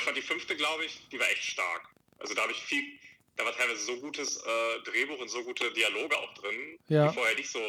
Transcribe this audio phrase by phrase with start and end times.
[0.00, 1.82] ich fand die fünfte, glaube ich, die war echt stark.
[2.18, 2.82] Also da habe ich viel,
[3.36, 7.08] da war teilweise so gutes äh, Drehbuch und so gute Dialoge auch drin, Ja.
[7.08, 7.60] die vorher nicht so,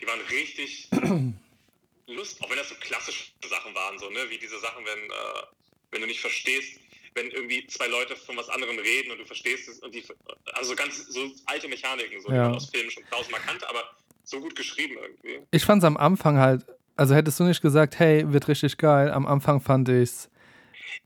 [0.00, 0.88] die waren richtig
[2.06, 5.42] Lust, auch wenn das so klassische Sachen waren, so, ne, wie diese Sachen, wenn, äh,
[5.90, 6.80] wenn du nicht verstehst,
[7.14, 10.04] wenn irgendwie zwei Leute von was anderem reden und du verstehst es und die,
[10.54, 12.44] also ganz so alte Mechaniken, so, die Ja.
[12.44, 13.84] man aus Filmen schon tausendmal kannte, aber
[14.24, 15.40] so gut geschrieben irgendwie.
[15.50, 16.64] Ich fand es am Anfang halt,
[16.96, 20.30] also hättest du nicht gesagt, hey, wird richtig geil, am Anfang fand ich es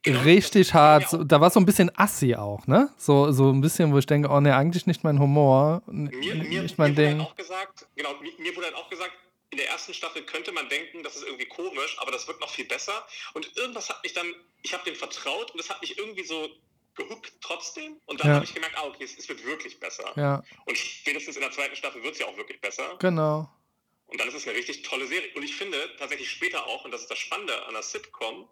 [0.06, 1.10] richtig war hart.
[1.10, 2.90] So, da war so ein bisschen assi auch, ne?
[2.96, 6.62] So, so ein bisschen, wo ich denke, oh ne, eigentlich nicht mein Humor, Mir, mir,
[6.62, 7.18] nicht mein mir wurde Ding.
[7.20, 9.12] halt auch gesagt, genau, mir, mir wurde halt auch gesagt,
[9.50, 12.48] in der ersten Staffel könnte man denken, das ist irgendwie komisch, aber das wird noch
[12.48, 13.04] viel besser.
[13.34, 14.26] Und irgendwas hat mich dann,
[14.62, 16.48] ich habe dem vertraut und es hat mich irgendwie so
[16.94, 17.96] gehuckt trotzdem.
[18.06, 18.34] Und dann Ja.
[18.36, 20.10] habe ich gemerkt, ah, okay, es, es wird wirklich besser.
[20.16, 22.96] Ja, Und spätestens in der zweiten Staffel wird es ja auch wirklich besser.
[22.98, 23.48] genau.
[24.06, 25.30] Und dann ist es eine richtig tolle Serie.
[25.34, 28.46] Und ich finde tatsächlich später auch, und das ist das Spannende an der Sitcom,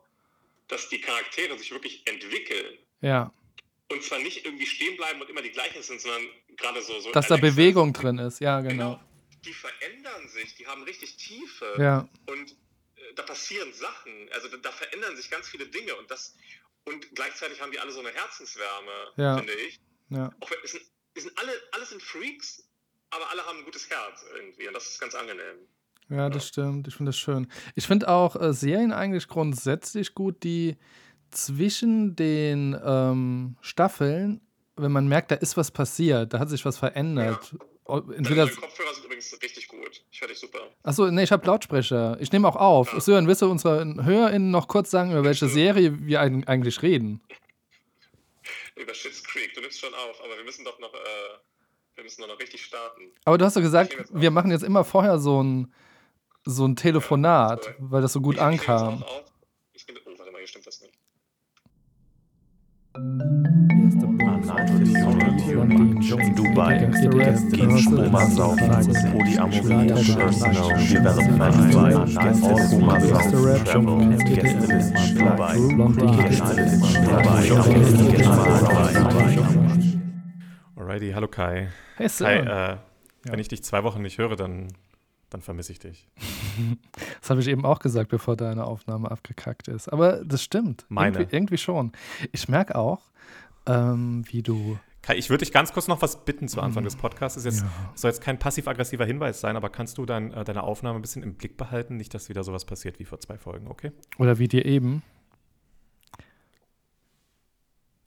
[0.70, 2.78] dass die Charaktere sich wirklich entwickeln.
[3.00, 3.32] Ja,
[3.90, 6.22] Und zwar nicht irgendwie stehen bleiben und immer die gleichen sind, sondern
[6.56, 7.00] gerade so.
[7.00, 8.94] so dass da Alexis- Bewegung drin ist, ja, genau.
[8.94, 9.00] Genau.
[9.44, 11.74] Die verändern sich, die haben richtig Tiefe.
[11.78, 12.50] Ja, Und
[12.96, 14.28] äh, da passieren Sachen.
[14.32, 15.96] Also da, da verändern sich ganz viele Dinge.
[15.96, 16.34] Und das
[16.84, 19.38] und gleichzeitig haben die alle so eine Herzenswärme, Ja.
[19.38, 19.80] finde ich.
[20.10, 20.30] ja.
[20.40, 22.62] Auch wenn, es sind, es sind alle, alle sind Freaks,
[23.10, 24.68] aber alle haben ein gutes Herz irgendwie.
[24.68, 25.66] Und das ist ganz angenehm.
[26.10, 26.88] Ja, das stimmt.
[26.88, 27.46] Ich finde das schön.
[27.76, 30.76] Ich finde auch äh, Serien eigentlich grundsätzlich gut, die
[31.30, 34.40] zwischen den ähm, Staffeln,
[34.76, 37.54] wenn man merkt, da ist was passiert, da hat sich was verändert.
[37.84, 38.46] O- Entweder.
[38.46, 40.02] Deine Kopfhörer sind übrigens richtig gut.
[40.10, 40.58] Ich höre dich super.
[40.82, 42.16] Achso, nee, ich habe Lautsprecher.
[42.20, 42.92] Ich nehme auch auf.
[42.92, 43.00] Ja.
[43.00, 47.20] Sören, willst du unseren HörerInnen noch kurz sagen, über welche Serie wir eig- eigentlich reden?
[48.76, 49.54] Über Shit's Creek.
[49.54, 50.96] Du nimmst schon auf, aber wir müssen doch noch, äh,
[51.96, 53.02] wir müssen doch noch richtig starten.
[53.24, 55.72] Aber du hast doch gesagt, wir machen jetzt immer vorher so ein,
[56.44, 57.76] so ein Telefonat, sorry.
[57.80, 59.04] weil das so gut Ich- ankam.
[59.72, 60.94] Ich nehme, oh, warte mal, hier stimmt das nicht.
[66.36, 66.78] Dubai,
[67.50, 68.68] gehen Schwimmer saufen,
[69.12, 69.88] Polyamorie,
[70.88, 71.74] Development,
[72.44, 75.56] All-Huma saufen, Travel, Gästelisten, Dubai,
[76.28, 77.50] Gästelisten, Dubai,
[80.76, 81.68] Alrighty, hallo Kai.
[81.96, 82.76] Hey Kai, äh,
[83.24, 84.68] wenn ich dich zwei Wochen nicht höre, dann,
[85.30, 86.06] dann vermisse ich dich.
[87.20, 89.88] Das habe ich eben auch gesagt, bevor deine Aufnahme abgekackt ist.
[89.88, 90.84] Aber das stimmt.
[90.88, 91.18] Meine.
[91.18, 91.92] Irgendwie, irgendwie schon.
[92.32, 93.00] Ich merke auch,
[93.66, 94.78] ähm, wie du.
[95.14, 97.38] Ich würde dich ganz kurz noch was bitten zu Anfang des Podcasts.
[97.38, 97.70] Ist jetzt, Ja.
[97.94, 101.22] soll jetzt kein passiv-aggressiver Hinweis sein, aber kannst du dein, äh, deine Aufnahme ein bisschen
[101.22, 101.96] im Blick behalten?
[101.96, 103.92] Nicht, dass wieder sowas passiert wie vor zwei Folgen, okay?
[104.18, 105.02] Oder wie dir eben.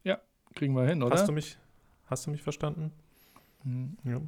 [0.03, 0.19] Ja,
[0.55, 1.15] kriegen wir hin, oder?
[1.15, 1.57] Hast du mich,
[2.05, 2.91] hast du mich verstanden?
[3.63, 3.97] Hm.
[4.03, 4.11] Ja.
[4.13, 4.21] Ja,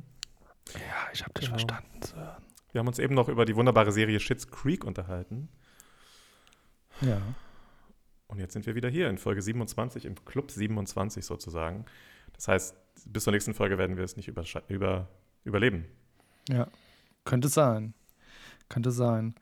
[1.14, 1.60] ich habe dich Genau.
[1.60, 2.44] verstanden, Sören.
[2.76, 5.48] Wir haben uns eben noch über die wunderbare Serie Schitt's Creek unterhalten.
[7.00, 7.22] Ja.
[8.28, 11.86] Und jetzt sind wir wieder hier in Folge 27, im Club 27 sozusagen.
[12.34, 12.76] Das heißt,
[13.06, 15.08] bis zur nächsten Folge werden wir es nicht über,
[15.46, 15.86] überleben.
[16.50, 16.68] Ja,
[17.24, 17.94] könnte sein.
[18.68, 19.36] Könnte sein.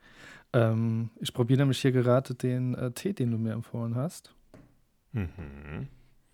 [0.52, 4.32] Ähm, ich probiere nämlich hier gerade den äh, Tee, den du mir empfohlen hast.
[5.10, 5.88] Mhm.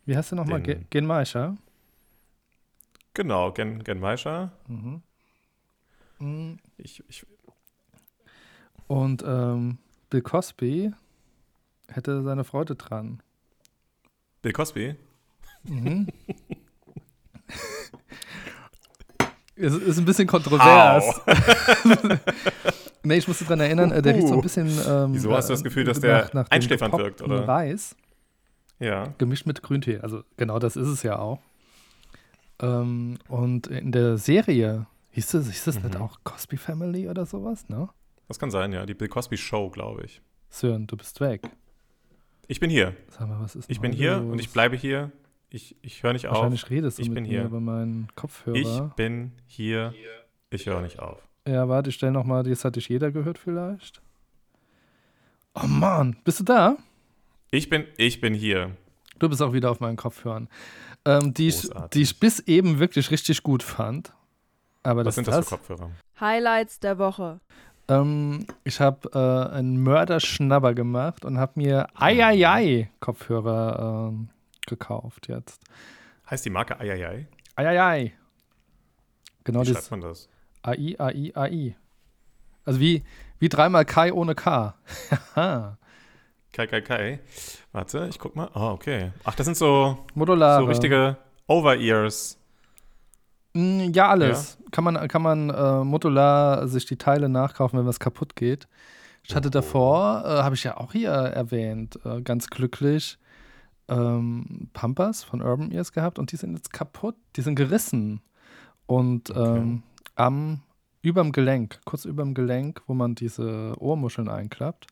[0.04, 0.60] Wie heißt der nochmal?
[0.60, 1.56] Den- Ge- Genmaischer?
[3.14, 4.52] Genau, Gen, Gen Maisha.
[6.20, 6.58] Mhm.
[6.78, 7.26] Ich, ich,
[8.86, 9.78] Und ähm,
[10.10, 10.92] Bill Cosby
[11.88, 13.20] hätte seine Freude dran.
[14.42, 14.94] Bill Cosby.
[15.64, 16.06] Mhm.
[19.56, 21.20] ist, ist ein bisschen kontrovers.
[23.02, 24.68] nee, ich musste dran erinnern, äh, der riecht so ein bisschen.
[24.86, 27.46] Ähm, Wieso hast du das äh, Gefühl, dass der dem einschläfernd wirkt, oder?
[27.46, 27.96] Reis.
[28.78, 29.12] Ja.
[29.18, 29.98] gemischt mit Grüntee.
[29.98, 31.40] Also genau das ist es ja auch.
[32.60, 36.02] Ähm, und in der Serie hieß das, hieß das nicht Mhm.
[36.02, 37.88] auch Cosby Family oder sowas, ne?
[38.28, 38.86] Das kann sein, ja.
[38.86, 40.20] Die Bill Cosby Show, glaube ich.
[40.48, 41.42] Sören, du bist weg.
[42.48, 42.96] Ich bin hier.
[43.08, 44.32] Sag mal, was ist Ich bin hier los?
[44.32, 45.10] und ich bleibe hier.
[45.50, 46.36] Ich, ich höre nicht auf.
[46.36, 47.44] Wahrscheinlich redest du Ich mit bin hier.
[47.44, 48.92] über meinen Ich Kopfhörer.
[48.96, 49.92] bin hier.
[50.50, 51.18] Ich höre nicht auf.
[51.46, 54.00] Ja, warte, ich stell noch mal, jetzt hat dich jeder gehört vielleicht.
[55.54, 56.76] Oh Mann, bist du da?
[57.50, 58.76] Ich bin, ich bin hier.
[59.18, 60.48] Du bist auch wieder auf meinen Kopfhörern.
[61.04, 64.12] Ähm, die, ich, die ich bis eben wirklich richtig gut fand.
[64.82, 65.90] Aber Was das sind das für Kopfhörer?
[66.20, 67.40] Highlights der Woche.
[67.88, 74.28] Ähm, ich habe äh, einen Mörderschnabber gemacht und habe mir Eieiei-Kopfhörer ähm,
[74.66, 75.60] gekauft jetzt.
[76.30, 77.26] Heißt die Marke Eieiei?
[77.56, 78.12] Eieiei.
[79.44, 80.28] Genau Wie das schreibt man das?
[80.62, 81.76] AI, AI, AI.
[82.64, 83.02] Also wie,
[83.38, 84.74] wie dreimal Kai ohne K.
[86.52, 87.20] Kai, Kai, Kai.
[87.72, 88.50] Warte, ich guck mal.
[88.54, 89.12] Ah, okay.
[89.24, 90.62] Ach, das sind so, Modulare.
[90.62, 91.16] so richtige
[91.46, 92.38] Over-Ears.
[93.54, 94.58] Mm, Ja, alles.
[94.70, 98.68] Kann man, kann man äh, modular sich die Teile nachkaufen, wenn was kaputt geht.
[99.24, 103.18] Ich hatte davor, äh, habe ich ja auch hier erwähnt, äh, ganz glücklich,
[103.88, 108.22] ähm, Pampers von Urban Ears gehabt und die sind jetzt kaputt, die sind gerissen.
[108.86, 109.58] Und Okay.
[109.58, 109.82] ähm,
[110.14, 110.60] am,
[111.02, 114.86] überm Gelenk, kurz überm Gelenk, wo man diese Ohrmuscheln einklappt.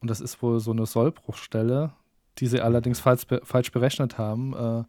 [0.00, 1.92] Und das ist wohl so eine Sollbruchstelle,
[2.38, 4.54] die sie allerdings falsch, be falsch berechnet haben.
[4.54, 4.84] Äh,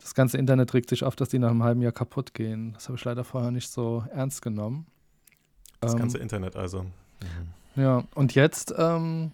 [0.00, 2.72] das ganze Internet regt sich auf, dass die nach einem halben Jahr kaputt gehen.
[2.74, 4.86] Das habe ich leider vorher nicht so ernst genommen.
[5.80, 6.82] Das Ähm, ganze Internet also.
[6.82, 6.92] Mhm.
[7.82, 9.32] ja, und jetzt ähm,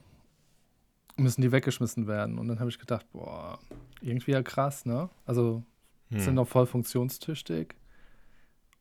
[1.17, 2.39] müssen die weggeschmissen werden.
[2.39, 3.59] Und dann habe ich gedacht, boah,
[4.01, 5.09] irgendwie ja krass, ne?
[5.27, 5.63] Also
[6.11, 6.21] Hm.
[6.21, 7.75] sind noch voll funktionstüchtig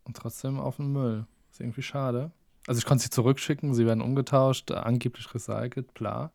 [0.03, 1.25] und trotzdem auf den Müll.
[1.51, 2.31] Ist irgendwie schade.
[2.67, 6.31] Also ich konnte sie zurückschicken, sie werden umgetauscht, angeblich recycelt, klar.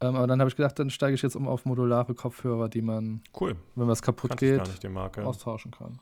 [0.00, 2.80] Ähm, aber dann habe ich gedacht, dann steige ich jetzt um auf modulare Kopfhörer, die
[2.82, 3.56] man, Cool.
[3.74, 5.98] wenn was kaputt Kannte geht, austauschen kann.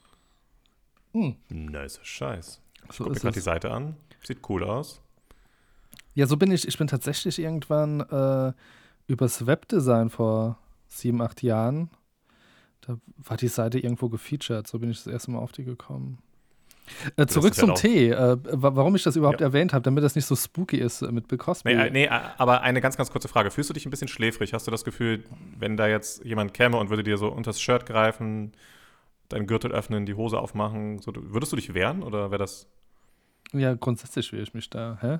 [1.12, 2.60] Hm, Nice Scheiß.
[2.90, 3.40] Ich so gucke mir gerade die.
[3.40, 3.96] Seite an.
[4.22, 5.00] Sieht cool aus.
[6.14, 6.66] Ja, so bin ich.
[6.66, 8.52] Ich bin tatsächlich irgendwann äh,
[9.06, 10.58] übers Webdesign vor
[10.88, 11.90] sieben, acht Jahren.
[12.82, 14.66] Da war die Seite irgendwo gefeatured.
[14.66, 16.18] So bin ich das erste Mal auf die gekommen.
[17.16, 18.10] Äh, zurück ja zum auch- Tee.
[18.10, 19.46] Äh, wa- warum ich das überhaupt Ja.
[19.48, 21.74] erwähnt habe, damit das nicht so spooky ist äh, mit Bill Cosby.
[21.74, 23.50] Nee, äh, nee, äh, aber eine ganz, ganz kurze Frage.
[23.50, 24.52] Fühlst du dich ein bisschen schläfrig?
[24.54, 25.24] Hast du das Gefühl,
[25.58, 28.52] wenn da jetzt jemand käme und würde dir so unters Shirt greifen,
[29.28, 32.66] deinen Gürtel öffnen, die Hose aufmachen, so, würdest du dich wehren oder wäre das.
[33.52, 34.98] Ja, grundsätzlich will ich mich da.
[35.00, 35.18] Hä?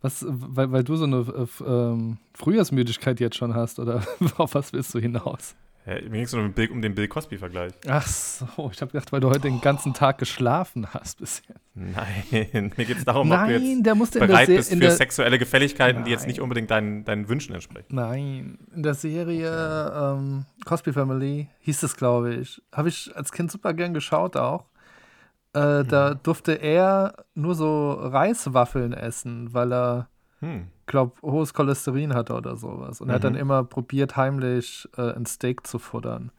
[0.00, 4.02] Was, weil, weil du so eine äh, ähm, Frühjahrsmüdigkeit jetzt schon hast, oder
[4.36, 5.54] auf was willst du hinaus?
[5.86, 7.72] Ja, mir ging es nur um den Bill, um den Bill Cosby-Vergleich.
[7.86, 11.56] Ach so, ich habe gedacht, weil du heute den ganzen Tag geschlafen hast bisher.
[11.74, 14.70] Nein, mir geht es darum, ob du Nein, jetzt der musste der, bereit Se bist
[14.70, 16.28] für der sexuelle Gefälligkeiten, die jetzt Nein.
[16.28, 17.86] nicht unbedingt deinen, deinen Wünschen entsprechen.
[17.94, 22.62] Nein, in der Serie ähm, Cosby Family hieß es, glaube ich.
[22.72, 24.64] Habe ich als Kind super gern geschaut auch.
[25.52, 30.08] Äh, Da durfte er nur so Reiswaffeln essen, weil er,
[30.40, 30.68] Hm.
[30.86, 33.00] Glaube hohes Cholesterin hatte oder sowas.
[33.00, 33.38] Und er hat dann Mhm.
[33.40, 36.30] immer probiert, heimlich äh, ein Steak zu futtern.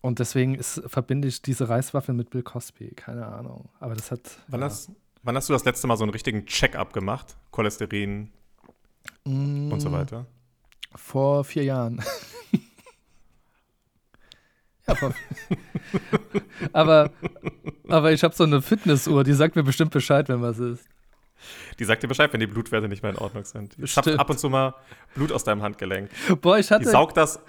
[0.00, 2.92] Und deswegen ist, verbinde ich diese Reiswaffeln mit Bill Cosby.
[2.96, 3.68] Keine Ahnung.
[3.78, 4.20] Aber das hat.
[4.48, 4.66] Wann, ja.
[4.66, 4.90] hast,
[5.22, 7.36] wann hast du das letzte Mal so einen richtigen Check-up gemacht?
[7.52, 8.30] Cholesterin
[9.24, 10.26] und so Mm, weiter?
[10.96, 12.02] Vor vier Jahren.
[14.88, 15.14] ja, vor.
[16.72, 17.10] aber,
[17.88, 20.84] aber ich habe so eine Fitnessuhr, die sagt mir bestimmt Bescheid, wenn was ist.
[21.78, 23.76] Die sagt dir Bescheid, wenn die Blutwerte nicht mehr in Ordnung sind.
[23.78, 24.74] Die schafft ab und zu mal
[25.14, 26.10] Blut aus deinem Handgelenk.
[26.40, 26.88] Boah, ich Die hatte.
[26.90, 27.40] saugt das,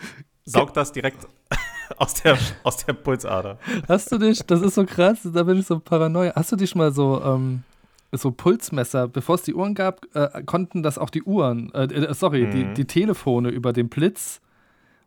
[0.45, 1.27] saugt das direkt
[1.97, 3.57] aus der, aus der Pulsader.
[3.87, 6.33] Hast du dich, das ist so krass, da bin ich so paranoia.
[6.35, 7.63] Hast du dich mal so, ähm,
[8.11, 12.13] so Pulsmesser, bevor es die Uhren gab, äh, konnten das auch die Uhren, äh, äh,
[12.13, 12.73] sorry, die, Mhm.
[12.75, 14.39] die Telefone über den Blitz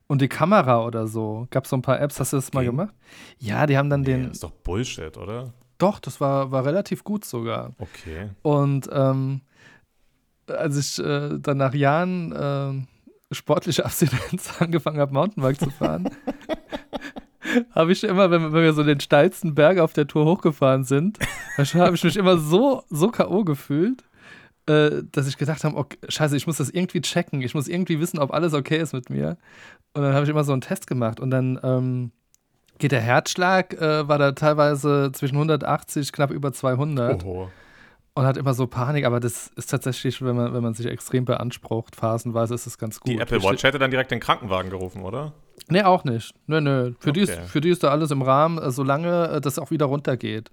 [0.08, 1.46] und die Kamera oder so.
[1.50, 2.70] Gab es so ein paar Apps, hast du das mal Ging?
[2.72, 2.94] gemacht?
[3.38, 4.22] Ja, die haben dann Nee, den.
[4.24, 5.52] das ist doch Bullshit, oder?
[5.78, 7.74] Doch, das war, war relativ gut sogar.
[7.78, 8.30] Okay.
[8.42, 9.42] Und ähm,
[10.46, 12.86] als ich äh, dann nach Jahren ähm,
[13.30, 16.08] sportliche Abstinenz angefangen habe, Mountainbike zu fahren,
[17.72, 21.18] habe ich immer, wenn, wenn wir so den steilsten Berg auf der Tour hochgefahren sind,
[21.56, 23.44] habe ich mich immer so, so K.O.
[23.44, 24.04] gefühlt,
[24.66, 28.00] äh, dass ich gedacht habe, okay, scheiße, ich muss das irgendwie checken, ich muss irgendwie
[28.00, 29.36] wissen, ob alles okay ist mit mir.
[29.94, 32.12] Und dann habe ich immer so einen Test gemacht und dann ähm,
[32.78, 37.50] geht der Herzschlag, äh, war da teilweise zwischen 180, knapp über 200 Oho.
[38.14, 41.24] und hat immer so Panik, aber das ist tatsächlich, wenn man, wenn man sich extrem
[41.24, 43.12] beansprucht, phasenweise ist es ganz gut.
[43.12, 45.32] Die Apple Watch hätte dann direkt den Krankenwagen gerufen, oder?
[45.68, 46.34] Nee, auch nicht.
[46.46, 46.92] Nö, nö.
[47.00, 47.46] Für, die, ist, Okay.
[47.46, 50.50] für die ist da alles im Rahmen, äh, solange äh, das auch wieder runtergeht.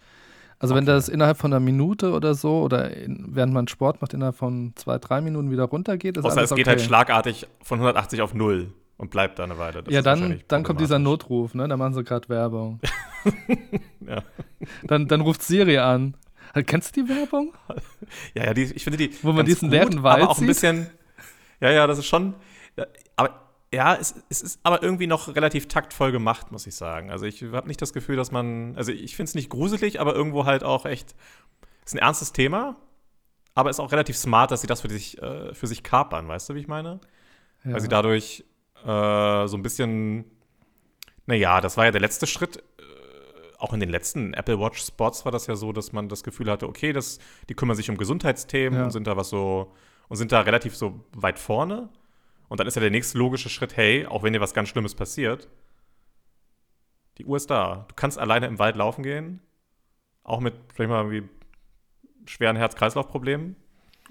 [0.60, 0.94] Also wenn Okay.
[0.94, 4.72] das innerhalb von einer Minute oder so oder in, während man Sport macht, innerhalb von
[4.76, 6.78] zwei, drei Minuten wieder runtergeht, ist Außer alles es geht okay.
[6.78, 9.84] halt schlagartig von 180 auf 0 und bleibt da eine Weile.
[9.84, 11.00] Das ja, dann, dann kommt dieser.
[11.00, 11.68] Notruf, ne?
[11.68, 12.80] Da machen sie gerade Werbung.
[14.06, 14.22] Ja.
[14.84, 16.18] Dann, dann ruft Siri an.
[16.54, 17.54] Halt, Kennst du die Werbung?
[18.36, 19.12] Ja, ja, die, ich finde die.
[19.24, 20.90] Wo man diesen leeren Wald aber auch ein bisschen.
[21.62, 22.36] Ja, ja, das ist schon.
[22.76, 22.86] Ja,
[23.16, 23.40] aber
[23.74, 27.12] ja, es, es ist aber irgendwie noch relativ taktvoll gemacht, muss ich sagen.
[27.12, 28.76] Also ich habe nicht das Gefühl, dass man.
[28.76, 31.16] Also ich finde es nicht gruselig, aber irgendwo halt auch echt.
[31.86, 32.76] Ist ein ernstes Thema,
[33.56, 36.50] aber ist auch relativ smart, dass sie das für sich, äh, für sich kapern, weißt
[36.50, 37.00] du, wie ich meine?
[37.64, 37.74] Ja.
[37.74, 38.46] Weil sie dadurch
[38.84, 40.26] äh, so ein bisschen.
[41.26, 42.58] Naja, das war ja der letzte Schritt.
[42.58, 42.84] Äh,
[43.60, 46.50] auch in den letzten Apple Watch Spots war das ja so, dass man das Gefühl
[46.52, 48.86] hatte, okay, das, die kümmern sich um Gesundheitsthemen Ja.
[48.86, 49.74] und sind da was so
[50.10, 51.90] und sind da relativ so weit vorne.
[52.50, 54.94] Und dann ist ja der nächste logische Schritt, hey, auch wenn dir was ganz Schlimmes
[54.96, 55.48] passiert,
[57.18, 57.86] die Uhr ist da.
[57.88, 59.40] Du kannst alleine im Wald laufen gehen,
[60.24, 61.24] auch mit vielleicht mal wie
[62.26, 63.56] schweren Herz-Kreislauf-Problemen.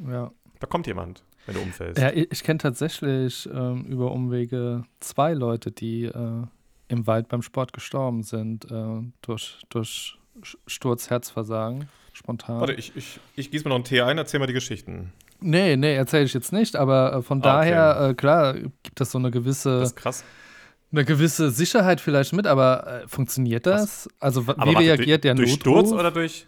[0.08, 0.30] ja.
[0.60, 2.00] Da kommt jemand, wenn du umfällst.
[2.00, 6.42] Ja, ich, ich kenne tatsächlich ähm, über Umwege zwei Leute, die äh,
[6.88, 8.84] im Wald beim Sport gestorben sind äh,
[9.22, 10.18] durch, durch
[10.66, 12.60] Sturz, Herzversagen, spontan.
[12.60, 15.12] Warte, ich, ich, ich gieße mir noch einen Tee ein, erzähl mal die Geschichten.
[15.40, 17.70] Nee, nee, erzähle ich jetzt nicht, aber äh, von Ah, okay.
[17.70, 20.24] daher, äh, klar, gibt das so eine gewisse, Das ist krass.
[20.92, 24.08] eine gewisse Sicherheit vielleicht mit, aber äh, funktioniert das?
[24.20, 25.64] Also, wa- Aber wie warte, reagiert der durch, Notruf?
[25.74, 26.46] Durch Sturz oder durch,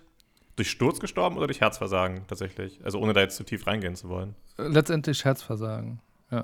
[0.56, 2.84] durch Sturz gestorben oder durch Herzversagen tatsächlich?
[2.84, 4.34] Also ohne da jetzt zu tief reingehen zu wollen.
[4.56, 6.00] Letztendlich Herzversagen.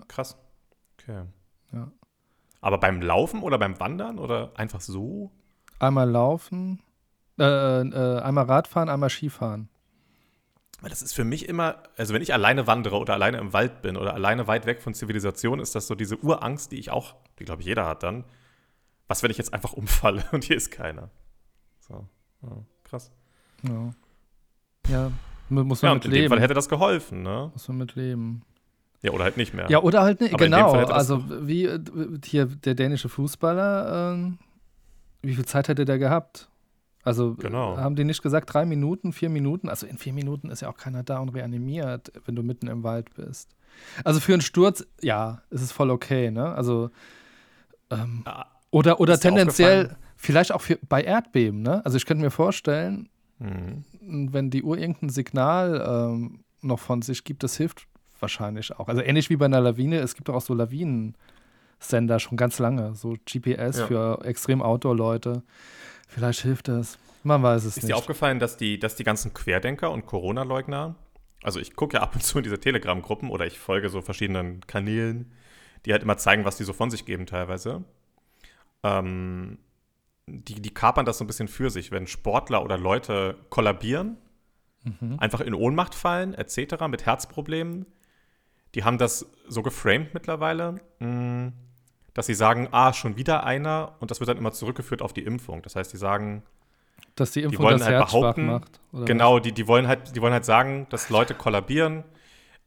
[0.08, 0.36] Krass.
[1.00, 1.22] Okay.
[1.72, 1.90] Ja.
[2.60, 5.30] Aber beim Laufen oder beim Wandern oder einfach so?
[5.78, 6.82] Einmal laufen,
[7.38, 9.68] äh, äh, einmal Radfahren, einmal Skifahren.
[10.80, 13.82] Weil das ist für mich immer, also wenn ich alleine wandere oder alleine im Wald
[13.82, 17.16] bin oder alleine weit weg von Zivilisation, ist das so diese Urangst, die ich auch,
[17.38, 18.24] die glaube ich jeder hat dann.
[19.08, 21.10] Was, wenn ich jetzt einfach umfalle und hier ist keiner?
[21.80, 22.06] So,
[22.42, 23.10] ja, krass.
[23.62, 23.94] Ja,
[24.88, 25.10] ja
[25.48, 26.28] mu- muss Ja, man und mit in dem.
[26.30, 27.50] Fall hätte das geholfen, ne?
[27.52, 28.42] muss man mit leben.
[29.02, 29.70] Ja, oder halt nicht mehr.
[29.70, 30.72] Ja, oder halt nicht, Aber genau.
[30.72, 31.80] Also, wie äh,
[32.24, 34.38] hier der dänische Fußballer, ähm,
[35.22, 36.48] wie viel Zeit hätte der gehabt?
[37.02, 37.78] Also, Genau.
[37.78, 39.70] haben die nicht gesagt, drei Minuten, vier Minuten?
[39.70, 42.82] Also, in vier Minuten ist ja auch keiner da und reanimiert, wenn du mitten im
[42.82, 43.56] Wald bist.
[44.04, 46.52] Also, für einen Sturz, ja, ist es voll okay, ne?
[46.54, 46.90] Also,
[47.90, 51.82] ähm, Ah, oder, oder tendenziell, vielleicht auch für, bei Erdbeben, ne?
[51.86, 53.08] Also, ich könnte mir vorstellen,
[53.40, 53.84] Mhm.
[54.32, 55.82] wenn die Uhr irgendein Signal
[56.12, 57.86] ähm, noch von sich gibt, das hilft
[58.20, 58.88] wahrscheinlich auch.
[58.88, 62.94] Also ähnlich wie bei einer Lawine, es gibt doch auch so Lawinensender schon ganz lange,
[62.94, 63.86] so GPS Ja.
[63.86, 65.42] für extrem Outdoor-Leute.
[66.08, 66.98] Vielleicht hilft das.
[67.22, 67.94] Man weiß es Ist dir nicht.
[67.96, 70.94] aufgefallen, dass die, dass die ganzen Querdenker und Corona-Leugner,
[71.42, 74.60] also ich gucke ja ab und zu in diese Telegram-Gruppen oder ich folge so verschiedenen
[74.66, 75.32] Kanälen,
[75.86, 77.84] die halt immer zeigen, was die so von sich geben teilweise.
[78.82, 79.58] Ähm,
[80.30, 84.16] die, die kapern das so ein bisschen für sich, wenn Sportler oder Leute kollabieren,
[84.82, 85.18] Mhm.
[85.18, 87.84] einfach in Ohnmacht fallen, etc., mit Herzproblemen.
[88.74, 91.52] Die haben das so geframed mittlerweile, mh,
[92.14, 95.22] dass sie sagen, ah, schon wieder einer und das wird dann immer zurückgeführt auf die
[95.22, 95.60] Impfung.
[95.60, 96.42] Das heißt, die sagen,
[97.14, 98.80] Dass die Impfung wollen das halt Herz behaupten, macht.
[99.04, 102.04] Genau, die, die, wollen halt, die wollen halt sagen, dass Leute kollabieren,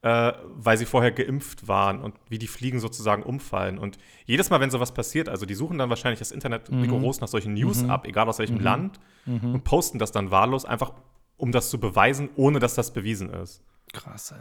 [0.03, 3.77] äh, weil sie vorher geimpft waren und wie die Fliegen sozusagen umfallen.
[3.79, 6.81] Und jedes Mal, wenn sowas passiert, also die suchen dann wahrscheinlich das Internet Mhm.
[6.81, 9.53] rigoros nach solchen News ab, egal aus welchem Land, Mhm.
[9.55, 10.93] und posten das dann wahllos, einfach
[11.37, 13.61] um das zu beweisen, ohne dass das bewiesen ist.
[13.93, 14.37] Krass, ey.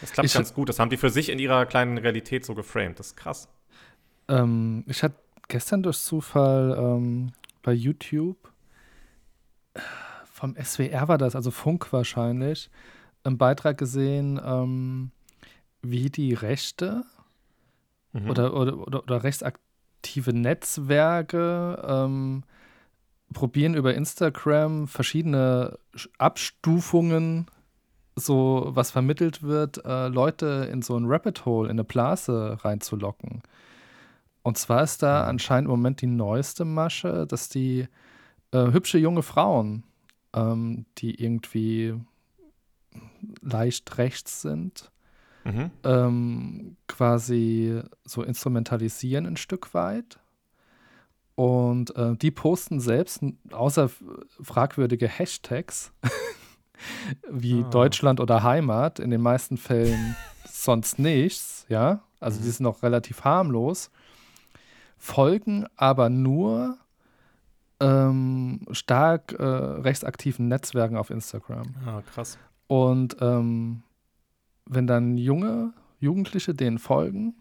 [0.00, 0.68] Das klappt Ich- ganz gut.
[0.68, 2.98] Das haben die für sich in ihrer kleinen Realität so geframed.
[2.98, 3.48] Das ist krass.
[4.28, 5.16] Ähm, ich hatte
[5.48, 8.36] gestern durch Zufall ähm, bei YouTube
[9.74, 9.80] äh,
[10.30, 12.70] vom SWR war das, also Funk wahrscheinlich,
[13.24, 15.10] einen Beitrag gesehen, ähm,
[15.82, 17.04] wie die Rechte
[18.12, 18.30] Mhm.
[18.30, 22.44] oder, oder, oder, oder rechtsaktive Netzwerke ähm,
[23.32, 27.46] probieren über Instagram verschiedene Sch- Abstufungen,
[28.14, 33.42] so was vermittelt wird, äh, Leute in so ein Rabbit Hole, in eine Blase reinzulocken.
[34.44, 37.88] Und zwar ist da anscheinend im Moment die neueste Masche, dass die
[38.52, 39.82] äh, hübsche junge Frauen,
[40.34, 41.94] ähm, die irgendwie
[43.40, 44.90] leicht rechts sind,
[45.44, 45.70] Mhm.
[45.84, 50.18] ähm, quasi so instrumentalisieren ein Stück weit.
[51.34, 53.20] Und äh, die posten selbst,
[53.52, 53.90] außer
[54.40, 55.92] fragwürdige Hashtags
[57.30, 57.68] wie Ah.
[57.70, 60.16] Deutschland oder Heimat, in den meisten Fällen
[60.48, 62.02] sonst nichts, ja.
[62.20, 63.90] Also die sind noch relativ harmlos,
[64.96, 66.78] folgen aber nur
[67.80, 71.74] ähm, stark äh, rechtsaktiven Netzwerken auf Instagram.
[71.84, 72.38] Ah, krass.
[72.66, 73.82] Und ähm,
[74.66, 77.34] wenn dann junge Jugendliche denen folgen,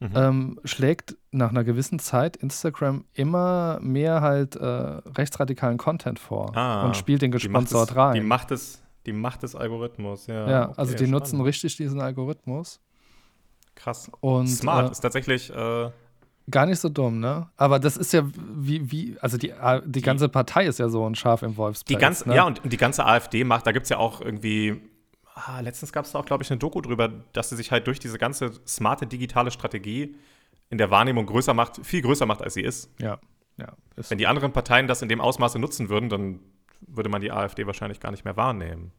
[0.00, 0.10] Mhm.
[0.14, 6.86] ähm, schlägt nach einer gewissen Zeit Instagram immer mehr halt äh, rechtsradikalen Content vor Ah,
[6.86, 8.14] und spielt den gesponsert des- rein.
[8.14, 10.48] Die Macht des, die Macht des Algorithmus, ja.
[10.48, 11.46] ja, okay, also die nutzen spannend.
[11.48, 12.80] richtig diesen Algorithmus
[13.74, 14.08] Krass.
[14.20, 15.90] und Smart äh, ist tatsächlich äh,
[16.50, 17.48] gar nicht so dumm, ne?
[17.56, 21.08] Aber das ist ja wie, wie also die, äh, die, ganze Partei ist ja so
[21.08, 22.00] ein Schaf im die Wolfspelz.
[22.00, 22.36] ganze, ne?
[22.36, 24.80] ja, und die ganze AfD macht, da gibt es ja auch irgendwie,
[25.34, 27.86] ah, letztens gab es da auch, glaube ich, eine Doku drüber, dass sie sich halt
[27.86, 30.14] durch diese ganze smarte digitale Strategie
[30.70, 32.90] in der Wahrnehmung größer macht, viel größer macht, als sie ist.
[33.00, 33.18] ja,
[33.56, 33.72] ja.
[33.96, 36.40] Ist Wenn die anderen Parteien das in dem Ausmaße nutzen würden, dann
[36.80, 38.92] würde man die AfD wahrscheinlich gar nicht mehr wahrnehmen.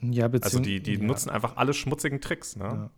[0.00, 2.64] ja, Also beziehung- die, die ja, nutzen einfach alle schmutzigen Tricks, ne?
[2.64, 2.90] Ja.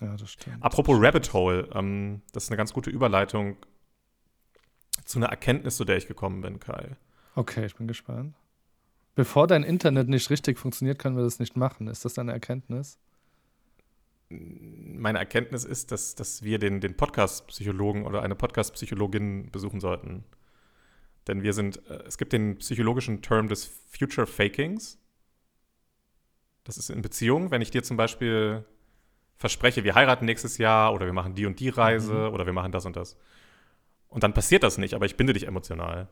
[0.00, 0.62] Ja, das stimmt.
[0.62, 3.56] Apropos Rabbit Hole, ähm, das ist eine ganz gute Überleitung
[5.04, 6.96] zu einer Erkenntnis, zu der ich gekommen bin, Kai.
[7.34, 8.34] Okay, ich bin gespannt.
[9.14, 11.88] Bevor dein Internet nicht richtig funktioniert, können wir das nicht machen.
[11.88, 12.98] Ist das deine Erkenntnis?
[14.28, 20.24] Meine Erkenntnis ist, dass, dass wir den, den Podcast-Psychologen oder eine Podcast-Psychologin besuchen sollten.
[21.26, 24.98] Denn wir sind, äh, es gibt den psychologischen Term des Future Fakings.
[26.64, 28.64] Das ist in Beziehungen, wenn ich dir zum Beispiel
[29.38, 32.72] verspreche, wir heiraten nächstes Jahr oder wir machen die und die Reise oder wir machen
[32.72, 33.16] das und das.
[34.08, 36.08] Und dann passiert das nicht, aber ich binde dich emotional.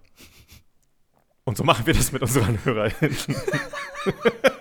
[1.45, 3.17] Und so machen wir das mit unseren HörerInnen.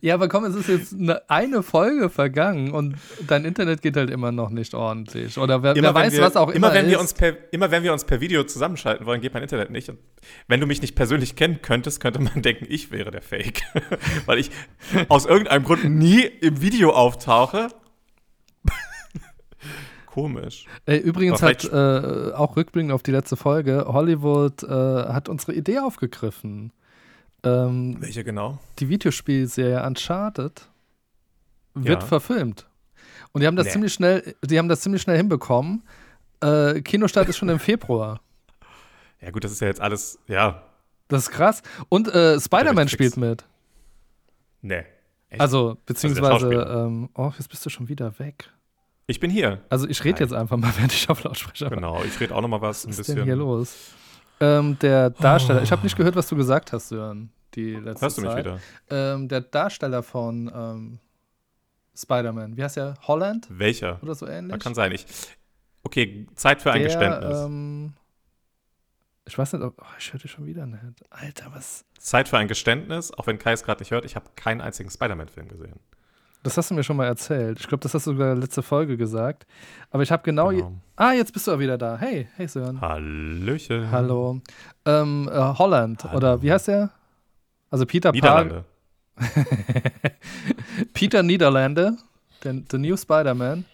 [0.00, 4.10] Ja, aber komm, es ist jetzt eine, eine Folge vergangen und dein Internet geht halt
[4.10, 5.38] immer noch nicht ordentlich.
[5.38, 6.90] Oder wer, wer wenn weiß, wir, was auch immer, immer wenn ist.
[6.92, 9.88] wir uns per, Immer wenn wir uns per Video zusammenschalten wollen, geht mein Internet nicht.
[9.88, 9.98] Und
[10.48, 13.62] wenn du mich nicht persönlich kennen könntest, könnte man denken, ich wäre der Fake.
[14.26, 14.50] Weil ich
[15.08, 17.68] aus irgendeinem Grund nie im Video auftauche.
[20.06, 20.66] Komisch.
[20.86, 25.78] Ey, übrigens hat äh, auch rückblickend auf die letzte Folge, Hollywood äh, hat unsere Idee
[25.78, 26.72] aufgegriffen.
[27.46, 28.58] Ähm, Welche genau?
[28.78, 30.68] die Videospielserie Uncharted
[31.74, 32.06] wird Ja.
[32.08, 32.66] verfilmt.
[33.32, 33.72] Und die haben das Nee.
[33.72, 35.82] ziemlich schnell, die haben das ziemlich schnell hinbekommen.
[36.42, 38.20] Äh, Kinostart ist schon im Februar.
[39.20, 40.18] Ja, gut, das ist ja jetzt alles.
[40.26, 40.62] Ja,
[41.08, 41.62] Das ist krass.
[41.88, 43.44] Und äh, Spider-Man spielt mit.
[44.62, 44.84] nee.
[45.28, 45.40] Echt?
[45.40, 46.84] Also, beziehungsweise, Schauspieler.
[46.86, 48.48] ähm, oh, jetzt bist du schon wieder weg.
[49.08, 49.60] ich bin hier.
[49.70, 51.76] Also, ich rede jetzt einfach mal, während ich auf Lautsprecher bin.
[51.80, 53.16] Genau, ich rede auch noch mal was, ein Was ist bisschen.
[53.16, 53.74] denn hier los?
[54.40, 58.18] Ähm, der Darsteller, ich habe nicht gehört, was du gesagt hast, Sören, die letzte Hörst
[58.18, 58.44] du mich Zeit.
[58.44, 58.60] wieder?
[58.90, 60.98] Ähm, der Darsteller von ähm,
[61.96, 62.94] Spider-Man, wie heißt der?
[63.06, 63.98] Holland Welcher?
[64.02, 64.52] oder so ähnlich?
[64.52, 64.92] Da kann sein.
[64.92, 65.06] Ich,
[65.82, 67.38] okay, Zeit für ein der, Geständnis.
[67.40, 67.94] Ähm,
[69.24, 70.82] ich weiß nicht, ob, oh, ich höre dich schon wieder nicht.
[71.10, 71.84] Alter, was?
[71.98, 74.90] Zeit für ein Geständnis, auch wenn Kai es gerade nicht hört, ich habe keinen einzigen
[74.90, 75.80] Spider-Man-Film gesehen.
[76.42, 77.58] Das hast du mir schon mal erzählt.
[77.58, 79.48] Ich glaube, das hast du sogar letzte Folge gesagt.
[79.90, 80.50] Aber ich habe genau.
[80.50, 80.74] Genau.
[80.94, 81.96] Ah, jetzt bist du auch wieder da.
[81.96, 82.80] Hey, hey Sören.
[82.80, 83.90] Hallöchen.
[83.90, 84.40] Hallo.
[84.84, 86.16] Ähm, äh, Holland, Hallo.
[86.16, 86.90] oder wie heißt der?
[87.76, 88.10] Also Peter.
[88.10, 88.64] Niederlande.
[90.94, 91.96] Peter Niederlande,
[92.42, 93.66] der The New Spider-Man.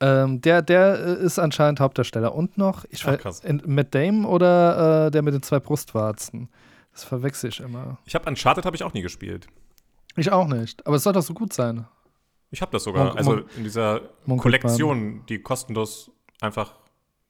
[0.00, 2.34] Ähm, der, der äh, ist anscheinend Hauptdarsteller.
[2.34, 3.40] Und noch, ich Ach, weiß, krass.
[3.40, 6.48] in- Matt Damon oder äh, der mit den zwei Brustwarzen?
[6.92, 7.98] Das verwechsel ich immer.
[8.04, 9.46] Ich habe Uncharted habe ich auch nie gespielt.
[10.16, 10.86] Ich auch nicht.
[10.86, 11.86] Aber es soll doch so gut sein.
[12.50, 13.06] Ich habe das sogar.
[13.06, 16.74] Monk- also in dieser Munkelt Kollektion, die kostenlos einfach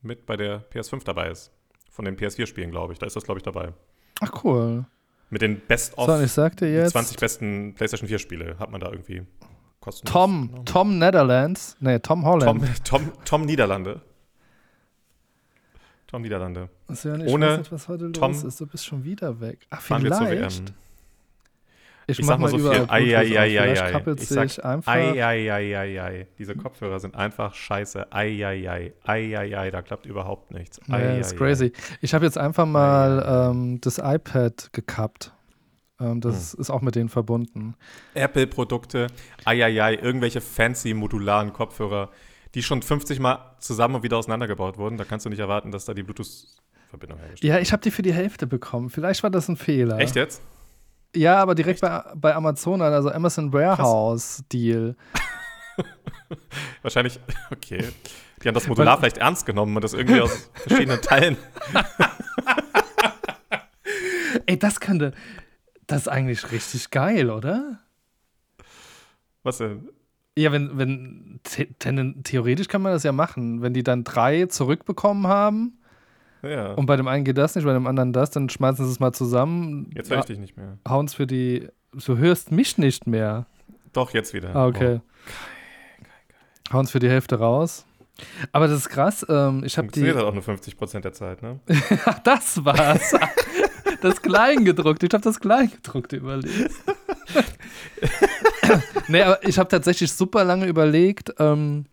[0.02, 1.52] mit bei der PS5 dabei ist.
[1.90, 2.98] Von den PS4-Spielen, glaube ich.
[2.98, 3.72] Da ist das, glaube ich, dabei.
[4.20, 4.84] Ach cool.
[5.32, 8.82] Mit den Best-of So, und ich sagte die jetzt 20 besten PlayStation 4-Spiele hat man
[8.82, 9.22] da irgendwie
[9.80, 10.12] kostenlos.
[10.12, 10.64] Tom, genommen.
[10.66, 11.74] Tom Netherlands.
[11.80, 12.60] Nee, Tom Holland.
[12.84, 14.02] Tom, Tom, Tom Niederlande.
[16.06, 16.68] Tom Niederlande.
[16.90, 18.60] Sören, ich ohne weiß nicht, was heute Tom los ist.
[18.60, 19.66] Du bist schon wieder weg.
[19.70, 20.68] Ach, Fahren wir zur vielleicht.
[20.68, 20.74] WM.
[22.06, 22.84] Ich, Ich mach sag mal so viel.
[22.88, 24.12] Ei, ei, ei, ei, ei.
[24.14, 24.92] Ich sich sag, einfach.
[24.92, 26.26] ei, ei, ei, ei, ei.
[26.38, 28.12] Diese Kopfhörer sind einfach scheiße.
[28.12, 28.92] Ei, ei, ei.
[29.04, 29.70] Ei, ei, ei.
[29.70, 30.80] Da klappt überhaupt nichts.
[30.90, 31.72] Ei, Ja, ei, ist crazy.
[32.00, 35.32] Ich habe jetzt einfach mal ähm, das iPad gekappt.
[36.00, 36.60] Ähm, das Hm.
[36.60, 37.74] ist auch mit denen verbunden.
[38.14, 39.06] Apple-Produkte,
[39.44, 39.94] ei, ei, ei.
[39.94, 42.10] Irgendwelche fancy modularen Kopfhörer,
[42.54, 44.96] die schon 50 Mal zusammen und wieder auseinandergebaut wurden.
[44.96, 48.02] Da kannst du nicht erwarten, dass da die Bluetooth-Verbindung hergestellt Ja, ich habe die für
[48.02, 48.90] die Hälfte bekommen.
[48.90, 49.98] Vielleicht war das ein Fehler.
[49.98, 50.42] Echt jetzt?
[51.14, 54.96] Ja, aber direkt bei, bei Amazon, also Amazon Warehouse Deal.
[56.82, 57.20] Wahrscheinlich,
[57.50, 57.88] okay.
[58.42, 61.36] Die haben das Modular vielleicht ernst genommen und das irgendwie aus verschiedenen Teilen.
[64.46, 65.12] Ey, das könnte.
[65.86, 67.80] Das ist eigentlich richtig geil, oder?
[69.42, 69.90] Was denn?
[70.36, 71.66] Ja, wenn, wenn the
[72.24, 73.60] theoretisch kann man das ja machen.
[73.60, 75.81] Wenn die dann drei zurückbekommen haben
[76.42, 76.72] Ja.
[76.72, 78.98] und bei dem einen geht das nicht, bei dem anderen das, dann schmeißen sie es
[79.00, 79.90] mal zusammen.
[79.94, 80.78] Jetzt höre ich dich nicht mehr.
[80.88, 81.68] hauen es für die.
[82.06, 83.46] Du hörst mich nicht mehr.
[83.92, 84.54] Doch, jetzt wieder.
[84.56, 85.00] Ah, okay.
[86.72, 87.84] Hauen es für die Hälfte raus.
[88.52, 89.24] Aber das ist krass.
[89.28, 89.78] Ähm, ich Oh.
[89.78, 90.00] habe die.
[90.00, 91.60] Funktioniert halt auch nur 50% der Zeit, ne?
[92.24, 93.14] Das war's.
[94.00, 95.06] das Kleingedruckte.
[95.06, 96.72] Ich habe das Kleingedruckte überlegt.
[99.08, 101.32] nee, aber ich habe tatsächlich super lange überlegt.
[101.38, 101.86] Ähm,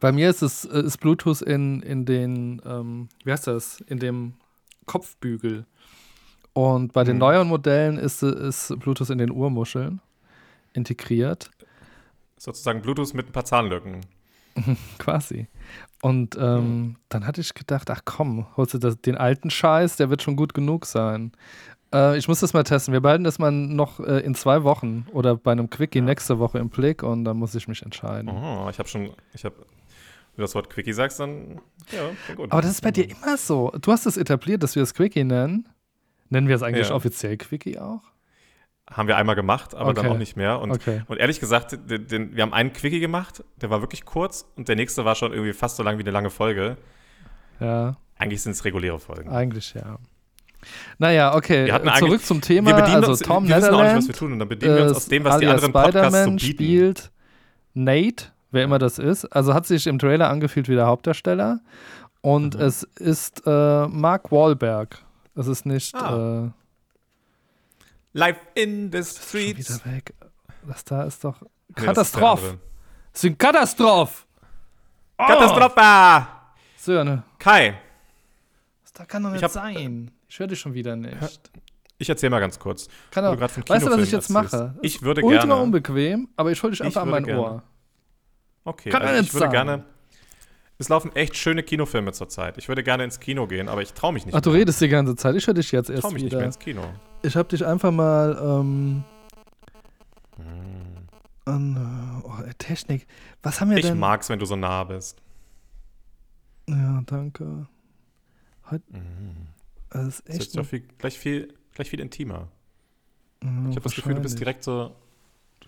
[0.00, 3.80] bei mir ist es äh, ist Bluetooth in, in den, ähm, wie heißt das?
[3.82, 4.34] In dem
[4.86, 5.66] Kopfbügel.
[6.52, 7.20] Und bei den Mhm.
[7.20, 10.00] neueren Modellen ist, ist Bluetooth in den Ohrmuscheln
[10.72, 11.50] integriert.
[12.36, 14.00] Sozusagen Bluetooth mit ein paar Zahnlücken.
[14.98, 15.46] Quasi.
[16.02, 20.10] Und ähm, dann hatte ich gedacht, ach komm, holst du das, den alten Scheiß, der
[20.10, 21.32] wird schon gut genug sein.
[21.92, 22.92] Äh, ich muss das mal testen.
[22.92, 26.58] Wir behalten das mal noch äh, in zwei Wochen oder bei einem Quickie nächste Woche
[26.58, 28.28] im Blick und dann muss ich mich entscheiden.
[28.30, 29.56] Oh, ich habe schon, ich habe,
[30.38, 32.50] du das Wort Quickie sagst, dann, ja, gut.
[32.50, 33.72] Aber das ist bei dir immer so.
[33.80, 35.68] Du hast es etabliert, dass wir es Quickie nennen.
[36.30, 36.94] Nennen wir es eigentlich Ja.
[36.94, 38.02] offiziell Quickie auch?
[38.90, 40.14] Haben wir einmal gemacht, aber dann Okay.
[40.14, 40.60] auch nicht mehr.
[40.60, 41.02] Und, Okay.
[41.08, 44.68] und ehrlich gesagt, den, den, wir haben einen Quickie gemacht, der war wirklich kurz und
[44.68, 46.76] der nächste war schon irgendwie fast so lang wie eine lange Folge.
[47.60, 49.28] Ja, Eigentlich sind es reguläre Folgen.
[49.30, 49.98] eigentlich ja.
[50.98, 51.66] Naja, okay.
[51.66, 52.70] Wir hatten Zurück zum Thema.
[52.70, 54.74] wir bedienen also uns, Tom wir wissen auch nicht, was wir tun und dann bedienen
[54.76, 56.38] wir uns aus dem, was die anderen Podcasts so bieten.
[56.40, 57.10] spielt
[57.74, 59.24] Nate, wer immer das ist.
[59.26, 61.60] Also hat sich im Trailer angefühlt wie der Hauptdarsteller.
[62.20, 62.60] Und Mhm.
[62.62, 64.98] es ist äh, Mark Wahlberg.
[65.34, 66.46] Es ist nicht Ah.
[66.46, 66.50] äh,
[68.12, 69.84] Live in the schon streets.
[69.84, 70.14] wieder weg.
[70.66, 71.48] Das da ist doch Nee,
[71.86, 71.94] andere.
[73.12, 74.12] Das ist ein Katastrophe.
[75.18, 76.26] Oh, Katastrophe!
[76.76, 77.78] Sören, Kai,
[78.82, 80.10] das da kann doch Ich nicht hab- sein.
[80.28, 81.16] Ich höre dich schon wieder nicht.
[81.98, 82.86] Ich erzähle mal ganz kurz.
[83.10, 83.34] Kann auch.
[83.34, 84.74] du Weißt du, was ich jetzt mache?
[84.82, 85.62] Ich würde Ultra gerne.
[85.62, 87.40] unbequem, aber ich hole dich Ich einfach an mein gerne.
[87.40, 87.62] Ohr.
[88.64, 89.52] Okay, Kann also ich würde sagen.
[89.52, 89.84] gerne.
[90.80, 92.56] Es laufen echt schöne Kinofilme zurzeit.
[92.58, 94.34] Ich würde gerne ins Kino gehen, aber ich traue mich nicht.
[94.36, 94.60] Ach, du mehr.
[94.60, 95.34] redest die ganze Zeit.
[95.34, 96.46] Ich höre dich jetzt Ich erst traue mich nicht mehr wieder.
[96.46, 96.82] ins Kino.
[97.22, 99.04] Ich habe dich einfach mal ähm,
[100.36, 101.08] Hm.
[101.46, 103.06] an äh, oh, Technik.
[103.42, 103.98] Was haben wir Ich denn?
[103.98, 105.20] mag's, wenn du so nah bist.
[106.68, 107.66] Ja, danke.
[108.70, 109.48] Heute, Mhm.
[109.90, 110.58] das ist Das ist echt.
[110.58, 112.48] doch viel, gleich, viel, gleich viel intimer.
[113.42, 114.94] ein- Ich habe das Gefühl, du bist direkt so.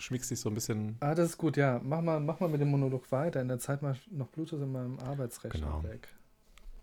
[0.00, 0.96] Schmiegst dich so ein bisschen.
[1.00, 1.80] Ah, das ist gut, ja.
[1.84, 3.40] Mach mal, mach mal mit dem Monolog weiter.
[3.40, 5.84] In der Zeit mal noch Bluetooth in meinem Arbeitsrechner Genau.
[5.84, 6.08] weg.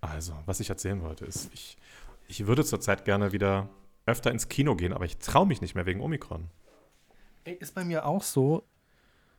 [0.01, 1.77] Also, was ich erzählen wollte, ist, ich,
[2.27, 3.69] ich würde zurzeit gerne wieder
[4.05, 6.49] öfter ins Kino gehen, aber ich traue mich nicht mehr wegen Omikron.
[7.43, 8.63] Ey, ist bei mir auch so.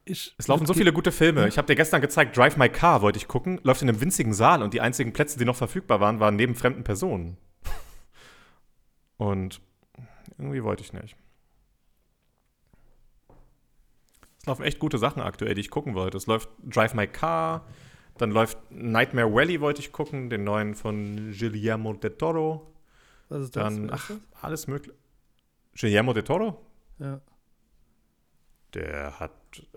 [0.04, 1.46] Ich, Es laufen so viele gute Filme.
[1.46, 4.34] Ich habe dir gestern gezeigt, Drive My Car wollte ich gucken, läuft in einem winzigen
[4.34, 7.36] Saal und die einzigen Plätze, die noch verfügbar waren, waren neben fremden Personen.
[9.18, 9.60] Und
[10.38, 11.16] irgendwie wollte ich nicht.
[14.40, 16.16] Es laufen echt gute Sachen aktuell, die ich gucken wollte.
[16.16, 17.66] Es läuft Drive My Car,
[18.18, 22.74] dann läuft Nightmare Valley wollte ich gucken, den neuen von Guillermo del Toro.
[23.28, 23.74] Was ist das?
[23.74, 24.96] Dann, ach, alles mögliche.
[25.78, 26.64] Guillermo del Toro?
[26.98, 27.20] Ja.
[28.74, 29.32] Der hat,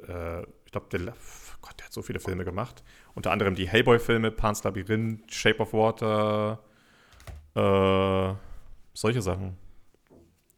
[0.08, 1.14] äh, ich glaube, der,
[1.62, 2.84] Gott, der hat so viele Filme gemacht.
[3.14, 6.60] Unter anderem die Hellboy-Filme, Pan's Labyrinth, Shape of Water,
[7.56, 8.34] äh,
[8.94, 9.58] solche Sachen.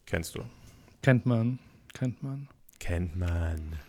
[0.06, 0.44] Kennst du?
[1.02, 1.60] Kennt man.
[1.94, 2.48] Kennt man.
[2.80, 3.80] Kennt man.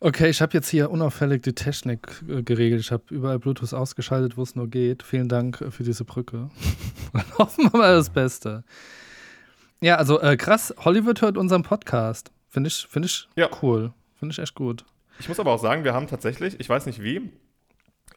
[0.00, 2.80] Okay, ich habe jetzt hier unauffällig die Technik äh, geregelt.
[2.80, 5.02] Ich habe überall Bluetooth ausgeschaltet, wo es nur geht.
[5.02, 6.50] Vielen Dank äh, für diese Brücke.
[7.38, 8.62] Hoffen wir mal das Beste.
[9.80, 12.30] Ja, also äh, krass, Hollywood hört unseren Podcast.
[12.48, 13.48] Finde ich, find ich Ja.
[13.62, 13.92] cool.
[14.18, 14.84] Finde ich echt gut.
[15.18, 17.30] Ich muss aber auch sagen, wir haben tatsächlich, ich weiß nicht wie,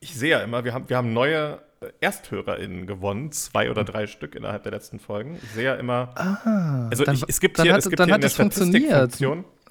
[0.01, 4.07] ich sehe ja immer, wir haben, wir haben neue äh, ErsthörerInnen gewonnen, zwei oder drei
[4.07, 5.37] Stück innerhalb der letzten Folgen.
[5.43, 7.99] Ich sehe ja immer, Ah, also dann, ich, es gibt dann hier, hat, es gibt
[7.99, 9.19] dann hier hat in der es funktioniert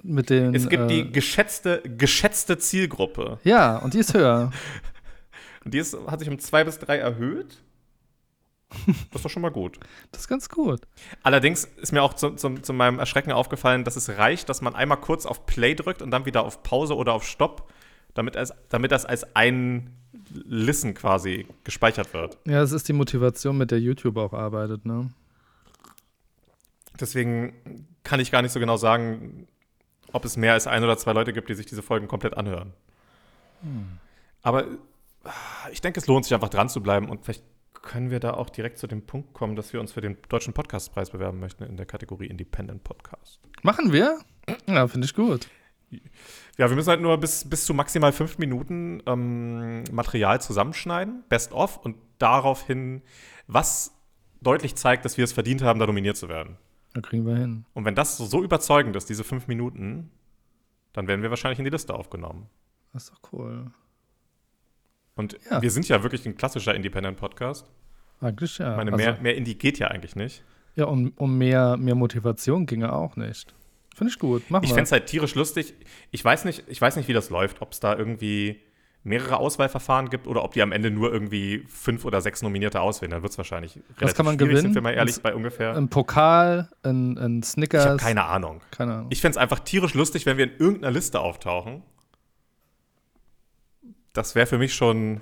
[0.03, 0.55] mit den.
[0.55, 3.39] es gibt äh, die geschätzte, geschätzte Zielgruppe.
[3.43, 4.51] Ja, und die ist höher.
[5.65, 7.61] Und die ist, hat sich um zwei bis drei erhöht.
[9.11, 9.79] Das ist doch schon mal gut.
[10.11, 10.81] Das ist ganz gut.
[11.23, 14.75] Allerdings ist mir auch zu, zu, zu meinem Erschrecken aufgefallen, dass es reicht, dass man
[14.75, 17.71] einmal kurz auf Play drückt und dann wieder auf Pause oder auf Stopp,
[18.13, 19.95] damit, es, damit das als ein
[20.31, 22.37] Listen quasi gespeichert wird.
[22.45, 25.09] Ja, es ist die Motivation, mit der YouTube auch arbeitet, ne?
[26.99, 29.47] Deswegen kann ich gar nicht so genau sagen,
[30.13, 32.73] ob es mehr als ein oder zwei Leute gibt, die sich diese Folgen komplett anhören.
[34.41, 34.65] Aber
[35.23, 35.31] ah,
[35.71, 37.43] ich denke, es lohnt sich einfach dran zu bleiben und vielleicht
[37.81, 40.53] können wir da auch direkt zu dem Punkt kommen, dass wir uns für den Deutschen
[40.53, 43.39] Podcastpreis bewerben möchten in der Kategorie Independent Podcast.
[43.63, 44.19] Machen wir?
[44.67, 45.47] Ja, finde ich gut.
[46.57, 51.51] Ja, wir müssen halt nur bis, bis zu maximal fünf Minuten ähm, Material zusammenschneiden, best
[51.51, 53.01] of, und daraufhin,
[53.47, 53.95] was
[54.41, 56.57] deutlich zeigt, dass wir es verdient haben, da nominiert zu werden.
[56.93, 57.65] Da kriegen wir hin.
[57.73, 60.09] Und wenn das so, überzeugend ist, diese fünf Minuten,
[60.93, 62.47] dann werden wir wahrscheinlich in die Liste aufgenommen.
[62.93, 63.67] Das ist doch cool.
[65.15, 65.61] Und Ja.
[65.61, 67.69] wir sind ja wirklich ein klassischer Independent-Podcast.
[68.21, 68.71] Eigentlich ja.
[68.71, 70.43] Ich meine, Also- mehr, mehr Indie geht ja eigentlich nicht.
[70.75, 73.53] Ja, und um mehr, mehr Motivation ginge auch nicht.
[73.95, 74.49] Finde ich gut.
[74.49, 75.73] Machen Ich fände es halt tierisch lustig.
[76.11, 78.61] Ich weiß nicht, ich weiß nicht, wie das läuft, ob es da irgendwie
[79.03, 83.11] mehrere Auswahlverfahren gibt oder ob die am Ende nur irgendwie fünf oder sechs Nominierte auswählen.
[83.11, 84.61] Dann wird es wahrscheinlich relativ kann man gewinnen?
[84.61, 85.75] sind wir mal ehrlich, Ein- bei ungefähr.
[85.75, 87.83] Ein Pokal, ein, ein Snickers.
[87.83, 88.61] ich habe keine Ahnung.
[88.71, 89.07] keine Ahnung.
[89.09, 91.81] Ich fände es einfach tierisch lustig, wenn wir in irgendeiner Liste auftauchen.
[94.13, 95.21] Das wäre für mich schon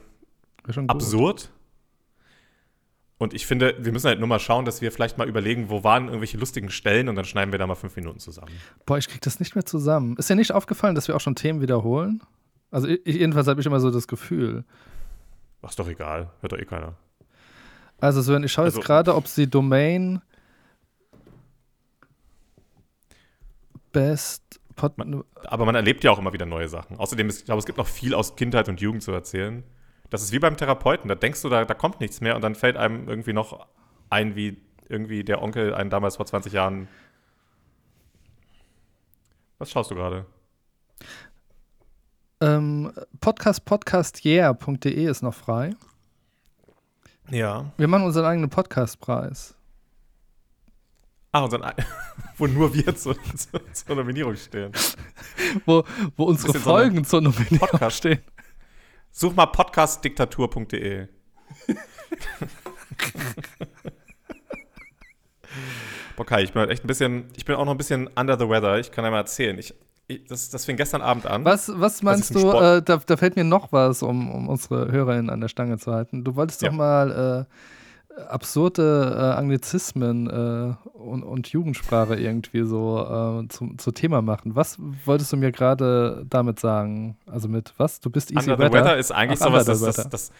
[0.65, 1.51] Wär schon absurd.
[3.19, 5.83] Und ich finde, wir müssen halt nur mal schauen, dass wir vielleicht mal überlegen, wo
[5.83, 8.51] waren irgendwelche lustigen Stellen und dann schneiden wir da mal fünf Minuten zusammen.
[8.85, 10.15] Boah, ich krieg das nicht mehr zusammen.
[10.17, 12.21] Ist dir nicht aufgefallen, dass wir auch schon Themen wiederholen?
[12.71, 14.63] Also ich, jedenfalls habe ich immer so das Gefühl.
[15.61, 16.29] Ach, ist doch egal.
[16.41, 16.95] Hört doch eh keiner.
[17.99, 20.21] Also Sven, ich schaue Also- jetzt gerade, ob sie Domain
[23.91, 24.93] Best Pod
[25.45, 26.97] Aber man erlebt ja auch immer wieder neue Sachen.
[26.99, 29.63] Außerdem, ist, ich glaube, es gibt noch viel aus Kindheit und Jugend zu erzählen.
[30.11, 31.07] Das ist wie beim Therapeuten.
[31.09, 33.65] Da denkst du, da, da kommt nichts mehr und dann fällt einem irgendwie noch
[34.11, 36.87] ein, wie irgendwie der Onkel einen damals vor 20 Jahren.
[39.57, 40.25] Was schaust du gerade?
[42.41, 45.71] Ähm, Podcast podcastyeah.de ist noch frei.
[47.29, 47.71] Ja.
[47.77, 49.53] Wir machen unseren eigenen Podcastpreis.
[51.31, 51.75] Ah, unseren, Ei-
[52.37, 54.71] wo nur wir zu, zu, zur Nominierung stehen.
[55.65, 55.83] Wo,
[56.15, 57.97] wo unsere Bisschen so Folgen zur Nominierung Podcast.
[57.97, 58.19] stehen.
[59.11, 61.07] Such mal podcastdiktatur.de.
[66.15, 68.37] Boah, Kai, ich bin halt echt ein bisschen, ich bin auch noch ein bisschen under
[68.37, 68.79] the weather.
[68.79, 69.57] Ich kann ja mal erzählen.
[69.57, 69.73] Ich,
[70.29, 71.43] das, das fing gestern Abend an.
[71.45, 74.91] Was, was meinst im du, äh, da, da fällt mir noch was, um, um unsere
[74.91, 76.23] HörerInnen an der Stange zu halten.
[76.23, 76.69] Du wolltest Ja.
[76.69, 77.47] doch mal
[78.29, 84.55] absurde äh, Anglizismen äh, und, und Jugendsprache irgendwie so äh, zum, zum Thema machen.
[84.55, 87.17] Was wolltest du mir gerade damit sagen?
[87.27, 87.99] Also mit was?
[87.99, 90.31] Du bist easy Under the Weather ist eigentlich Ach, sowas, das, das, das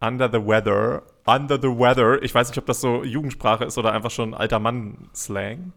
[0.00, 3.92] Under the Weather, Under the Weather, ich weiß nicht, ob das so Jugendsprache ist oder
[3.92, 5.72] einfach schon alter Mann-Slang.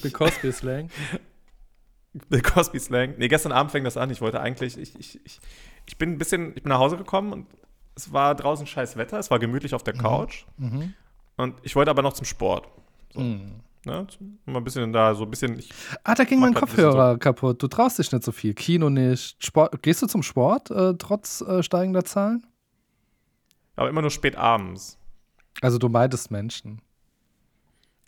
[0.00, 0.90] The Cosby Slang.
[2.30, 3.14] The Cosby Slang.
[3.18, 4.10] Nee, gestern Abend fängt das an.
[4.10, 5.40] Ich wollte eigentlich, ich, ich, ich,
[5.86, 7.46] ich bin ein bisschen, ich bin nach Hause gekommen und
[7.94, 10.44] es war draußen scheiß Wetter, es war gemütlich auf der Couch.
[10.58, 10.94] Mhm.
[11.36, 12.68] Und ich wollte aber noch zum Sport.
[13.14, 13.60] So, Mhm.
[13.86, 14.06] ne?
[14.46, 15.58] Mal ein bisschen da, so ein bisschen.
[15.58, 15.70] Ich,
[16.04, 17.62] Ah, da ging mein Kopfhörer kaputt.
[17.62, 18.54] Du traust dich nicht so viel.
[18.54, 19.42] Kino nicht.
[19.44, 19.82] Sport.
[19.82, 22.46] Gehst du zum Sport äh, trotz äh, steigender Zahlen?
[23.74, 24.98] aber immer nur spät abends.
[25.62, 26.82] Also du meidest Menschen.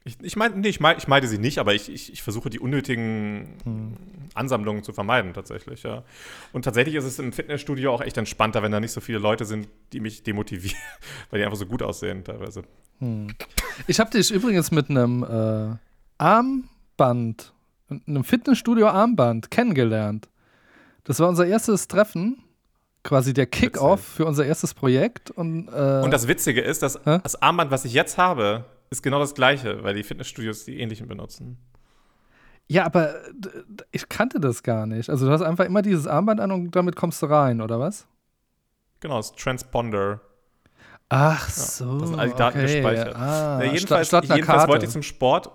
[0.07, 2.51] Ich, ich meine, nee, ich, mein, ich meide sie nicht, aber ich, ich, ich versuche
[2.51, 3.97] die unnötigen
[4.35, 6.03] Ansammlungen zu vermeiden, tatsächlich, ja.
[6.53, 9.47] Und tatsächlich ist es im Fitnessstudio auch echt entspannter, wenn da nicht so viele Leute
[9.47, 10.77] sind, die mich demotivieren,
[11.31, 12.65] weil die einfach so gut aussehen teilweise.
[13.87, 15.77] Ich habe dich übrigens mit einem äh,
[16.19, 17.55] Armband,
[17.89, 20.29] einem Fitnessstudio-Armband kennengelernt.
[21.05, 22.43] Das war unser erstes Treffen,
[23.03, 25.31] quasi der Kick-Off für unser erstes Projekt.
[25.31, 27.21] Und, äh, Und das Witzige ist, dass Hä?
[27.23, 28.65] das Armband, was ich jetzt habe,
[28.95, 31.59] ist genau das gleiche, weil die Fitnessstudios die ähnlichen benutzen.
[32.69, 33.15] ja, aber
[33.93, 35.11] ich kannte das gar nicht.
[35.11, 38.07] Also du hast einfach immer dieses Armband an und damit kommst du rein, oder was?
[39.01, 40.21] Genau, das Transponder.
[41.11, 41.99] Ach so.
[41.99, 42.75] da sind all die Daten okay.
[42.75, 43.15] gespeichert.
[43.17, 45.51] Ah, Ja, jedenfalls jedenfalls wollte ich zum Sport.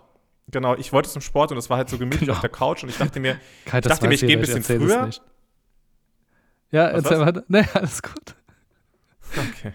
[0.52, 2.34] Genau, ich wollte zum Sport und es war halt so gemütlich Genau.
[2.34, 4.64] auf der Couch und ich dachte mir, Kai, ich dachte mir, ich gehe ein bisschen
[4.64, 5.10] früher.
[6.72, 7.26] Ja, Was, erzähl was?
[7.28, 7.44] weiter.
[7.48, 8.36] Nee, alles gut.
[9.36, 9.74] Okay.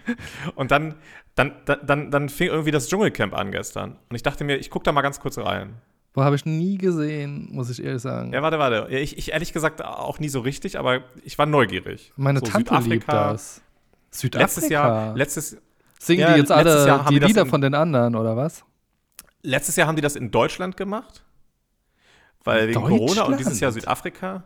[0.55, 0.95] Und dann,
[1.35, 3.97] dann, dann, dann, fing irgendwie das Dschungelcamp an gestern.
[4.09, 5.75] Und ich dachte mir, ich gucke da mal ganz kurz rein.
[6.13, 8.31] Boah, habe ich nie gesehen, muss ich ehrlich sagen.
[8.31, 8.87] Ja, warte, warte.
[8.95, 12.13] Ich, ich ehrlich gesagt auch nie so richtig, aber ich war neugierig.
[12.15, 13.31] Meine so Tante liebt Südafrika.
[13.31, 13.61] das.
[14.11, 14.45] Südafrika.
[14.45, 15.57] Letztes Jahr, letztes,
[15.99, 18.63] Singen ja, die jetzt alle die Lieder in- von den anderen, oder was?
[19.45, 21.23] letztes Jahr haben die das in Deutschland gemacht.
[22.43, 24.43] Weil wegen Corona und dieses Jahr Südafrika.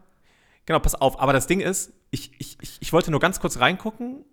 [0.66, 1.20] Genau, pass auf.
[1.20, 4.24] Aber das Ding ist, ich, ich, ich wollte nur ganz kurz reingucken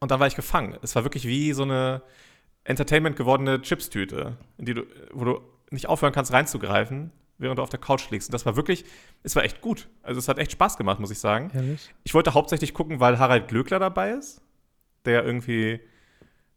[0.00, 0.76] und dann war ich gefangen.
[0.82, 2.02] Es war wirklich wie so eine
[2.64, 4.82] Entertainment gewordene Chipstüte, in die du,
[5.12, 8.28] wo du nicht aufhören kannst reinzugreifen, während du auf der Couch liegst.
[8.28, 8.84] Und das war wirklich,
[9.22, 9.88] es war echt gut.
[10.02, 11.50] Also es hat echt Spaß gemacht, muss ich sagen.
[11.54, 11.94] Ehrlich?
[12.04, 14.42] Ich wollte hauptsächlich gucken, weil Harald Glöckler dabei ist,
[15.04, 15.80] der irgendwie,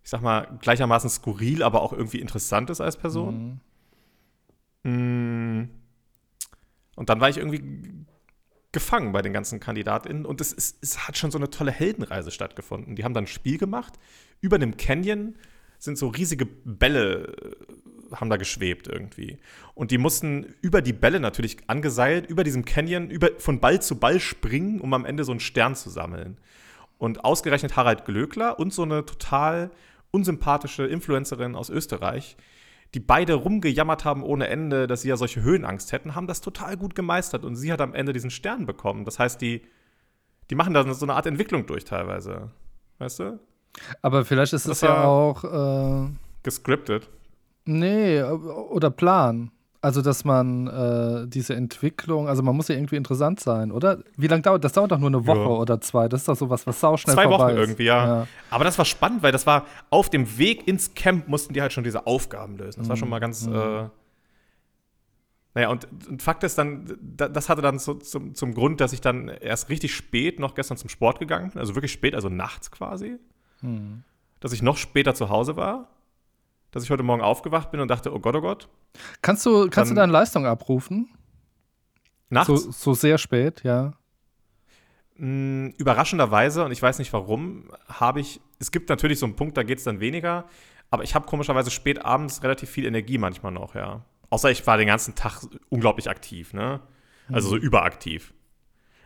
[0.04, 3.62] ich sag mal, gleichermaßen skurril, aber auch irgendwie interessant ist als Person.
[4.84, 5.62] Mhm.
[5.64, 5.70] Mm.
[6.96, 8.01] Und dann war ich irgendwie
[8.72, 12.32] gefangen bei den ganzen KandidatInnen und es, ist, es hat schon so eine tolle Heldenreise
[12.32, 12.96] stattgefunden.
[12.96, 13.94] Die haben dann ein Spiel gemacht.
[14.40, 15.36] Über einem Canyon
[15.78, 17.34] sind so riesige Bälle,
[18.12, 19.40] äh, haben da geschwebt irgendwie.
[19.74, 24.00] Und die mussten über die Bälle natürlich angeseilt, über diesem Canyon, über, von Ball zu
[24.00, 26.38] Ball springen, um am Ende so einen Stern zu sammeln.
[26.98, 29.72] Und ausgerechnet Harald Glöckler und so eine total
[30.12, 32.38] unsympathische Influencerin aus Österreich,
[32.94, 36.76] die beide rumgejammert haben ohne Ende, dass sie ja solche Höhenangst hätten, haben das total
[36.78, 39.06] gut gemeistert und sie hat am Ende diesen Stern bekommen.
[39.06, 39.62] Das heißt, die,
[40.50, 42.52] die machen da so eine Art Entwicklung durch teilweise.
[43.00, 43.40] Weißt du?
[44.02, 46.10] Aber vielleicht ist Das es ja auch, äh,
[46.44, 47.10] Gescriptet.
[47.66, 49.52] nee, oder Plan.
[49.84, 53.98] Also, dass man äh, diese Entwicklung, also man muss ja irgendwie interessant sein, oder?
[54.16, 54.74] Wie lange dauert das?
[54.74, 55.46] dauert doch nur eine Woche Ja.
[55.48, 56.08] oder zwei.
[56.08, 57.58] Das ist doch sowas, was sauschnell Zwei vorbei Wochen ist.
[57.70, 58.06] irgendwie, ja.
[58.22, 58.28] ja.
[58.52, 61.74] Aber das war spannend, weil das war auf dem Weg ins Camp mussten die halt
[61.74, 62.80] schon diese Aufgaben lösen.
[62.82, 63.48] Das war schon mal ganz.
[63.48, 63.86] Äh,
[65.54, 68.94] naja, und, und Fakt ist dann, da, das hatte dann so, zum, zum Grund, dass
[68.94, 72.30] ich dann erst richtig spät noch gestern zum Sport gegangen bin, also wirklich spät, also
[72.30, 73.18] nachts quasi.
[74.40, 75.88] Dass ich noch später zu Hause war.
[76.72, 78.70] Dass ich heute Morgen aufgewacht bin und dachte, oh Gott, oh Gott.
[79.22, 81.10] Kannst du, kannst du deine Leistung abrufen?
[82.30, 82.48] Nachts.
[82.48, 83.94] So, so sehr spät, ja.
[85.18, 89.58] Mm, Überraschenderweise, und ich weiß nicht warum, habe ich, es gibt natürlich so einen Punkt,
[89.58, 90.46] da geht es dann weniger,
[90.90, 94.06] aber ich habe komischerweise spät abends relativ viel Energie manchmal noch, ja.
[94.30, 96.80] Außer ich war den ganzen Tag unglaublich aktiv, ne?
[97.30, 98.34] Also so überaktiv.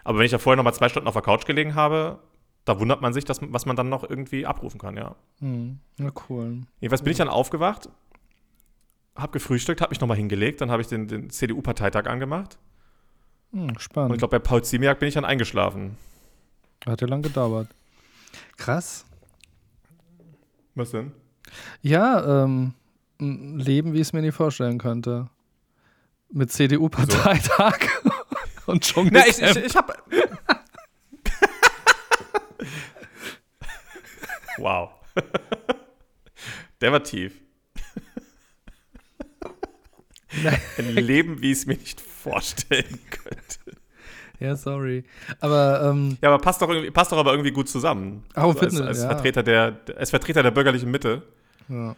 [0.03, 2.19] Aber wenn ich da vorher noch mal zwei Stunden auf der Couch gelegen habe,
[2.65, 5.15] da wundert man sich, dass, was man dann noch irgendwie abrufen kann, ja.
[5.39, 5.79] Hm.
[5.97, 6.61] Na cool.
[6.79, 7.89] Jedenfalls bin ich dann aufgewacht,
[9.15, 12.57] habe gefrühstückt, habe mich noch mal hingelegt, dann habe ich den, den CDU-Parteitag angemacht.
[13.51, 14.13] Hm, Und spannend.
[14.13, 15.95] ich glaube, bei Paul Ziemiak bin ich dann eingeschlafen.
[16.85, 17.67] Hat ja lang gedauert.
[18.57, 19.05] Krass.
[20.75, 21.11] Was denn?
[21.81, 22.73] Ja, ähm,
[23.21, 25.29] ein Leben, wie ich es mir nie vorstellen könnte.
[26.31, 27.77] Mit CDU-Parteitag
[28.65, 29.93] und schon Na, ich, ich, ich habe.
[34.57, 34.89] Wow.
[36.81, 37.33] Der war tief.
[40.77, 43.79] Ein Leben, wie ich es mir nicht vorstellen könnte.
[44.39, 45.05] Ja, sorry.
[45.39, 48.23] Aber, ähm, Ja, aber passt doch, irgendwie, passt doch aber irgendwie gut zusammen.
[48.33, 49.07] Auch als, Fitness, als, ja.
[49.09, 51.23] Vertreter der, als Vertreter der bürgerlichen Mitte.
[51.69, 51.95] ja.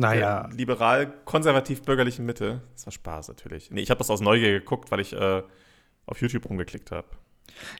[0.00, 2.62] Naja, liberal-konservativ-bürgerlichen Mitte.
[2.74, 3.72] Das war Spaß natürlich.
[3.72, 5.42] Nee, ich habe das aus Neugier geguckt, weil ich äh,
[6.06, 7.08] auf YouTube rumgeklickt habe.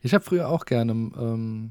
[0.03, 1.71] ich habe früher auch gerne ähm,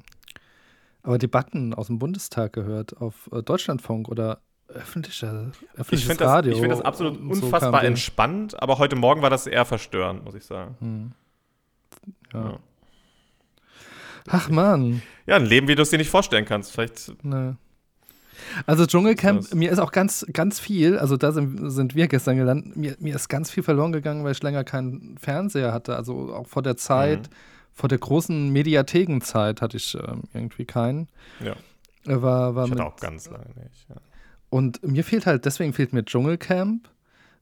[1.08, 6.28] aber Debatten aus dem Bundestag gehört, auf äh, Deutschlandfunk oder öffentlicher, Ich öffentliches finde das,
[6.34, 6.52] Radio.
[6.54, 7.89] ich find das absolut so unfassbar der.
[7.89, 10.76] entspannt, aber heute Morgen war das eher verstörend, muss ich sagen.
[10.82, 11.12] Hm.
[12.34, 12.43] Ja.
[12.52, 12.60] Ja.
[14.30, 16.74] Ach man, Ja, ein Leben, wie du es dir nicht vorstellen kannst.
[16.74, 17.56] Vielleicht ne.
[18.65, 22.76] Also Dschungelcamp, mir ist auch ganz, ganz viel, also da sind, sind wir gestern gelandet,
[22.76, 25.96] mir, mir ist ganz viel verloren gegangen, weil ich länger keinen Fernseher hatte.
[25.96, 27.34] Also auch vor der Zeit, Mhm.
[27.78, 31.08] Vor der großen Mediathekenzeit hatte ich ähm, irgendwie keinen.
[31.40, 31.54] Ja.
[32.12, 33.88] Äh, War, war ich hatte mit, auch ganz lange nicht.
[33.88, 33.96] Ja.
[34.50, 36.90] Und mir fehlt halt, deswegen fehlt mir Dschungelcamp.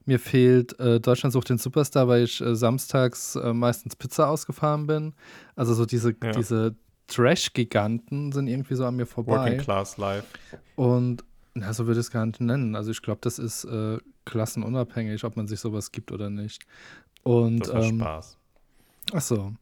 [0.05, 4.85] Mir fehlt äh, Deutschland sucht den Superstar, weil ich äh, samstags äh, meistens Pizza ausgefahren
[4.87, 5.13] bin.
[5.55, 6.31] Also so diese, Ja.
[6.31, 6.75] diese
[7.07, 9.37] Trash-Giganten sind irgendwie so an mir vorbei.
[9.37, 10.27] Working Class Life.
[10.75, 12.75] Und na, so würde ich es gar nicht nennen.
[12.75, 16.65] Also ich glaube, das ist äh, klassenunabhängig, ob man sich sowas gibt oder nicht.
[17.23, 18.37] Und Das war ähm, Spaß.
[19.13, 19.53] ach so.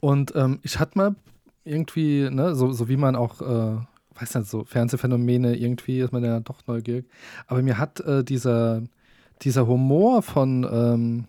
[0.00, 1.14] Und ähm, ich hatte mal
[1.64, 3.76] irgendwie, ne, so, so wie man auch, äh,
[4.20, 7.06] weiß nicht, so Fernsehphänomene, irgendwie ist man ja doch neugierig.
[7.46, 8.82] Aber mir hat äh, dieser,
[9.42, 11.24] dieser Humor von, ähm,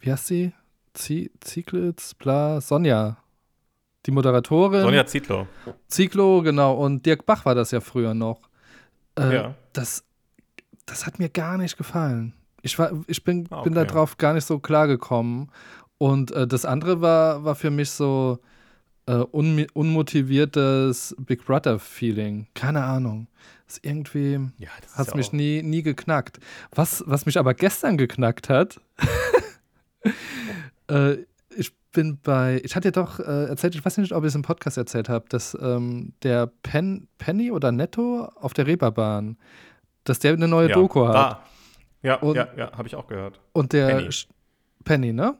[0.00, 0.52] wie heißt sie?
[0.94, 3.16] Zieglitz, bla, Sonja.
[4.06, 4.82] Die Moderatorin.
[4.82, 5.46] Sonja Zietlow.
[5.88, 6.74] Ziklo, genau.
[6.74, 8.40] Und Dirk Bach war das ja früher noch.
[9.18, 9.54] Äh, Ja.
[9.72, 10.04] das,
[10.86, 12.34] das hat mir gar nicht gefallen.
[12.62, 13.86] Ich, war, ich bin, Ah, bin okay.
[13.86, 15.48] darauf gar nicht so klar gekommen.
[16.02, 18.40] Und äh, das andere war, war für mich so
[19.06, 22.48] äh, un unmotiviertes Big Brother-Feeling.
[22.54, 23.28] Keine Ahnung.
[23.68, 26.40] ist irgendwie Ja, das hat ja mich auch- nie, nie geknackt.
[26.74, 28.80] Was, was mich aber gestern geknackt hat,
[30.90, 31.18] äh,
[31.56, 34.34] ich bin bei, ich hatte dir doch äh, erzählt, ich weiß nicht, ob ich es
[34.34, 39.36] im Podcast erzählt habe, dass ähm, der Pen, Penny oder Netto auf der Reeperbahn,
[40.04, 41.14] dass der eine neue ja, Doku hat.
[41.14, 41.42] Da.
[42.02, 43.40] Ja, Und- ja, ja, habe ich auch gehört.
[43.52, 44.10] Und der Penny.
[44.84, 45.36] Penny, ne?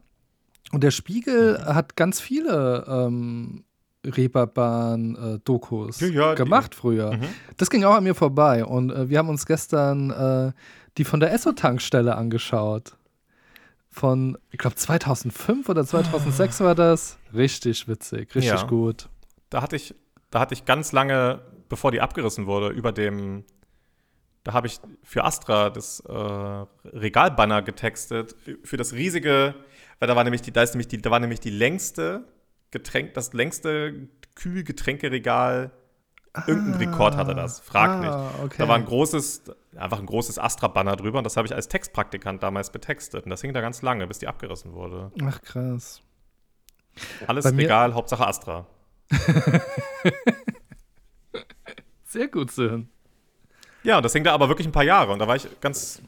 [0.72, 1.64] Und der Spiegel Mhm.
[1.74, 3.64] hat ganz viele ähm,
[4.04, 7.12] Reeperbahn-Dokus Ja, ja, die- gemacht früher.
[7.16, 7.28] Mhm.
[7.56, 8.64] Das ging auch an mir vorbei.
[8.64, 10.52] Und äh, wir haben uns gestern äh,
[10.98, 12.96] die von der Esso-Tankstelle angeschaut.
[13.90, 17.18] Von, ich glaube, 2005 oder 2006 war das.
[17.34, 18.66] Richtig witzig, richtig Ja.
[18.66, 19.08] gut.
[19.50, 19.94] Da hatte ich,
[20.30, 23.44] da hatte ich ganz lange, bevor die abgerissen wurde, über dem,
[24.44, 26.12] da habe ich für Astra das äh,
[26.88, 29.54] Regalbanner getextet für das riesige,
[30.02, 32.24] weil da war nämlich die, da ist nämlich die, da war nämlich die längste
[32.72, 35.70] Getränk, das längste Kühlgetränkeregal.
[36.48, 37.60] Irgendein Rekord hatte das.
[37.60, 38.10] Frag nicht.
[38.10, 38.56] Ah, okay.
[38.58, 39.44] Da war ein großes,
[39.76, 43.26] einfach ein großes Astra-Banner drüber und das habe ich als Textpraktikant damals betextet.
[43.26, 45.12] Und das hing da ganz lange, bis die abgerissen wurde.
[45.24, 46.02] Ach, krass.
[47.28, 48.66] Alles Bei Regal, Hauptsache Astra.
[52.06, 52.88] Sehr gut, Sinn.
[53.84, 56.02] Ja, und das hing da aber wirklich ein paar Jahre und da war ich ganz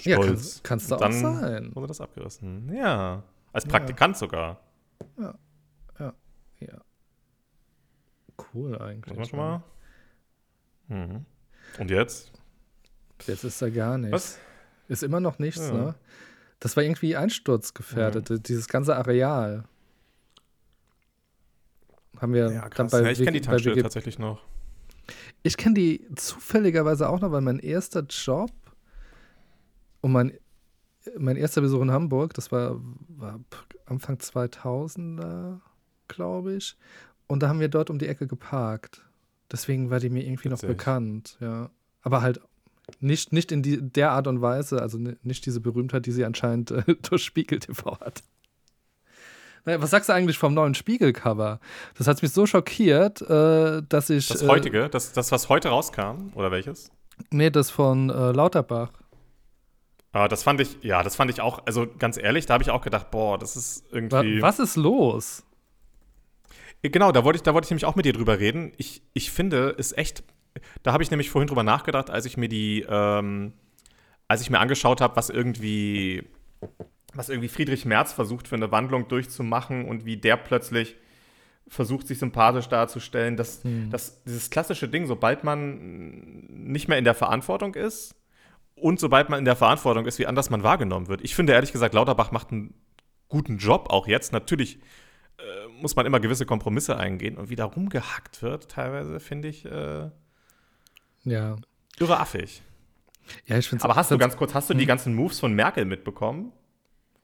[0.00, 0.60] Ja, stolz.
[0.62, 1.74] kannst, du auch dann sein.
[1.74, 2.72] wurde das abgerissen.
[2.74, 4.60] Ja, als Praktikant sogar.
[5.18, 5.34] Ja.
[8.52, 9.16] Cool eigentlich.
[9.16, 9.62] Muss man
[10.88, 11.06] schon mal.
[11.06, 11.24] Mhm.
[11.78, 12.32] Und jetzt?
[13.26, 14.12] Jetzt ist da gar nichts.
[14.12, 14.38] Was?
[14.88, 15.72] Ist immer noch nichts, Ja.
[15.72, 15.94] ne?
[16.60, 19.64] Das war irgendwie einsturzgefährdet, dieses ganze Areal.
[22.20, 24.42] Haben wir dann bei Ja, ich kenne die Tankstelle tatsächlich noch.
[25.42, 28.50] Ich kenne die zufälligerweise auch noch, weil mein erster Job
[30.04, 30.32] und mein,
[31.18, 32.76] mein erster Besuch in Hamburg, das war,
[33.08, 33.40] war
[33.86, 35.60] Anfang 2000er,
[36.08, 36.76] glaube ich.
[37.26, 39.02] Und da haben wir dort um die Ecke geparkt.
[39.50, 41.70] Deswegen war die mir irgendwie noch bekannt, ja.
[42.02, 42.38] Aber halt
[43.00, 46.26] nicht, nicht in die, der Art und Weise, also ni- nicht diese Berühmtheit, die sie
[46.26, 48.22] anscheinend äh, durch Spiegel TV hat.
[49.64, 51.60] Naja, was sagst du eigentlich vom neuen Spiegelcover?
[51.96, 54.28] Das hat mich so schockiert, äh, dass ich.
[54.28, 56.90] Das äh, heutige, das, das, was heute rauskam, oder welches?
[57.30, 58.90] Nee, das von äh, Lauterbach.
[60.14, 62.70] Ah, das fand ich, ja, das fand ich auch, also ganz ehrlich, da habe ich
[62.70, 64.40] auch gedacht, boah, das ist irgendwie.
[64.40, 65.42] was ist los?
[66.82, 68.72] Genau, da wollte ich, da wollte ich nämlich auch mit dir drüber reden.
[68.76, 70.22] Ich, ich finde, ist echt,
[70.84, 73.54] da habe ich nämlich vorhin drüber nachgedacht, als ich mir die, ähm,
[74.28, 76.22] als ich mir angeschaut habe, was irgendwie,
[77.12, 80.94] was irgendwie Friedrich Merz versucht für eine Wandlung durchzumachen und wie der plötzlich
[81.66, 87.14] versucht, sich sympathisch darzustellen, dass, dass dieses klassische Ding, sobald man nicht mehr in der
[87.14, 88.14] Verantwortung ist
[88.76, 91.20] und sobald man in der Verantwortung ist, wie anders man wahrgenommen wird.
[91.22, 92.74] Ich finde ehrlich gesagt, Lauterbach macht einen
[93.28, 94.32] guten Job auch jetzt.
[94.32, 94.78] Natürlich
[95.38, 99.64] äh, muss man immer gewisse Kompromisse eingehen und wie da rumgehackt wird, teilweise finde ich
[99.64, 100.10] äh,
[101.24, 101.56] Ja.
[101.98, 102.62] irre affig.
[103.46, 105.84] Ja, ich finde Aber hast du ganz kurz, hast du die ganzen Moves von Merkel
[105.86, 106.52] mitbekommen?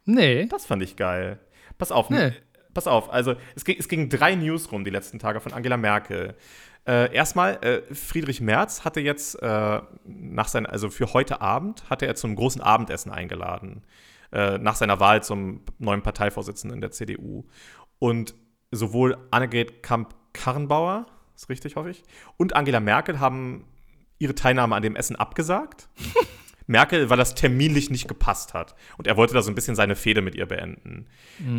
[0.06, 0.46] Nee.
[0.46, 1.38] Das fand ich geil.
[1.76, 2.32] Pass auf, Nee.
[2.72, 3.10] pass auf.
[3.12, 6.36] Also es ging, es ging drei News rum die letzten Tage von Angela Merkel.
[6.86, 12.06] Äh, erstmal, äh, Friedrich Merz hatte jetzt äh, nach sein, also für heute Abend hatte
[12.06, 13.82] er zum großen Abendessen eingeladen.
[14.32, 17.44] Äh, nach seiner Wahl zum neuen Parteivorsitzenden der CDU.
[17.98, 18.34] Und
[18.70, 22.02] sowohl Annegret Kamp-Karrenbauer, ist richtig, hoffe ich,
[22.36, 23.64] und Angela Merkel haben
[24.18, 25.88] ihre Teilnahme an dem Essen abgesagt.
[26.66, 28.76] Merkel, weil das terminlich nicht gepasst hat.
[28.96, 31.08] Und er wollte da so ein bisschen seine Fehde mit ihr beenden.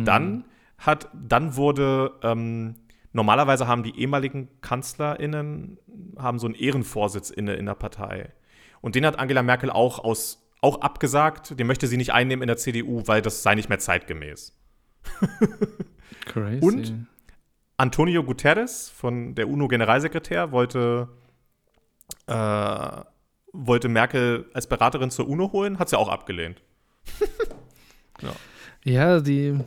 [0.04, 0.44] Dann
[0.78, 2.76] hat, dann wurde, ähm,
[3.12, 5.78] normalerweise haben die ehemaligen KanzlerInnen
[6.18, 8.32] haben so einen Ehrenvorsitz inne in der Partei.
[8.80, 11.58] Und den hat Angela Merkel auch aus, auch abgesagt.
[11.58, 14.58] Den möchte sie nicht einnehmen in der CDU, weil das sei nicht mehr zeitgemäß.
[16.26, 16.64] Crazy.
[16.64, 17.06] Und?
[17.76, 21.08] Antonio Guterres von der UNO-Generalsekretär wollte,
[22.26, 23.00] äh,
[23.52, 26.62] wollte Merkel als Beraterin zur UNO holen, hat sie auch abgelehnt.
[28.84, 29.58] Ja, die,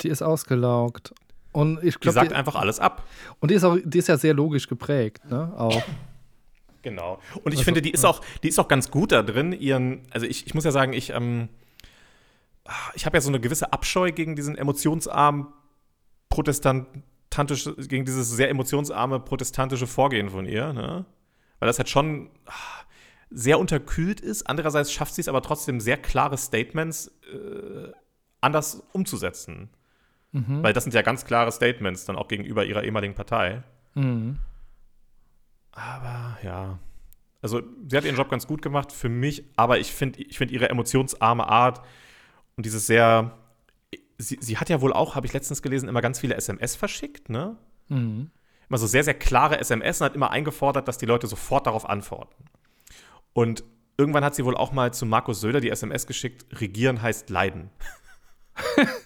[0.00, 1.14] die ist ausgelaugt.
[1.56, 3.06] Und ich Die glaube, sagt die, einfach alles ab.
[3.40, 5.54] und die ist auch, die ist ja sehr logisch geprägt, ne?
[5.56, 5.82] Auch.
[6.82, 7.18] Genau.
[7.44, 10.02] Und ich Also, finde, die ist, auch, die ist auch ganz gut da drin, ihren,
[10.10, 11.48] also ich, ich muss ja sagen, ich, ähm,
[12.94, 15.46] ich habe ja so eine gewisse Abscheu gegen diesen emotionsarmen
[16.28, 21.06] protestantische, gegen dieses sehr emotionsarme protestantische Vorgehen von ihr, ne?
[21.58, 22.52] Weil das halt schon ah,
[23.30, 24.42] sehr unterkühlt ist.
[24.46, 27.92] Andererseits schafft sie es aber trotzdem sehr klare Statements äh,
[28.42, 29.70] anders umzusetzen.
[30.36, 30.62] Mhm.
[30.62, 33.62] Weil das sind ja ganz klare Statements dann auch gegenüber ihrer ehemaligen Partei.
[33.94, 34.38] Mhm.
[35.72, 36.78] Aber ja.
[37.40, 40.50] Also, sie hat ihren Job ganz gut gemacht für mich, aber ich finde ich find
[40.50, 41.80] ihre emotionsarme Art
[42.56, 43.38] und dieses sehr.
[44.18, 47.28] Sie, sie hat ja wohl auch, habe ich letztens gelesen, immer ganz viele SMS verschickt,
[47.28, 47.56] ne?
[47.88, 48.30] Mhm.
[48.68, 51.88] Immer so sehr, sehr klare SMS und hat immer eingefordert, dass die Leute sofort darauf
[51.88, 52.44] antworten.
[53.32, 53.62] Und
[53.98, 57.70] irgendwann hat sie wohl auch mal zu Markus Söder die SMS geschickt: Regieren heißt leiden.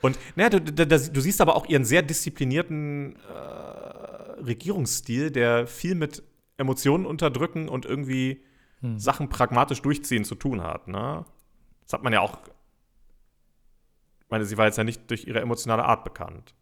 [0.00, 5.94] und naja, du, du, du siehst aber auch ihren sehr disziplinierten äh, Regierungsstil, der viel
[5.94, 6.22] mit
[6.56, 8.42] Emotionen unterdrücken und irgendwie
[8.80, 8.98] Hm.
[8.98, 10.88] Sachen pragmatisch durchziehen zu tun hat.
[10.88, 11.24] Ne?
[11.84, 12.38] Das hat man ja auch.
[14.20, 16.54] Ich meine, sie war jetzt ja nicht durch ihre emotionale Art bekannt.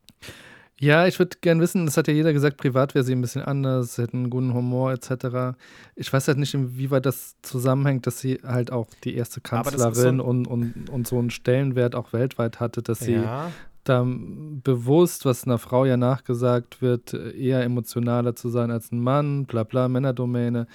[0.81, 3.43] Ja, ich würde gern wissen, das hat ja jeder gesagt, privat wäre sie ein bisschen
[3.43, 5.57] anders, sie hätte einen guten Humor etc.
[5.95, 10.17] Ich weiß halt nicht, inwieweit das zusammenhängt, dass sie halt auch die erste so Kanzlerin
[10.17, 13.53] ein- und, und, und so einen Stellenwert auch weltweit hatte, dass sie ja.
[13.85, 19.47] da bewusst, was einer Frau ja nachgesagt wird, eher emotionaler zu sein als ein Mann,
[19.47, 20.67] bla bla, Männerdomäne.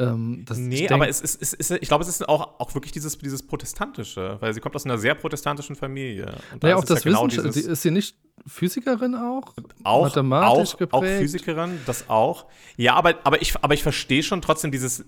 [0.00, 2.74] Ähm, das, Nee, denk- aber es ist, es ist, ich glaube, es ist auch, auch
[2.74, 6.34] wirklich dieses, dieses Protestantische, weil sie kommt aus einer sehr protestantischen Familie.
[6.52, 8.16] Und Naja, ist auch es ja das genau dieses- ist sie nicht
[8.46, 9.54] Physikerin auch?
[9.84, 10.94] auch, mathematisch auch, geprägt?
[10.94, 12.46] auch Physikerin, das auch.
[12.76, 15.04] Ja, aber, aber ich, aber ich verstehe schon trotzdem dieses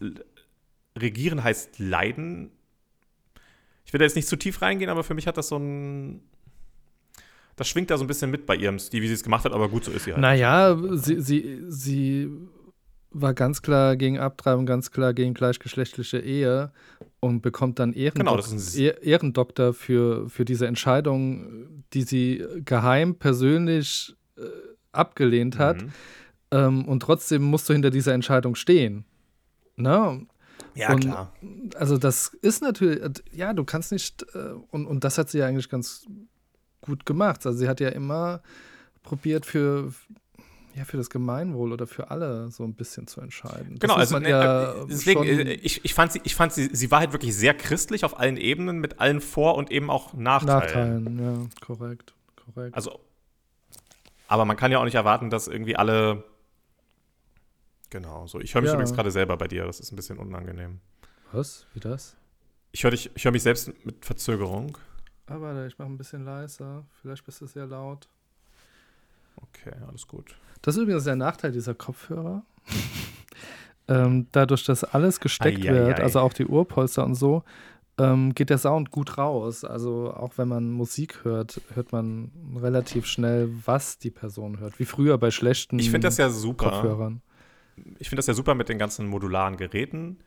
[0.97, 2.53] Regieren heißt Leiden.
[3.84, 6.20] Ich will da jetzt nicht zu tief reingehen, aber für mich hat das so ein.
[7.57, 9.53] Das schwingt da so ein bisschen mit bei ihrem Stil, wie sie es gemacht hat,
[9.53, 10.20] aber gut, so ist sie halt.
[10.20, 12.30] Naja, sie, sie, sie
[13.20, 16.70] war ganz klar gegen Abtreibung, ganz klar gegen gleichgeschlechtliche Ehe
[17.20, 24.42] und bekommt dann Ehrendok Genau, Ehrendoktor für, für diese Entscheidung, die sie geheim persönlich äh,
[24.92, 25.82] abgelehnt hat.
[25.82, 25.92] Mhm.
[26.50, 29.04] Ähm, und trotzdem musst du hinter dieser Entscheidung stehen.
[29.76, 30.26] Ne?
[30.74, 31.32] Ja, Und- klar.
[31.74, 33.00] Also das ist natürlich,
[33.32, 36.06] ja, du kannst nicht, äh, und, und das hat sie ja eigentlich ganz
[36.80, 37.44] gut gemacht.
[37.46, 38.42] Also sie hat ja immer
[39.02, 39.92] probiert für,
[40.76, 43.78] ja, für das Gemeinwohl oder für alle so ein bisschen zu entscheiden.
[43.78, 46.90] Genau, also man ne, ja deswegen, äh, ich, ich fand, sie, ich fand sie, sie
[46.90, 51.04] war halt wirklich sehr christlich auf allen Ebenen, mit allen Vor- und eben auch Nachteilen.
[51.04, 52.74] Nachteilen, ja, korrekt, korrekt.
[52.76, 53.00] Also,
[54.28, 56.24] aber man kann ja auch nicht erwarten, dass irgendwie alle.
[57.88, 58.40] Genau, so.
[58.40, 58.74] Ich höre mich Ja.
[58.74, 60.80] übrigens gerade selber bei dir, das ist ein bisschen unangenehm.
[61.32, 61.66] Was?
[61.72, 62.16] Wie das?
[62.72, 64.76] Ich höre hör mich selbst mit Verzögerung.
[65.26, 66.84] Ah, warte, ich mache ein bisschen leiser.
[67.00, 68.08] Vielleicht bist du sehr laut.
[69.37, 70.37] Okay, alles gut.
[70.62, 72.45] Das ist übrigens der Nachteil dieser Kopfhörer.
[73.89, 76.03] ähm, dadurch, dass alles gesteckt Ei, ei, wird, ei.
[76.03, 77.45] also auch die Urpolster und so,
[77.99, 79.64] ähm, geht der Sound gut raus.
[79.64, 84.78] Also auch wenn man Musik hört, hört man relativ schnell, was die Person hört.
[84.78, 86.70] Wie früher bei schlechten Ich finde das ja super.
[86.70, 87.22] Kopfhörern.
[87.99, 90.18] Ich finde das ja super mit den ganzen modularen Geräten.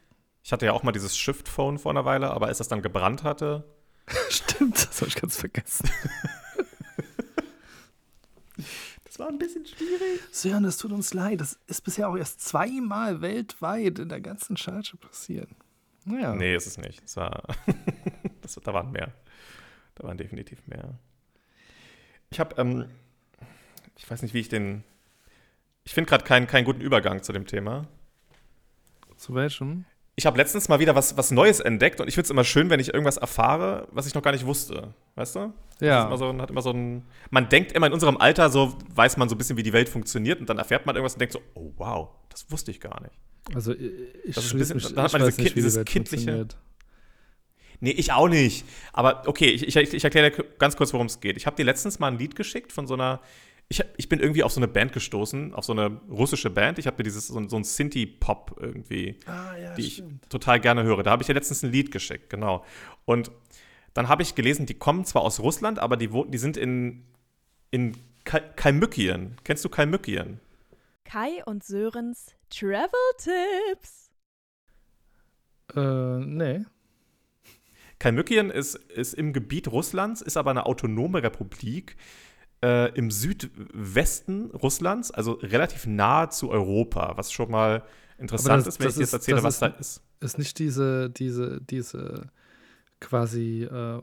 [0.43, 3.23] Ich hatte ja auch mal dieses Shift-Phone vor einer Weile, aber als das dann gebrannt
[3.23, 3.65] hatte,
[4.29, 5.89] Stimmt, das habe ich ganz vergessen.
[9.19, 10.21] das war ein bisschen schwierig.
[10.31, 11.41] Sören, das tut uns leid.
[11.41, 15.49] Das ist bisher auch erst zweimal weltweit in der ganzen Charge passiert.
[16.05, 16.33] Naja.
[16.33, 17.03] Nee, ist es nicht.
[17.03, 17.43] Es war
[18.41, 19.13] das, da waren mehr.
[19.95, 20.97] Da waren definitiv mehr.
[22.29, 22.85] Ich habe, ähm,
[23.97, 24.85] ich weiß nicht, wie ich den.
[25.83, 27.87] Ich finde gerade keinen, keinen guten Übergang zu dem Thema.
[29.17, 29.85] Zu welchem?
[30.19, 32.69] Ich habe letztens mal wieder was, was Neues entdeckt und ich finde es immer schön,
[32.69, 34.93] wenn ich irgendwas erfahre, was ich noch gar nicht wusste.
[35.15, 35.53] Weißt du?
[35.79, 36.05] Ja.
[36.07, 39.29] immer so, hat immer so ein, man denkt immer in unserem Alter, so weiß man
[39.29, 41.41] so ein bisschen, wie die Welt funktioniert und dann erfährt man irgendwas und denkt so,
[41.55, 43.13] oh wow, das wusste ich gar nicht.
[43.55, 43.81] Also ich,
[44.25, 45.85] ich, Das ist ein bisschen- ich, da hat man diese nicht, Ki- wie die dieses
[45.85, 46.47] kindliche-.
[47.81, 48.65] Nee, ich auch nicht.
[48.91, 51.37] Aber okay, ich, ich, ich erkläre dir ganz kurz, worum es geht.
[51.37, 53.21] Ich habe dir letztens mal ein Lied geschickt von so einer.
[53.71, 56.79] Ich, ich bin irgendwie auf so eine Band gestoßen, auf so eine russische Band.
[56.79, 60.59] Ich habe mir dieses so, ein- so ein Synthie-Pop irgendwie, Ah, ja, die ich total
[60.59, 61.03] gerne höre.
[61.03, 62.65] Da habe ich dir letztens ein Lied geschickt, genau.
[63.05, 63.29] Und
[63.93, 67.05] dann habe ich gelesen, die kommen zwar aus Russland, aber die, die sind in,
[67.69, 69.35] in Kal Kalmykien.
[69.43, 70.39] Kennst du Kalmykien?
[71.03, 74.09] Kai und Sörens Travel-Tipps.
[75.75, 76.65] Äh, nee.
[77.99, 81.95] Kalmykien ist, ist im Gebiet Russlands, ist aber eine autonome Republik
[82.61, 87.83] äh, im Südwesten Russlands, also relativ nahe zu Europa, was schon mal
[88.17, 90.01] interessant das- ist, wenn das ich dir jetzt ist- erzähle, was ist- da ist.
[90.21, 92.29] Ist nicht diese, diese, diese
[92.99, 94.01] quasi äh,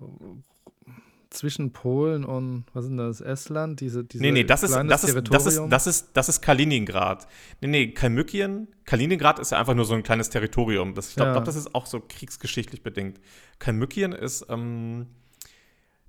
[1.28, 3.80] zwischen Polen und was ist denn das, Estland?
[3.80, 7.26] Diese, diese Nee, nee, das ist, das, ist, das, ist, das, ist, das ist Kaliningrad.
[7.60, 10.94] Nee, nee, Kalmykien, Kaliningrad ist ja einfach nur so ein kleines Territorium.
[10.94, 11.32] Das, ich glaube, Ja.
[11.34, 13.20] glaub, das ist auch so kriegsgeschichtlich bedingt.
[13.58, 15.08] Kalmykien ist, ähm,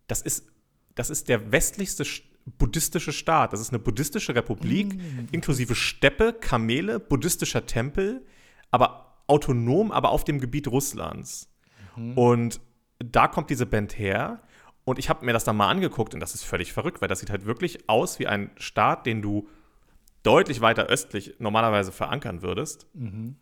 [0.07, 0.47] das ist,
[0.95, 2.05] das ist der westlichste
[2.57, 3.53] buddhistische Staat.
[3.53, 5.27] Das ist eine buddhistische Republik, Mm.
[5.31, 8.25] inklusive Steppe, Kamele, buddhistischer Tempel,
[8.71, 11.49] aber autonom, aber auf dem Gebiet Russlands.
[11.95, 12.17] Mhm.
[12.17, 12.61] Und
[12.99, 14.41] da kommt diese Band her.
[14.85, 17.19] Und ich habe mir das dann mal angeguckt und das ist völlig verrückt, weil das
[17.19, 19.49] sieht halt wirklich aus wie ein Staat, den du
[20.23, 23.35] deutlich weiter östlich normalerweise verankern würdest, Mhm.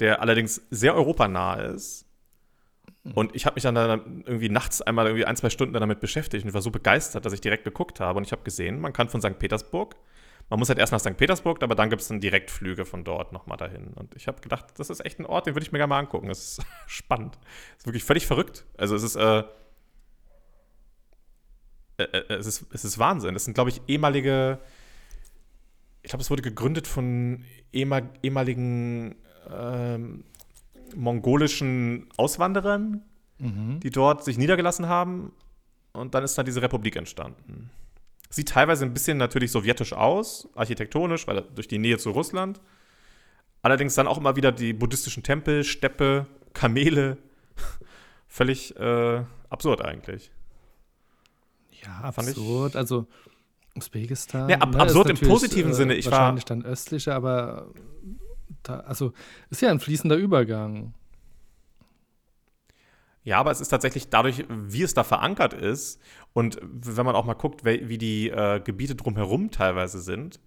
[0.00, 2.03] der allerdings sehr europanah ist.
[3.12, 6.46] Und ich habe mich dann, dann irgendwie nachts einmal irgendwie ein, zwei Stunden damit beschäftigt
[6.46, 8.16] und war so begeistert, dass ich direkt geguckt habe.
[8.16, 9.38] Und ich habe gesehen, man kann von St.
[9.38, 9.96] Petersburg,
[10.48, 11.16] man muss halt erst nach St.
[11.16, 13.88] Petersburg, aber dann gibt es dann Direktflüge von dort nochmal dahin.
[13.88, 15.98] Und ich habe gedacht, das ist echt ein Ort, den würde ich mir gerne mal
[15.98, 16.28] angucken.
[16.28, 17.38] Das ist spannend.
[17.42, 18.64] Das ist wirklich völlig verrückt.
[18.78, 19.44] Also es ist, äh,
[21.98, 23.34] äh, äh, es ist, es ist Wahnsinn.
[23.34, 24.60] Das sind, glaube ich, ehemalige,
[26.02, 29.16] ich glaube, es wurde gegründet von ehemal, ehemaligen
[29.50, 30.24] ähm,
[30.96, 33.02] mongolischen Auswanderern,
[33.38, 33.80] Mhm.
[33.80, 35.32] die dort sich niedergelassen haben.
[35.92, 37.70] Und dann ist da diese Republik entstanden.
[38.30, 42.60] Sieht teilweise ein bisschen natürlich sowjetisch aus, architektonisch, weil durch die Nähe zu Russland.
[43.62, 47.16] Allerdings dann auch immer wieder die buddhistischen Tempel, Steppe, Kamele.
[48.26, 50.32] Völlig äh, absurd eigentlich.
[51.84, 52.76] Ja, Fand ich- absurd.
[52.76, 53.06] Also
[53.76, 54.48] Usbekistan.
[54.48, 55.94] Ja, ab- ne, absurd im positiven Sinne.
[55.94, 57.68] Ich war- wahrscheinlich dann östlicher, aber
[58.64, 59.12] da, also
[59.50, 60.94] ist ja ein fließender Übergang.
[63.22, 66.00] Ja, aber es ist tatsächlich dadurch, wie es da verankert ist
[66.34, 70.40] und wenn man auch mal guckt, wie die äh, Gebiete drumherum teilweise sind,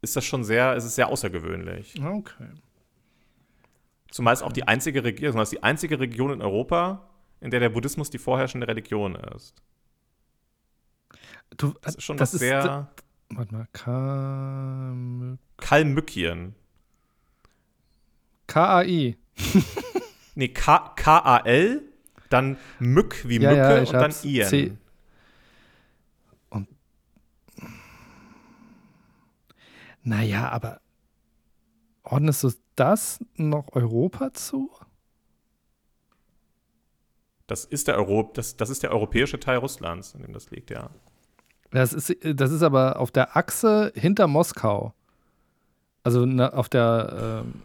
[0.00, 2.02] ist das schon sehr, es ist sehr außergewöhnlich.
[2.04, 2.48] Okay.
[4.10, 7.08] Zumal es auch die einzige Region, die einzige Region in Europa,
[7.40, 9.54] in der der Buddhismus die vorherrschende Religion ist.
[11.56, 12.90] Du, Das ist schon das was sehr
[13.34, 13.66] Warte mal,
[15.56, 16.54] Kalmykien.
[18.46, 19.16] KAI.
[20.34, 21.82] Nee, K- K-A-L,
[22.30, 24.14] dann Mück wie Ja, Mücke ja, und dann.
[24.24, 24.46] Ien.
[24.46, 24.76] C-
[26.48, 26.68] Und
[30.02, 30.80] naja, aber
[32.02, 34.70] ordnest du das noch Europa zu?
[37.46, 40.70] Das ist der Euro, das, das ist der europäische Teil Russlands, in dem das liegt,
[40.70, 40.88] ja.
[41.72, 44.94] Das ist, das ist aber auf der Achse hinter Moskau.
[46.04, 47.62] Also na, auf der ähm,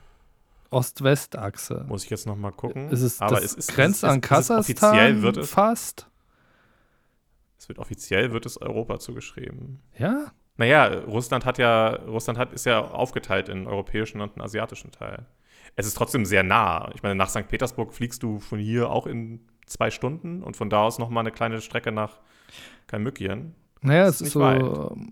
[0.70, 1.86] Ost-West-Achse.
[1.88, 2.90] Muss ich jetzt noch mal gucken.
[2.90, 6.08] Ist es, Aber es ist, grenzt es ist, an ist, offiziell Kasachstan wird es, fast?
[7.58, 9.80] es wird offiziell wird es Europa zugeschrieben.
[9.98, 10.32] Ja?
[10.58, 14.92] Naja, Russland hat ja, Russland hat, ist ja aufgeteilt in einen europäischen und einen asiatischen
[14.92, 15.26] Teil.
[15.76, 16.90] Es ist trotzdem sehr nah.
[16.96, 17.48] Ich meine, nach St.
[17.48, 21.20] Petersburg fliegst du von hier auch in zwei Stunden und von da aus noch mal
[21.20, 22.20] eine kleine Strecke nach
[22.88, 23.54] Kalmykien.
[23.82, 24.64] Naja, Das es ist ist so weit.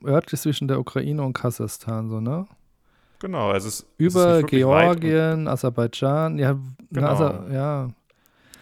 [0.03, 2.45] örtlich zwischen der Ukraine und Kasachstan, so, ne?
[3.19, 6.61] Genau, es ist es ist Über weit und- Georgien, Aserbaidschan, ja, Genau.
[6.91, 7.89] na, Aser, ja.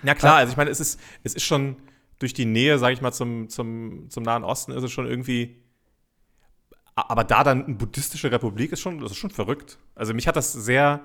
[0.04, 1.78] Ja klar, also ich meine, es ist, es ist schon
[2.20, 5.58] durch die Nähe, sage ich mal, zum, zum, zum Nahen Osten ist es schon irgendwie.
[6.96, 9.80] Aber da dann eine buddhistische Republik ist schon, das ist schon verrückt.
[9.96, 11.02] Also mich hat das sehr.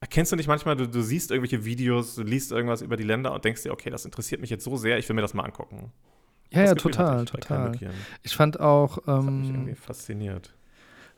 [0.00, 3.34] Erkennst du nicht manchmal, du, du siehst irgendwelche Videos, du liest irgendwas über die Länder
[3.34, 5.42] und denkst dir, okay, das interessiert mich jetzt so sehr, ich will mir das mal
[5.42, 5.92] angucken.
[6.50, 7.72] Ja, Das ja, Gefühl total, total.
[8.22, 10.54] Ich fand auch, Das hat mich ähm, irgendwie fasziniert.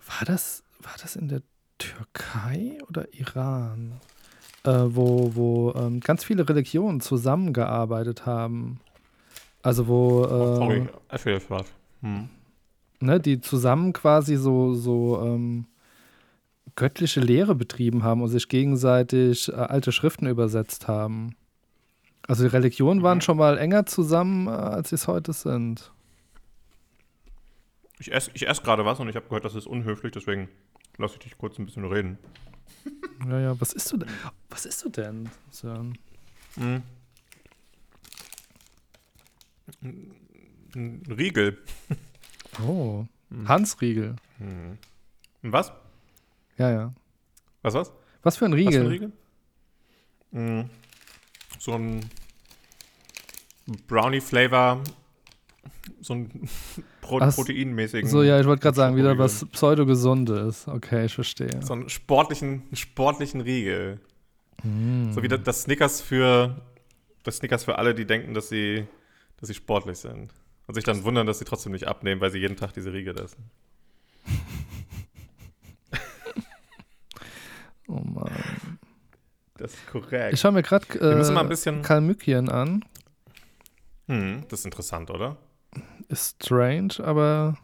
[0.07, 1.43] war das, war das in der
[1.79, 4.01] Türkei oder Iran?
[4.65, 8.81] Äh, wo wo ähm, ganz viele Religionen zusammengearbeitet haben.
[9.63, 11.67] Also wo äh, Sorry, erzähl was.
[12.03, 12.29] Hm.
[13.01, 15.67] ne, die zusammen quasi so, so ähm,
[16.77, 21.37] göttliche Lehre betrieben haben und sich gegenseitig äh, alte Schriften übersetzt haben.
[22.27, 25.93] Also die Religionen waren schon mal enger zusammen, äh, als sie es heute sind.
[27.99, 30.49] Ich esse ich ess gerade was und ich habe gehört, das ist unhöflich, deswegen
[31.01, 32.19] lasse ich dich kurz ein bisschen reden.
[33.29, 34.09] Ja, ja, was isst du denn?
[34.49, 35.99] Was isst du denn, Sören?
[36.57, 36.83] Mhm.
[40.75, 41.59] Ein Riegel.
[42.63, 43.05] Oh,
[43.47, 44.17] Hans Riegel.
[44.39, 44.79] Ein
[45.43, 45.73] Was?
[46.59, 46.95] Ja, ja.
[47.63, 47.93] Was, was?
[48.23, 48.73] Was für ein Was Riegel?
[48.73, 49.13] für ein Riegel?
[50.33, 50.71] Mm,
[51.59, 52.09] So ein
[53.87, 54.83] Brownie-Flavor,
[56.01, 56.49] so ein
[57.01, 58.09] Pro Ach, proteinmäßigen.
[58.09, 60.69] So, ja, ich wollte gerade sagen, wieder was pseudo-gesundes.
[60.69, 61.61] Okay, ich verstehe.
[61.63, 64.01] So einen sportlichen, sportlichen Riegel.
[64.63, 65.13] Mm.
[65.13, 66.61] So wie das, Snickers für
[67.23, 68.87] das Snickers für alle, die denken, dass sie,
[69.39, 70.33] dass sie sportlich sind.
[70.67, 73.19] Und sich dann wundern, dass sie trotzdem nicht abnehmen, weil sie jeden Tag diese Riegel
[73.19, 73.51] essen.
[77.89, 78.79] Oh Mann.
[79.57, 80.33] Das ist korrekt.
[80.33, 82.85] Ich schaue mir gerade äh, Kalmykien an.
[84.07, 85.37] hm, das ist interessant, oder?
[86.09, 87.57] Ist strange, aber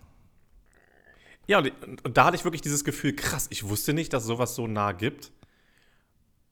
[1.47, 4.55] Ja, und, und da hatte ich wirklich dieses Gefühl, krass, ich wusste nicht, dass sowas
[4.55, 5.33] so nah gibt.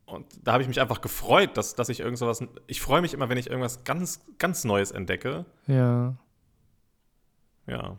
[0.07, 2.45] Und da habe ich mich einfach gefreut, dass, dass ich irgend sowas.
[2.67, 5.47] Ich freue mich immer, wenn ich irgendwas ganz, ganz Neues entdecke.
[5.67, 6.17] ja.
[7.67, 7.99] Ja.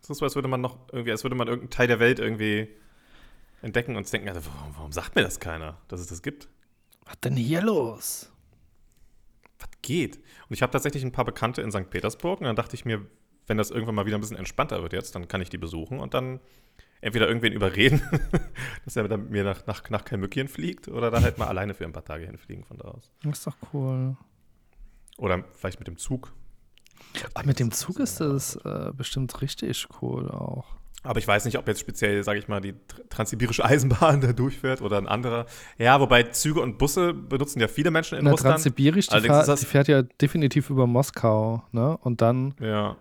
[0.00, 2.18] Es ist so, als würde man noch irgendwie, als würde man irgendeinen Teil der Welt
[2.18, 2.68] irgendwie
[3.62, 6.46] entdecken und denken, also, warum, warum sagt mir das keiner, dass es das gibt?
[7.06, 8.30] Was denn hier los?
[9.64, 10.16] Was geht?
[10.16, 11.90] Und ich habe tatsächlich ein paar Bekannte in St.
[11.90, 13.06] Petersburg und dann dachte ich mir,
[13.46, 16.00] wenn das irgendwann mal wieder ein bisschen entspannter wird jetzt, dann kann ich die besuchen
[16.00, 16.40] und dann
[17.00, 18.02] entweder irgendwen überreden,
[18.84, 21.74] dass er dann mit mir nach, nach, nach Kalmykien fliegt oder da halt mal alleine
[21.74, 23.12] für ein paar Tage hinfliegen von da aus.
[23.22, 24.16] Das ist doch cool.
[25.18, 26.32] Oder vielleicht mit dem Zug.
[27.34, 30.76] Ah, mit dem Zug ist das äh, bestimmt richtig cool auch.
[31.04, 34.32] Aber ich weiß nicht, ob jetzt speziell, sage ich mal, die Tr- transsibirische Eisenbahn da
[34.32, 35.46] durchfährt oder ein anderer.
[35.78, 38.54] Ja, wobei Züge und Busse benutzen ja viele Menschen in Na, Russland.
[38.54, 41.96] Transsibirisch, die, fahr, die fährt ja definitiv über Moskau, ne?
[41.98, 42.96] Und dann Ja.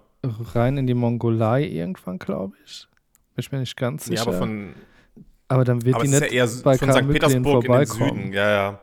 [0.53, 2.87] rein in die Mongolei irgendwann, glaube ich.
[3.35, 4.27] Bin ich mir nicht ganz ja, sicher.
[4.27, 4.73] aber von,
[5.47, 7.07] Aber dann wird aber die nicht ja eher bei von St.
[7.09, 7.85] Petersburg in den.
[7.85, 8.33] Süden.
[8.33, 8.79] Ja, ja.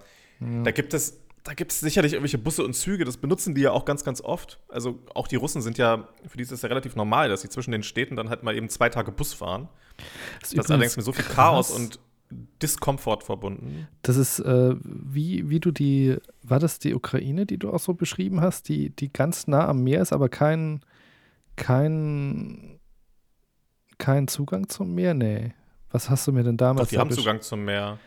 [0.64, 3.72] Da gibt es, da gibt es sicherlich irgendwelche Busse und Züge, das benutzen die ja
[3.72, 4.60] auch ganz, ganz oft.
[4.68, 7.48] Also auch die Russen sind ja, für die ist es ja relativ normal, dass sie
[7.48, 9.68] zwischen den Städten dann halt mal eben zwei Tage Bus fahren.
[10.40, 11.98] Das Das ist allerdings mit so viel Chaos und
[12.62, 13.88] Diskomfort verbunden.
[14.02, 17.94] Das ist, äh, wie, wie du die, war das die Ukraine, die du auch so
[17.94, 20.82] beschrieben hast, die, die ganz nah am Meer ist, aber kein,
[21.56, 22.78] kein,
[23.98, 25.14] kein Zugang zum Meer?
[25.14, 25.54] Nee.
[25.90, 27.98] Was hast du mir denn damals Doch, die haben Zugang zum Meer.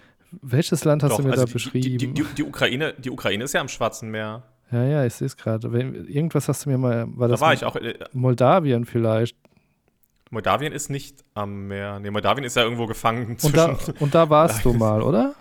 [0.41, 1.97] Welches Land hast Doch, du mir also da die, beschrieben?
[1.97, 4.43] Die, die, die, Ukraine, die Ukraine ist ja am Schwarzen Meer.
[4.71, 5.67] ja, ja, ich sehe es gerade.
[5.67, 7.75] Irgendwas hast du mir mal, war Da war ich auch.
[7.75, 9.38] Äh, Moldawien vielleicht?
[10.31, 11.99] Moldawien ist nicht am Meer.
[11.99, 13.55] Nee, Moldawien ist ja irgendwo gefangen Und zwischen.
[13.55, 15.36] da, und da warst du mal, oder?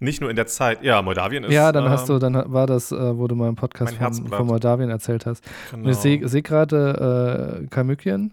[0.00, 0.84] nicht nur in der Zeit.
[0.84, 1.52] Ja, Moldawien ist.
[1.52, 4.28] ja, dann hast du, ähm, dann war das, äh, wo du mal im Podcast von,
[4.28, 5.44] von Moldawien erzählt hast.
[5.72, 5.90] Und Genau.
[5.90, 8.32] ich sehe seh gerade, äh, Kalmykien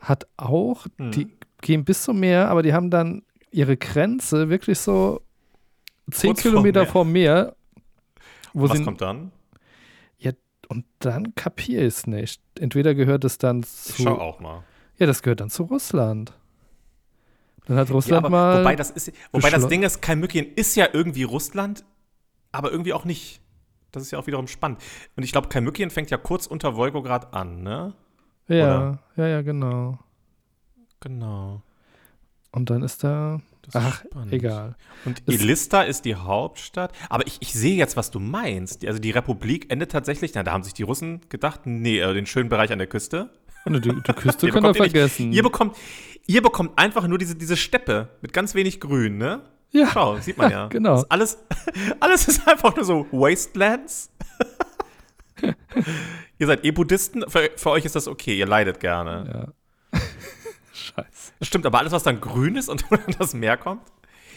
[0.00, 1.10] hat auch, Mhm.
[1.10, 1.28] die
[1.60, 5.20] gehen bis zum Meer, aber die haben dann ihre Grenze wirklich so
[6.10, 6.92] zehn Kurz vorm Kilometer Meer.
[6.92, 7.56] vom Meer.
[8.52, 9.32] Wo Was kommt dann?
[10.68, 12.40] und dann kapiere ich es nicht.
[12.58, 14.02] Entweder gehört es dann Ich zu.
[14.02, 14.64] schau auch mal.
[14.98, 16.32] Ja, das gehört dann zu Russland.
[17.66, 18.60] Dann hat Ja, Russland aber mal.
[18.60, 21.84] wobei das ist, wobei das Ding ist, Kalmykien ist ja irgendwie Russland,
[22.52, 23.40] aber irgendwie auch nicht.
[23.90, 24.80] Das ist ja auch wiederum spannend.
[25.16, 27.94] Und ich glaube, Kalmykien fängt ja kurz unter Wolgograd an, ne?
[28.48, 28.98] ja, oder?
[29.16, 29.98] ja, ja, genau.
[31.00, 31.62] Genau.
[32.52, 33.40] Und dann ist da.
[33.72, 34.32] Das Ach, spannend.
[34.32, 34.76] egal.
[35.04, 36.92] Und Es- Elista ist die Hauptstadt.
[37.08, 38.84] Aber ich, ich sehe jetzt, was du meinst.
[38.86, 42.26] Also die Republik endet tatsächlich, na, da haben sich die Russen gedacht, nee, äh, den
[42.26, 43.30] schönen Bereich an der Küste.
[43.66, 44.76] Die, die Küste könnt ihr nicht.
[44.76, 45.32] vergessen.
[45.32, 45.76] Ihr bekommt,
[46.26, 49.42] ihr bekommt einfach nur diese, diese Steppe mit ganz wenig Grün, ne?
[49.70, 50.68] ja, Schau, sieht man ja.
[50.68, 50.92] Genau.
[50.94, 51.38] Das ist alles,
[52.00, 54.10] alles ist einfach nur so Wastelands.
[56.38, 59.30] ihr seid eh Buddhisten, für, für euch ist das okay, ihr leidet gerne.
[59.46, 59.52] ja.
[60.84, 61.32] Scheiße.
[61.38, 62.84] Das stimmt, aber alles, was dann grün ist und
[63.18, 63.82] das Meer kommt?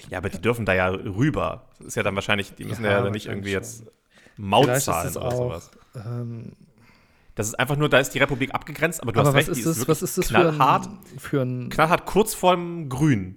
[0.09, 1.65] Ja, aber die dürfen da ja rüber.
[1.77, 3.91] Das ist ja dann wahrscheinlich, die müssen Ja, ja, dann nicht irgendwie jetzt Vielleicht
[4.37, 5.71] Maut zahlen oder auch, sowas.
[5.95, 6.51] Ähm,
[7.35, 9.49] Das ist einfach nur, da ist die Republik abgegrenzt, aber du aber hast was recht,
[9.49, 11.69] ist, die das, ist was wirklich ist das für knallhart, ein, für ein.
[11.69, 13.35] knallhart kurz vorm Grün.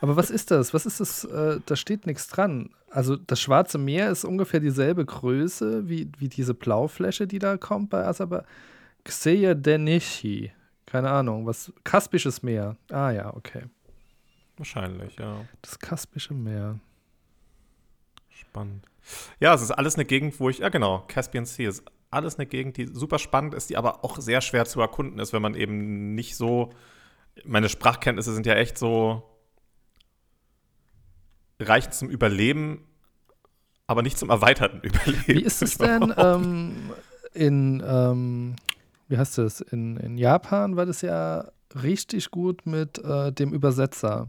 [0.00, 0.72] Aber was ist das?
[0.72, 1.24] Was ist das?
[1.24, 2.70] Äh, da steht nichts dran.
[2.90, 7.90] Also das Schwarze Meer ist ungefähr dieselbe Größe wie, wie diese Blaufläche, die da kommt
[7.90, 8.48] bei Aserbaidschan.
[9.04, 10.52] Xeya Denichi.
[10.88, 11.70] Keine Ahnung, was.
[11.84, 12.74] Kaspisches Meer.
[12.90, 13.64] Ah ja, okay.
[14.56, 15.44] Wahrscheinlich, ja.
[15.60, 16.78] Das Kaspische Meer.
[18.30, 18.86] Spannend.
[19.38, 22.46] Ja, es ist alles eine Gegend, wo ich, ja genau, Caspian Sea ist alles eine
[22.46, 25.54] Gegend, die super spannend ist, die aber auch sehr schwer zu erkunden ist, wenn man
[25.54, 26.70] eben nicht so,
[27.44, 29.22] meine Sprachkenntnisse sind ja echt so,
[31.60, 32.86] reichen zum Überleben,
[33.86, 35.26] aber nicht zum erweiterten Überleben.
[35.26, 36.92] Wie ist es denn ähm,
[37.34, 38.56] in, ähm,
[39.08, 41.48] wie heißt das, in, in Japan war das ja
[41.82, 44.28] richtig gut mit äh, dem Übersetzer.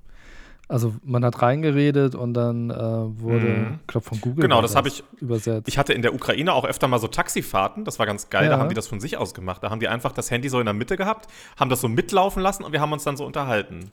[0.67, 3.79] Also man hat reingeredet und dann äh, wurde, Mhm.
[3.81, 5.67] ich glaube von Google Genau, war das habe ich- übersetzt.
[5.67, 8.51] Ich hatte in der Ukraine auch öfter mal so Taxifahrten, das war ganz geil, Ja.
[8.51, 9.63] da haben die das von sich aus gemacht.
[9.63, 11.27] Da haben die einfach das Handy so in der Mitte gehabt,
[11.59, 13.89] haben das so mitlaufen lassen und wir haben uns dann so unterhalten.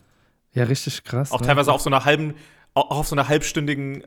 [0.52, 1.32] ja, richtig krass.
[1.32, 1.46] Auch ne?
[1.46, 2.34] teilweise auf so einer halben,
[2.74, 4.02] auch auf so einer halbstündigen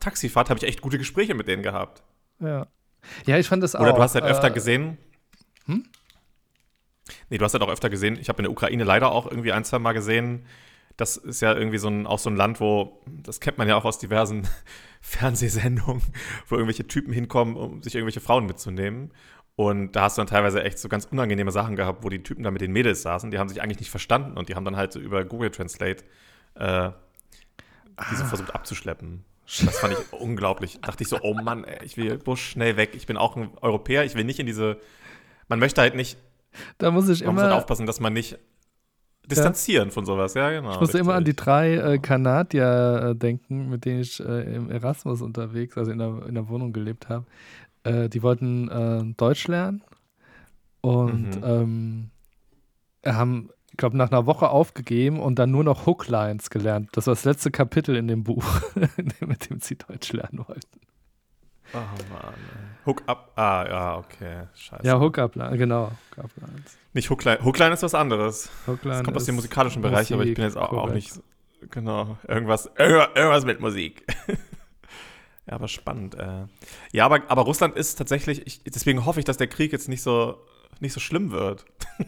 [0.00, 2.02] Taxifahrt habe ich echt gute Gespräche mit denen gehabt.
[2.40, 2.66] Ja.
[3.26, 3.80] ja, ich fand das auch.
[3.80, 4.98] Oder du hast halt öfter äh, gesehen.
[7.30, 8.18] Nee, du hast halt auch öfter gesehen.
[8.20, 10.46] Ich habe in der Ukraine leider auch irgendwie ein, zwei Mal gesehen.
[10.96, 13.76] Das ist ja irgendwie so ein, auch so ein Land, wo, das kennt man ja
[13.76, 14.48] auch aus diversen
[15.00, 16.02] Fernsehsendungen,
[16.48, 19.12] wo irgendwelche Typen hinkommen, um sich irgendwelche Frauen mitzunehmen.
[19.54, 22.44] Und da hast du dann teilweise echt so ganz unangenehme Sachen gehabt, wo die Typen
[22.44, 23.30] da mit den Mädels saßen.
[23.30, 26.04] Die haben sich eigentlich nicht verstanden und die haben dann halt so über Google Translate
[26.54, 26.90] äh,
[28.10, 29.24] diese versucht abzuschleppen.
[29.64, 30.78] Das fand ich unglaublich.
[30.82, 32.90] Dachte ich so, oh Mann, ey, ich will bloß schnell weg.
[32.94, 34.78] Ich bin auch ein Europäer, ich will nicht in diese.
[35.48, 36.18] Man möchte halt nicht,
[36.78, 38.38] Da muss ich man muss halt immer, aufpassen, dass man nicht
[39.26, 40.72] distanzieren von sowas, ja, genau.
[40.72, 44.70] ich musste immer an die drei äh, Kanadier äh, denken, mit denen ich äh, im
[44.70, 47.26] Erasmus unterwegs, also in der, in der Wohnung gelebt habe.
[47.84, 49.82] Äh, die wollten äh, Deutsch lernen
[50.80, 51.44] und Mhm.
[51.44, 52.10] ähm,
[53.04, 56.88] haben, ich glaube, nach einer Woche aufgegeben und dann nur noch Hooklines gelernt.
[56.92, 58.44] Das war das letzte Kapitel in dem Buch,
[59.20, 60.80] mit dem sie Deutsch lernen wollten.
[61.74, 62.34] Oh Mann.
[62.34, 62.86] ey.
[62.86, 63.32] Hook up.
[63.36, 64.44] Ah, ja, okay.
[64.54, 64.86] Scheiße.
[64.86, 65.92] Ja, Hookup, genau.
[66.16, 66.78] Hookup-Lines.
[66.94, 67.44] Nicht Hookline.
[67.44, 68.50] Hookline ist was anderes.
[68.66, 71.12] Hookline Das kommt aus dem musikalischen Bereich, aber ich bin jetzt auch, auch nicht.
[71.70, 72.16] Genau.
[72.26, 74.06] Irgendwas, irgendwas, mit Musik.
[75.46, 76.14] ja, aber spannend.
[76.14, 76.46] Äh.
[76.92, 80.02] Ja, aber, aber Russland ist tatsächlich, ich, deswegen hoffe ich, dass der Krieg jetzt nicht
[80.02, 80.38] so,
[80.80, 81.66] nicht so schlimm wird.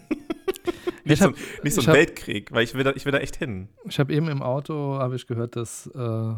[1.04, 1.34] nicht, Ich so, hab-
[1.64, 3.68] nicht so ein hab- Weltkrieg, weil ich will da, ich will da echt hin.
[3.84, 6.34] Ich habe eben im Auto, habe ich gehört, dass äh,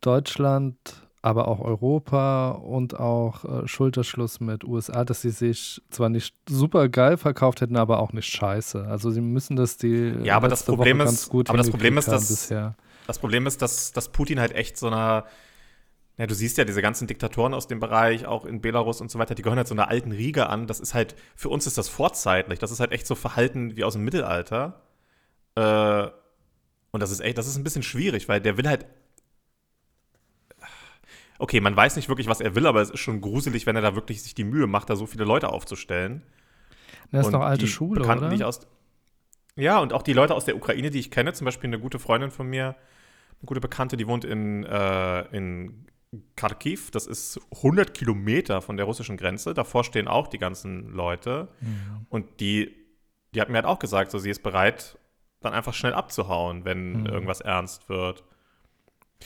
[0.00, 6.34] Deutschland, aber auch Europa und auch äh, Schulterschluss mit USA, dass sie sich zwar nicht
[6.48, 8.86] super geil verkauft hätten, aber auch nicht scheiße.
[8.86, 11.68] Also sie müssen das die Ja, aber das Problem Woche ist- ganz gut aber das
[11.70, 12.76] Problem ist, dass- bisher.
[13.08, 15.24] Das Problem ist, dass, dass Putin halt echt so einer,
[16.16, 19.18] ja, du siehst ja diese ganzen Diktatoren aus dem Bereich, auch in Belarus und so
[19.18, 20.66] weiter, die gehören halt so einer alten Riege an.
[20.68, 22.58] Das ist halt, für uns ist das vorzeitlich.
[22.60, 24.80] Das ist halt echt so Verhalten wie aus dem Mittelalter.
[25.56, 26.06] Äh,
[26.92, 28.86] und das ist echt, das ist ein bisschen schwierig, weil der will halt.
[31.38, 33.82] Okay, man weiß nicht wirklich, was er will, aber es ist schon gruselig, wenn er
[33.82, 36.22] da wirklich sich die Mühe macht, da so viele Leute aufzustellen.
[37.10, 38.46] Das ist Und noch alte Schule, Bekannten, oder?
[38.48, 38.60] Aus,
[39.56, 41.98] ja, und auch die Leute aus der Ukraine, die ich kenne, zum Beispiel eine gute
[41.98, 45.86] Freundin von mir, eine gute Bekannte, die wohnt in, äh, in
[46.36, 46.90] Kharkiv.
[46.90, 49.54] Das ist 100 Kilometer von der russischen Grenze.
[49.54, 51.48] Davor stehen auch die ganzen Leute.
[51.60, 52.06] Mhm.
[52.08, 52.74] Und die,
[53.34, 54.98] die hat mir halt auch gesagt, so, sie ist bereit,
[55.40, 57.06] dann einfach schnell abzuhauen, wenn Mhm.
[57.06, 58.24] irgendwas ernst wird.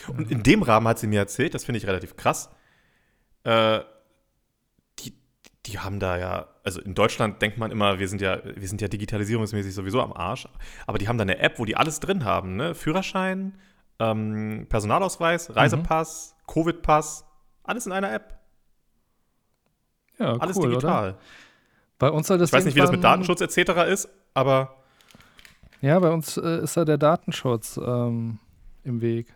[0.08, 2.50] Und in dem Rahmen hat sie mir erzählt, das finde ich relativ krass,
[3.44, 3.80] äh,
[4.98, 5.14] die,
[5.66, 8.80] die haben da ja, also in Deutschland denkt man immer, wir sind ja, wir sind
[8.80, 10.48] ja digitalisierungsmäßig sowieso am Arsch,
[10.86, 12.74] aber die haben da eine App, wo die alles drin haben, ne?
[12.74, 13.58] Führerschein,
[13.98, 17.24] ähm, Personalausweis, Reisepass, Covid-Pass,
[17.64, 18.38] alles in einer App,
[20.18, 20.72] ja, alles cool, oder?
[20.74, 21.18] digital.
[21.98, 23.90] Bei uns soll das Ich weiß nicht, wie das mit Datenschutz etc.
[23.90, 24.76] ist, aber
[25.80, 28.38] Ja, bei uns äh, ist da der Datenschutz ähm,
[28.84, 29.34] im Weg.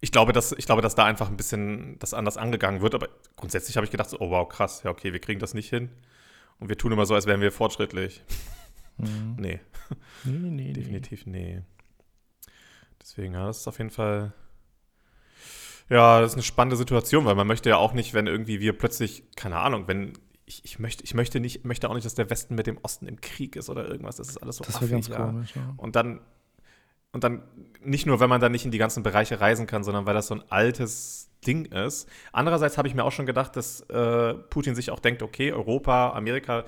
[0.00, 3.08] Ich glaube, dass, ich glaube, dass da einfach ein bisschen das anders angegangen wird, aber
[3.36, 5.90] grundsätzlich habe ich gedacht, so, oh wow, krass, ja, okay, wir kriegen das nicht hin.
[6.60, 8.22] Und wir tun immer so, als wären wir fortschrittlich.
[9.00, 9.36] Mhm.
[9.38, 9.60] Nee,
[10.24, 11.62] Nee, nee, definitiv nee.
[13.00, 14.32] Deswegen, ja, das ist auf jeden Fall.
[15.88, 18.76] Ja, das ist eine spannende Situation, weil man möchte ja auch nicht, wenn irgendwie wir
[18.76, 20.12] plötzlich, keine Ahnung, wenn.
[20.44, 23.06] Ich, ich, möchte, ich möchte nicht, möchte auch nicht, dass der Westen mit dem Osten
[23.06, 24.16] im Krieg ist oder irgendwas.
[24.16, 25.16] Das ist alles so Das affig, ganz ja.
[25.16, 25.74] komisch, ja.
[25.76, 26.20] Und dann,
[27.18, 27.42] und dann
[27.82, 30.28] nicht nur, wenn man dann nicht in die ganzen Bereiche reisen kann, sondern weil das
[30.28, 32.08] so ein altes Ding ist.
[32.30, 36.12] Andererseits habe ich mir auch schon gedacht, dass äh, Putin sich auch denkt, okay, Europa,
[36.12, 36.64] Amerika,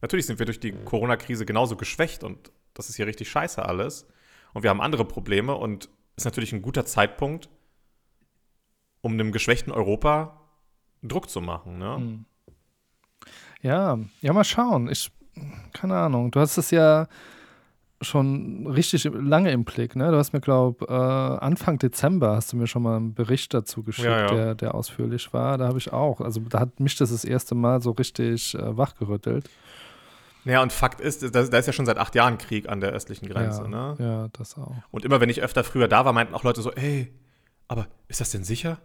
[0.00, 4.06] natürlich sind wir durch die Corona-Krise genauso geschwächt und das ist hier richtig scheiße alles.
[4.54, 7.50] Und wir haben andere Probleme und ist natürlich ein guter Zeitpunkt,
[9.02, 10.40] um einem geschwächten Europa
[11.02, 11.78] Druck zu machen.
[11.78, 11.96] Ne?
[11.96, 12.24] Hm.
[13.60, 14.88] Ja, ja, mal schauen.
[14.90, 15.12] Ich,
[15.74, 16.30] keine Ahnung.
[16.30, 17.06] Du hast es ja
[18.00, 20.10] schon richtig lange im Blick, ne?
[20.10, 20.92] Du hast mir, glaube äh,
[21.44, 24.26] Anfang Dezember hast du mir schon mal einen Bericht dazu geschickt, Ja, ja.
[24.26, 25.58] Der, der ausführlich war.
[25.58, 26.20] Da habe ich auch.
[26.20, 29.48] Also da hat mich das das erste Mal so richtig äh, wachgerüttelt.
[30.46, 32.92] Ja, und Fakt ist, da, da ist ja schon seit acht Jahren Krieg an der
[32.92, 33.62] östlichen Grenze.
[33.64, 33.94] ja, Ne?
[33.98, 34.74] ja, das auch.
[34.90, 37.12] Und immer wenn ich öfter früher da war, meinten auch Leute so, ey,
[37.68, 38.78] aber ist das denn sicher?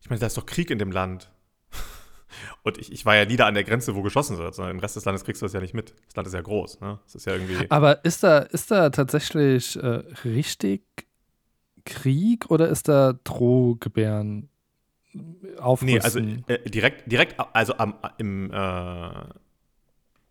[0.00, 1.32] Ich meine, da ist doch Krieg in dem Land.
[2.62, 4.80] Und ich, ich war ja nie da an der Grenze, wo geschossen wird, sondern im
[4.80, 5.94] Rest des Landes kriegst du das ja nicht mit.
[6.06, 6.98] Das Land ist ja groß, ne?
[7.04, 7.70] Das ist ja irgendwie.
[7.70, 10.82] Aber ist da, ist da tatsächlich äh, richtig
[11.84, 14.48] Krieg oder ist da Drohgebären
[15.58, 15.86] aufrüsten?
[15.86, 19.10] Nee, also äh, direkt, direkt, also am, im, äh,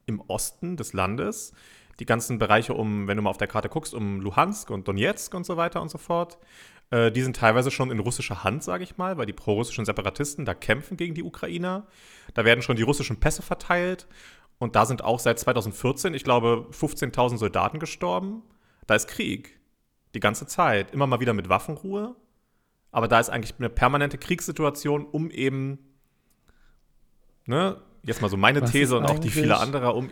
[0.06, 1.54] im Osten des Landes,
[2.00, 5.34] die ganzen Bereiche um, wenn du mal auf der Karte guckst, um Luhansk und Donetsk
[5.34, 6.38] und so weiter und so fort,
[6.92, 10.46] äh, die sind teilweise schon in russischer Hand, sage ich mal, weil die prorussischen Separatisten
[10.46, 11.86] da kämpfen gegen die Ukrainer.
[12.34, 14.08] Da werden schon die russischen Pässe verteilt
[14.60, 18.42] und da sind auch seit 2014, ich glaube, 15.000 Soldaten gestorben.
[18.88, 19.60] Da ist Krieg.
[20.16, 20.92] Die ganze Zeit.
[20.92, 22.16] Immer mal wieder mit Waffenruhe.
[22.92, 25.78] Aber da ist eigentlich eine permanente Kriegssituation, um eben,
[27.46, 30.10] ne, jetzt mal so meine Was These und auch die eigentlich- viele anderer, um,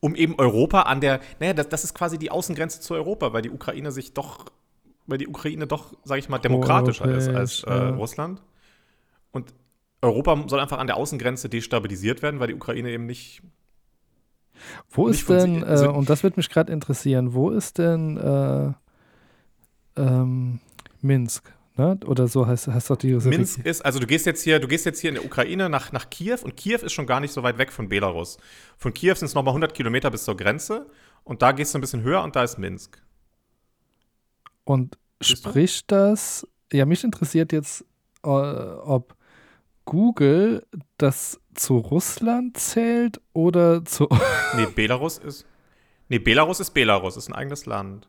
[0.00, 3.42] um eben Europa an der, naja, das, das ist quasi die Außengrenze zu Europa, weil
[3.42, 4.46] die Ukraine sich doch,
[5.06, 7.88] weil die Ukraine doch, sage ich mal, demokratischer ist als äh, ja.
[7.90, 8.42] Russland.
[9.30, 9.54] Und
[10.02, 13.42] Europa soll einfach an der Außengrenze destabilisiert werden, weil die Ukraine eben nicht
[14.90, 18.16] Wo nicht ist denn, also- äh, und das würde mich gerade interessieren, wo ist denn
[18.16, 18.72] äh,
[20.00, 20.60] ähm,
[21.00, 21.52] Minsk?
[21.76, 21.98] Ne?
[22.06, 24.86] Oder so heißt, heißt doch die Minsk ist, also du gehst jetzt hier, du gehst
[24.86, 27.42] jetzt hier in der Ukraine nach, nach Kiew und Kiew ist schon gar nicht so
[27.42, 28.38] weit weg von Belarus.
[28.78, 30.86] Von Kiew sind es nochmal 100 Kilometer bis zur Grenze
[31.22, 33.02] und da gehst du ein bisschen höher und da ist Minsk.
[34.66, 37.84] Und spricht das, ja, mich interessiert jetzt,
[38.24, 39.16] äh, ob
[39.84, 40.66] Google
[40.98, 44.08] das zu Russland zählt oder zu.
[44.56, 45.46] Nee, Belarus ist.
[46.08, 48.08] Nee, Belarus ist Belarus, ist ein eigenes Land.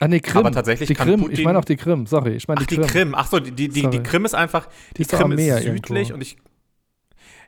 [0.00, 0.38] ah, nee, Krim.
[0.38, 2.66] Aber tatsächlich die kann Krim, Putin- ich meine auch die Krim, sorry, ich meine Ach,
[2.66, 2.88] die die Krim.
[2.90, 3.14] Krim.
[3.14, 4.68] Ach so, die, die, die, die Krim ist einfach.
[4.96, 6.14] Die, ist doch am Krim ist südlich irgendwo.
[6.14, 6.36] und ich.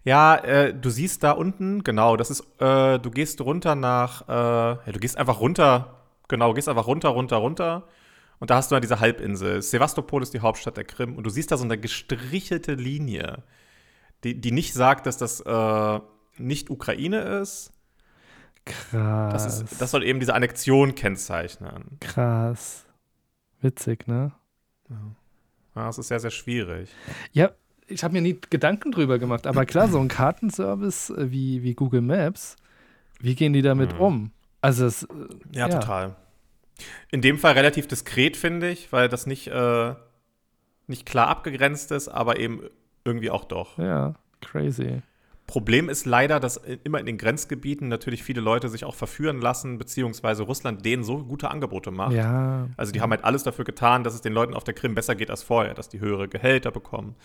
[0.04, 4.32] Ja, äh, du siehst da unten, genau, das ist, äh, du gehst runter nach, äh,
[4.32, 6.01] ja, du gehst einfach runter,
[6.32, 7.86] genau, du gehst einfach runter, runter, runter.
[8.40, 9.62] Und da hast du dann diese Halbinsel.
[9.62, 11.14] Sevastopol ist die Hauptstadt der Krim.
[11.16, 13.44] Und du siehst da so eine gestrichelte Linie,
[14.24, 16.00] die, die nicht sagt, dass das äh,
[16.38, 17.72] nicht Ukraine ist.
[18.64, 19.32] Krass.
[19.44, 19.80] Das, ist.
[19.80, 21.98] das soll eben diese Annexion kennzeichnen.
[22.00, 22.84] krass.
[23.60, 24.32] Witzig, ne?
[25.74, 26.90] Ja, das ist sehr, sehr schwierig.
[27.32, 27.50] Ja,
[27.86, 31.74] ich habe mir nie Gedanken drüber gemacht, aber klar, so ein Kartenservice äh, wie, wie
[31.74, 32.56] Google Maps,
[33.20, 34.00] wie gehen die damit Mhm.
[34.00, 34.30] um?
[34.60, 35.06] Also, es, äh,
[35.52, 35.78] Ja, Ja.
[35.78, 36.16] total.
[37.10, 39.94] In dem Fall relativ diskret, finde ich, weil das nicht, äh,
[40.86, 42.62] nicht klar abgegrenzt ist, aber eben
[43.04, 43.78] irgendwie auch doch.
[43.78, 45.02] ja, crazy.
[45.46, 49.76] Problem ist leider, dass immer in den Grenzgebieten natürlich viele Leute sich auch verführen lassen,
[49.76, 52.12] beziehungsweise Russland denen so gute Angebote macht.
[52.12, 52.68] Ja.
[52.76, 55.14] Also die haben halt alles dafür getan, dass es den Leuten auf der Krim besser
[55.14, 57.16] geht als vorher, dass die höhere Gehälter bekommen,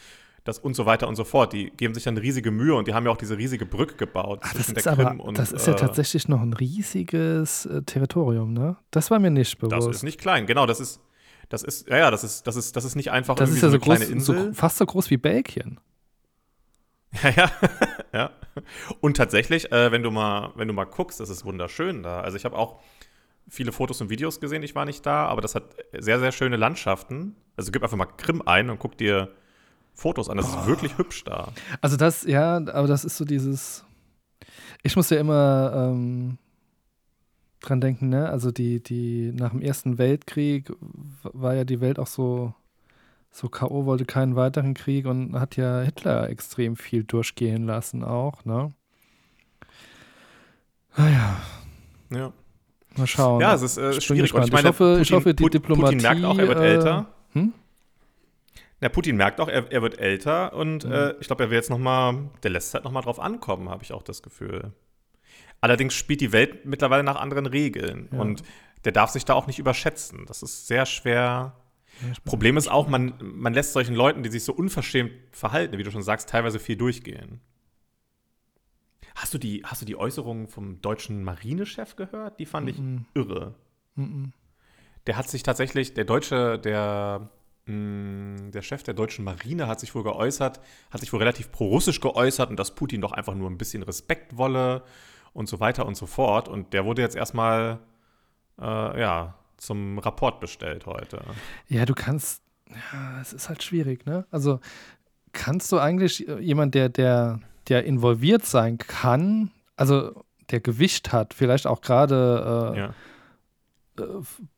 [0.47, 1.53] das und so weiter und so fort.
[1.53, 4.39] Die geben sich dann riesige Mühe und die haben ja auch diese riesige Brücke gebaut
[4.43, 6.53] Ach, das zwischen ist der aber, Krim und das ist ja äh, tatsächlich noch ein
[6.53, 8.77] riesiges äh, Territorium, ne?
[8.91, 9.89] Das war mir nicht Das bewusst.
[9.89, 11.01] ist nicht klein, genau, das ist
[11.49, 13.69] das ist ja ja, das ist das ist das ist nicht einfach Das ist ja
[13.69, 15.79] so eine kleine groß, so, fast so groß wie Belgien.
[17.23, 17.51] Ja, ja,
[18.13, 18.31] ja.
[18.99, 22.19] Und tatsächlich, äh, wenn du mal, wenn du mal guckst, das ist wunderschön da.
[22.21, 22.81] Also ich habe auch
[23.47, 25.63] viele Fotos und Videos gesehen, ich war nicht da, aber das hat
[25.97, 27.35] sehr, sehr schöne Landschaften.
[27.55, 29.29] Also gib einfach mal Krim ein und guck dir
[29.97, 30.37] Fotos an.
[30.37, 31.51] Das ist wirklich hübsch da.
[31.81, 33.83] Also das, ja, aber das ist so dieses.
[34.83, 36.37] Ich muss ja immer ähm,
[37.59, 38.29] dran denken, ne?
[38.29, 40.71] Also die, die nach dem Ersten Weltkrieg
[41.23, 42.53] war ja die Welt auch so,
[43.31, 48.45] so K.O., wollte keinen weiteren Krieg und hat ja Hitler extrem viel durchgehen lassen auch,
[48.45, 48.71] ne?
[50.95, 51.37] Naja,
[52.09, 52.33] Ja,
[52.95, 53.41] mal schauen.
[53.41, 54.33] ja es ist äh, Ich schwierig.
[54.33, 56.73] Und ich meine, Ich hoffe- ich hoffe, die Diplomatie, Putin merkt auch, er wird äh,
[56.75, 57.05] älter.
[57.33, 57.53] hm?
[58.82, 60.91] Ja, Putin merkt auch, er, er wird älter und Mhm.
[60.91, 63.69] äh, ich glaube, er will jetzt noch mal, der lässt halt noch mal drauf ankommen,
[63.69, 64.71] habe ich auch das Gefühl.
[65.61, 68.19] Allerdings spielt die Welt mittlerweile nach anderen Regeln Ja.
[68.19, 68.43] und
[68.86, 70.25] der darf sich da auch nicht überschätzen.
[70.28, 71.55] Das ist sehr schwer.
[72.01, 75.80] Ja, ich Problem ist auch, man, man lässt solchen Leuten, die sich so unverschämt verhalten,
[75.80, 77.41] wie du schon sagst, teilweise viel durchgehen.
[79.15, 82.39] Hast du die, hast du die Äußerungen vom deutschen Marinechef gehört?
[82.39, 83.05] Die fand ich Mhm.
[83.15, 83.55] irre.
[83.95, 84.32] Mhm.
[85.07, 87.32] Der hat sich tatsächlich, der Deutsche, der,
[87.68, 92.49] der Chef der deutschen Marine hat sich wohl geäußert, hat sich wohl relativ pro-russisch geäußert
[92.49, 94.84] und dass Putin doch einfach nur ein bisschen Respekt wolle
[95.34, 96.47] und so weiter und so fort.
[96.47, 97.80] Und der wurde jetzt erstmal,
[98.59, 101.22] äh, ja, zum Rapport bestellt heute.
[101.68, 104.26] Ja, du kannst, ja, es ist halt schwierig, ne?
[104.32, 104.59] Also
[105.34, 111.68] kannst du eigentlich jemand, der, der, der involviert sein kann, also der Gewicht hat, vielleicht
[111.68, 112.93] auch gerade äh, Ja.
[113.99, 114.05] Äh,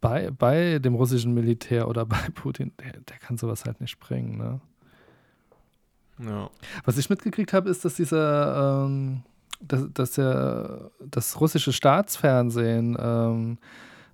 [0.01, 4.37] bei, bei dem russischen Militär oder bei Putin, der, der kann sowas halt nicht bringen,
[4.37, 4.61] ne?
[6.19, 6.49] ja.
[6.85, 9.23] Was ich mitgekriegt habe, ist, dass dieser, ähm,
[9.61, 13.57] dass, dass der, das russische Staatsfernsehen ähm,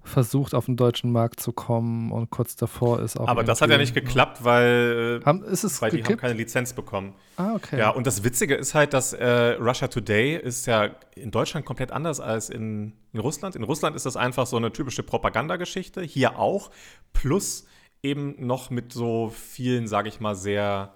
[0.06, 3.28] versucht, auf den deutschen Markt zu kommen und kurz davor ist auch.
[3.28, 6.74] Aber das hat ja nicht geklappt, weil, haben, ist es weil die haben keine Lizenz
[6.74, 7.14] bekommen.
[7.38, 7.80] Ah, okay.
[7.80, 11.91] Ja, und das Witzige ist halt, dass äh, Russia Today ist ja in Deutschland komplett
[11.91, 13.56] anders als in, in Russland.
[13.56, 16.72] In Russland ist das einfach so eine typische Propagandageschichte, hier auch,
[17.14, 17.66] plus
[18.03, 20.93] eben noch mit so vielen, sage ich mal, sehr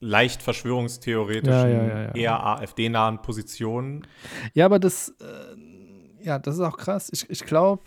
[0.00, 2.14] leicht verschwörungstheoretischen, ja, ja, ja.
[2.14, 4.06] eher AfD-nahen Positionen.
[4.52, 7.08] Ja, aber das, äh, ja, das ist auch krass.
[7.12, 7.84] Ich, ich glaube,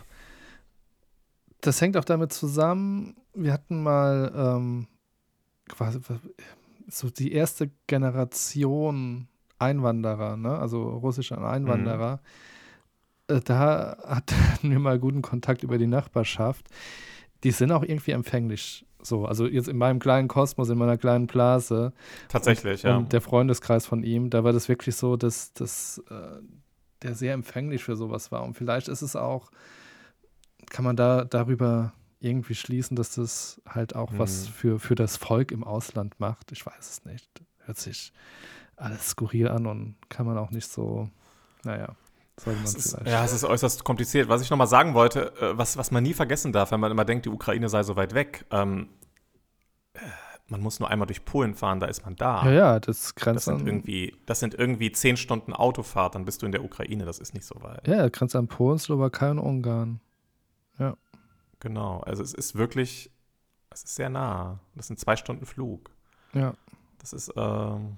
[1.66, 3.16] das hängt auch damit zusammen.
[3.34, 4.86] Wir hatten mal ähm,
[5.68, 6.00] quasi
[6.88, 10.58] so die erste Generation Einwanderer, ne?
[10.58, 12.20] also russische Einwanderer.
[13.28, 16.66] Äh, da hatten wir mal guten Kontakt über die Nachbarschaft.
[17.42, 18.84] Die sind auch irgendwie empfänglich.
[19.02, 21.92] So, also jetzt in meinem kleinen Kosmos, in meiner kleinen Blase.
[22.28, 22.96] Tatsächlich, und, ja.
[22.96, 26.40] Und der Freundeskreis von ihm, da war das wirklich so, dass, dass äh,
[27.02, 28.42] der sehr empfänglich für sowas war.
[28.42, 29.50] Und vielleicht ist es auch,
[30.70, 34.52] kann man da darüber irgendwie schließen, dass das halt auch was Mhm.
[34.52, 36.50] für, für das Volk im Ausland macht.
[36.52, 37.28] Ich weiß es nicht.
[37.64, 38.12] Hört sich
[38.76, 41.08] alles skurril an und kann man auch nicht so,
[41.64, 41.94] naja,
[42.38, 44.28] sollte man Es ist, ja, es ist äußerst kompliziert.
[44.28, 46.90] Was ich noch mal sagen wollte, äh, was, was man nie vergessen darf, wenn man
[46.90, 48.44] immer denkt, die Ukraine sei so weit weg.
[48.50, 48.88] Ähm,
[49.94, 49.98] äh,
[50.48, 52.44] man muss nur einmal durch Polen fahren, da ist man da.
[52.44, 56.24] ja, ja, das Das grenzt sind, an, irgendwie, das sind irgendwie zehn Stunden Autofahrt, dann
[56.24, 57.86] bist du in der Ukraine, das ist nicht so weit.
[57.88, 60.00] ja, grenzt an Polen, Slowakei und Ungarn.
[61.60, 63.10] Genau, also es ist wirklich,
[63.70, 64.60] es ist sehr nah.
[64.74, 65.90] Das sind zwei Stunden Flug.
[66.32, 66.54] Ja.
[66.98, 67.96] Das ist, ähm,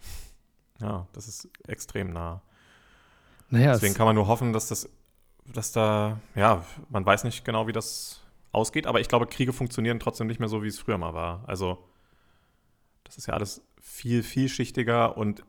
[0.81, 2.43] ja, das ist extrem nah.
[3.51, 4.89] Naja, Deswegen es, kann man nur hoffen, dass das,
[5.47, 8.23] dass da, ja, man weiß nicht genau, wie das
[8.53, 11.43] ausgeht, aber ich glaube, Kriege funktionieren trotzdem nicht mehr so, wie es früher mal war.
[11.47, 11.79] Also,
[13.05, 15.45] das ist ja alles viel, vielschichtiger und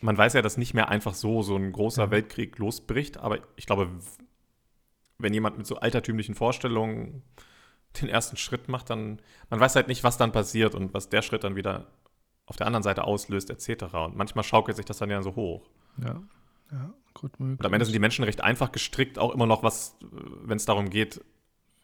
[0.00, 2.10] man weiß ja, dass nicht mehr einfach so so ein großer Ja.
[2.10, 3.90] Weltkrieg losbricht, aber ich glaube,
[5.18, 7.22] wenn jemand mit so altertümlichen Vorstellungen
[8.00, 11.22] den ersten Schritt macht, dann, man weiß halt nicht, was dann passiert und was der
[11.22, 11.86] Schritt dann wieder
[12.46, 13.84] auf der anderen Seite auslöst, etc.
[13.94, 15.68] Und manchmal schaukelt sich das dann ja so hoch.
[15.98, 16.22] ja,
[16.72, 17.60] ja, gut möglich.
[17.60, 19.96] Und am Ende sind die Menschen recht einfach gestrickt, auch immer noch was,
[20.42, 21.24] wenn es darum geht,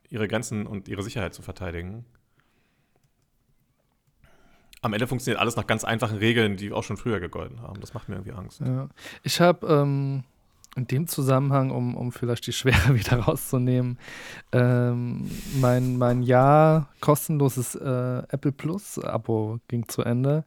[0.09, 2.05] ihre Grenzen und ihre Sicherheit zu verteidigen.
[4.83, 7.81] Am Ende funktioniert alles nach ganz einfachen Regeln, die auch schon früher gegolten haben.
[7.81, 8.61] Das macht mir irgendwie Angst.
[8.61, 8.89] Ja.
[9.23, 10.25] Ich habe ähm,
[10.77, 13.99] in dem Zusammenhang, um, um vielleicht die Schwere wieder rauszunehmen,
[14.53, 20.45] ähm, mein, mein Jahr kostenloses äh, Apple Plus Abo ging zu Ende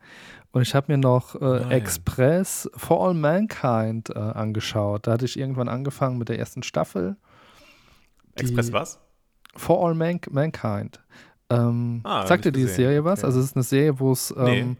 [0.51, 1.74] und ich habe mir noch äh.
[1.76, 5.07] Express For All Mankind äh, angeschaut.
[5.07, 7.17] Da hatte ich irgendwann angefangen mit der ersten Staffel.
[8.36, 8.99] Express was?
[9.55, 10.99] For All Man Mankind.
[11.49, 12.65] Ähm, Ah, sagt dir die.
[12.65, 13.19] Serie was?
[13.19, 13.28] Okay.
[13.28, 14.76] Also es ist eine Serie, wo es ähm, Nee.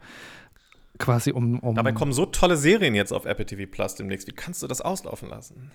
[0.98, 4.26] Quasi um, um Dabei kommen so tolle Serien jetzt auf Apple TV Plus demnächst.
[4.28, 5.70] Wie kannst du das auslaufen lassen?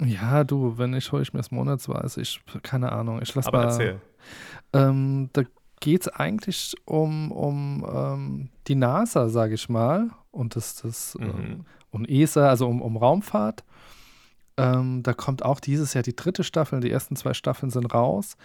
[0.00, 3.58] Ja, du, wenn ich hole ich mir das monatsweise, ich keine Ahnung, ich lass Aber
[3.58, 3.64] mal.
[3.64, 4.00] erzähl.
[4.72, 5.42] Ähm, da
[5.80, 11.24] geht es eigentlich um, um ähm, die NASA, sage ich mal, und das, das Mhm.
[11.26, 13.64] ähm, und ESA, also um, um Raumfahrt.
[14.56, 18.36] Ähm, da kommt auch dieses Jahr die dritte Staffel, die ersten zwei Staffeln sind raus.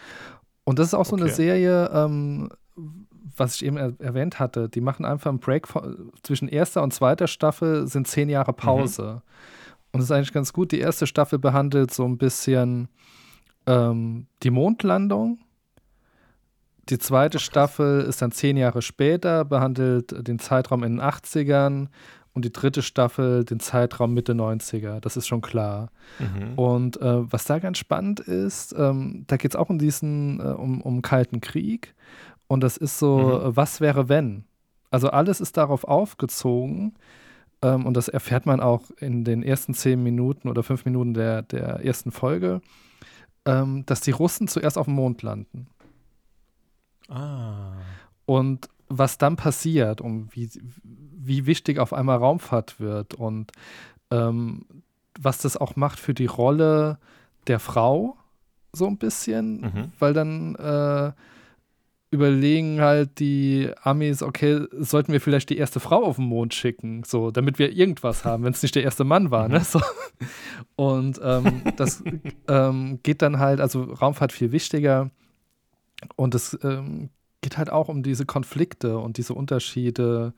[0.65, 1.33] Und das ist auch so eine Okay.
[1.33, 2.49] Serie, ähm,
[3.35, 4.69] was ich eben er erwähnt hatte.
[4.69, 9.21] Die machen einfach einen Break von, zwischen erster und zweiter Staffel sind zehn Jahre Pause.
[9.91, 10.71] Und das ist eigentlich ganz gut.
[10.71, 12.87] Die erste Staffel behandelt so ein bisschen
[13.65, 15.39] ähm, die Mondlandung.
[16.89, 21.87] Die zweite Staffel ist dann zehn Jahre später, behandelt den Zeitraum in den 80ern
[22.37, 24.99] und die dritte Staffel den Zeitraum Mitte 90er.
[24.99, 25.89] Das ist schon klar.
[26.19, 26.53] Mhm.
[26.53, 30.43] Und äh, was da ganz spannend ist, ähm, da geht es auch um diesen, äh,
[30.43, 31.95] um, um Kalten Krieg.
[32.47, 33.31] Und das ist so, Mhm.
[33.51, 34.45] äh, was wäre wenn?
[34.89, 36.93] Also alles ist darauf aufgezogen.
[37.61, 41.41] Ähm, und das erfährt man auch in den ersten zehn Minuten oder fünf Minuten der,
[41.41, 42.61] der ersten Folge,
[43.45, 45.67] ähm, dass die Russen zuerst auf dem Mond landen.
[47.09, 47.73] Ah.
[48.25, 50.49] Und was dann passiert und wie,
[50.83, 53.51] wie wichtig auf einmal Raumfahrt wird und
[54.11, 54.65] ähm,
[55.19, 56.99] was das auch macht für die Rolle
[57.47, 58.17] der Frau,
[58.71, 59.91] so ein bisschen, Mhm.
[59.99, 61.11] weil dann äh,
[62.09, 67.03] überlegen halt die Amis, okay, sollten wir vielleicht die erste Frau auf den Mond schicken,
[67.05, 69.61] so, damit wir irgendwas haben, wenn es nicht der erste Mann war, ne?
[69.61, 69.81] So.
[70.75, 72.03] Und ähm, das
[72.47, 75.11] ähm, geht dann halt, also Raumfahrt viel wichtiger
[76.15, 77.09] und es ähm,
[77.41, 80.33] geht halt auch um diese Konflikte und diese Unterschiede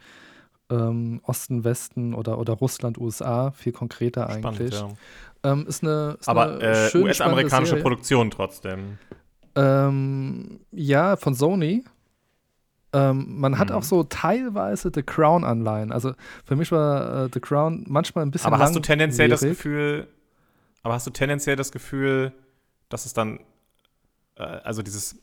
[0.72, 4.76] ähm, Osten, Westen oder, oder Russland, USA, viel konkreter eigentlich.
[4.76, 4.98] Spannend,
[5.44, 5.52] ja.
[5.52, 7.78] Ähm, ist eine, ist Aber eine äh, US-amerikanische.
[7.78, 8.98] Produktion trotzdem.
[9.56, 11.84] Ähm, ja, von Sony.
[12.92, 13.76] Ähm, man hat Mhm.
[13.76, 15.92] auch so teilweise The Crown-Anleihen.
[15.92, 19.42] Also für mich war äh, The Crown manchmal ein bisschen Aber hast du tendenziell das.
[19.42, 20.08] Gefühl,
[20.82, 22.32] aber hast du tendenziell das Gefühl,
[22.90, 23.40] dass es dann
[24.36, 25.18] Äh, also dieses,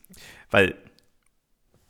[0.51, 0.75] weil.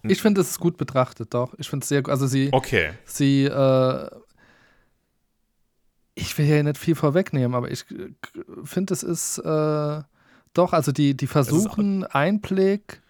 [0.04, 1.54] Ich finde, es ist gut betrachtet, doch.
[1.58, 2.12] Ich finde es sehr gut.
[2.12, 2.92] Also sie, Okay.
[3.06, 4.10] sie, äh,
[6.16, 8.10] ich will hier nicht viel vorwegnehmen, aber ich äh,
[8.64, 10.02] finde, es ist äh,
[10.58, 13.02] doch, also die, die versuchen Einblick,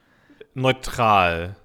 [0.53, 1.55] Neutral.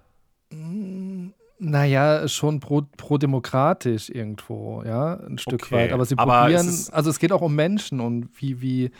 [1.59, 5.93] naja, schon pro, pro-demokratisch irgendwo, ja, ein Stück Okay, weit.
[5.93, 8.91] Aber sie aber probieren, es also es geht auch um Menschen und wie, wie,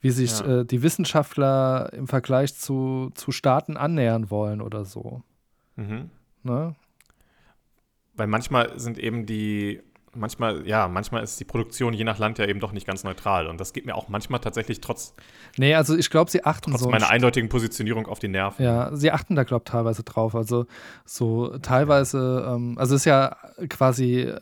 [0.00, 0.60] wie sich Ja.
[0.60, 5.22] äh, die Wissenschaftler im Vergleich zu, zu Staaten annähern wollen oder so.
[5.76, 6.10] Mhm.
[6.42, 6.74] Ne?
[8.14, 9.80] Weil manchmal sind eben die,
[10.14, 13.46] manchmal, ja, manchmal ist die Produktion je nach Land ja eben doch nicht ganz neutral.
[13.46, 15.14] Und das geht mir auch manchmal tatsächlich trotz,
[15.56, 18.64] Nee, also ich glaube, sie achten trotz so ein meiner eindeutigen Positionierung auf die Nerven.
[18.64, 20.34] Ja, sie achten da, glaube ich, teilweise drauf.
[20.34, 20.66] Also
[21.04, 23.36] so teilweise, ähm, also es ist ja
[23.68, 24.32] quasi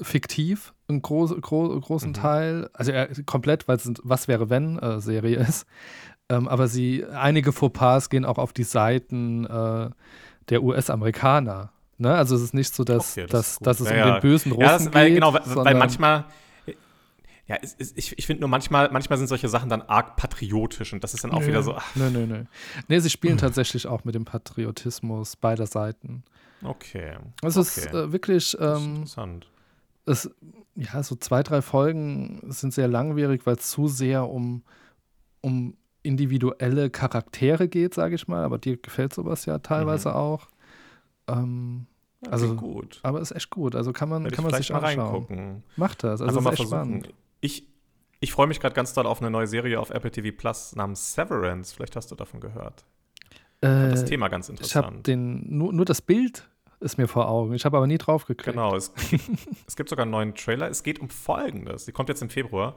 [0.00, 2.14] fiktiv, ein groß, gro großen Mhm.
[2.14, 5.66] Teil, also äh, komplett, weil es ein Was wäre wenn äh, Serie ist.
[6.28, 9.90] Ähm, aber sie, einige Fauxpas gehen auch auf die Seiten äh,
[10.50, 11.72] der US-Amerikaner.
[11.98, 12.14] Ne?
[12.14, 14.20] Also es ist nicht so, dass, Okay, das dass, ist dass es Ja, um den
[14.22, 15.14] bösen Russen Ja, das, weil, geht.
[15.16, 16.26] genau, weil, weil manchmal,
[17.46, 20.92] ja, es, es, ich, ich finde nur manchmal, manchmal sind solche Sachen dann arg patriotisch
[20.92, 21.48] und das ist dann auch Nö.
[21.48, 22.44] wieder so, ach, Nö, nö, nö.
[22.88, 26.24] Nee, sie spielen tatsächlich auch mit dem Patriotismus beider Seiten.
[26.62, 27.16] okay.
[27.42, 27.96] Es ist Okay.
[27.96, 29.46] äh, wirklich, ist ähm, interessant.
[30.06, 30.30] es,
[30.76, 34.62] ja, so zwei, drei Folgen sind sehr langwierig, weil es zu sehr um,
[35.40, 38.44] um individuelle Charaktere geht, sage ich mal.
[38.44, 40.46] Aber dir gefällt sowas ja teilweise auch.
[41.28, 41.86] Ähm,
[42.24, 42.98] Ja, also- gut.
[43.02, 43.74] aber ist echt gut.
[43.76, 45.00] Also kann man, ich kann man sich mal anschauen.
[45.04, 45.62] reingucken.
[45.76, 46.20] Macht das.
[46.20, 46.68] Also mal versuchen.
[46.68, 47.14] spannend.
[47.40, 47.66] Ich,
[48.20, 51.14] ich freue mich gerade ganz doll auf eine neue Serie auf Apple TV Plus namens
[51.14, 51.74] Severance.
[51.74, 52.84] Vielleicht hast du davon gehört.
[53.60, 55.06] Das Äh, Thema ganz ich habe interessant.
[55.06, 56.48] den, nur, nur das Bild
[56.80, 57.54] ist mir vor Augen.
[57.54, 58.54] Ich habe aber nie drauf geklickt.
[58.56, 58.92] Genau, es,
[59.66, 60.68] es gibt sogar einen neuen Trailer.
[60.68, 61.84] Es geht um Folgendes.
[61.84, 62.76] Die kommt jetzt im Februar.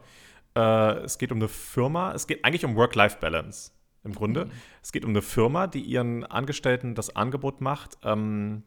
[0.55, 2.13] Äh, es geht um eine Firma.
[2.13, 3.71] Es geht eigentlich um Work-Life-Balance
[4.03, 4.45] im Grunde.
[4.45, 4.51] Mhm.
[4.81, 8.63] Es geht um eine Firma, die ihren Angestellten das Angebot macht, ähm,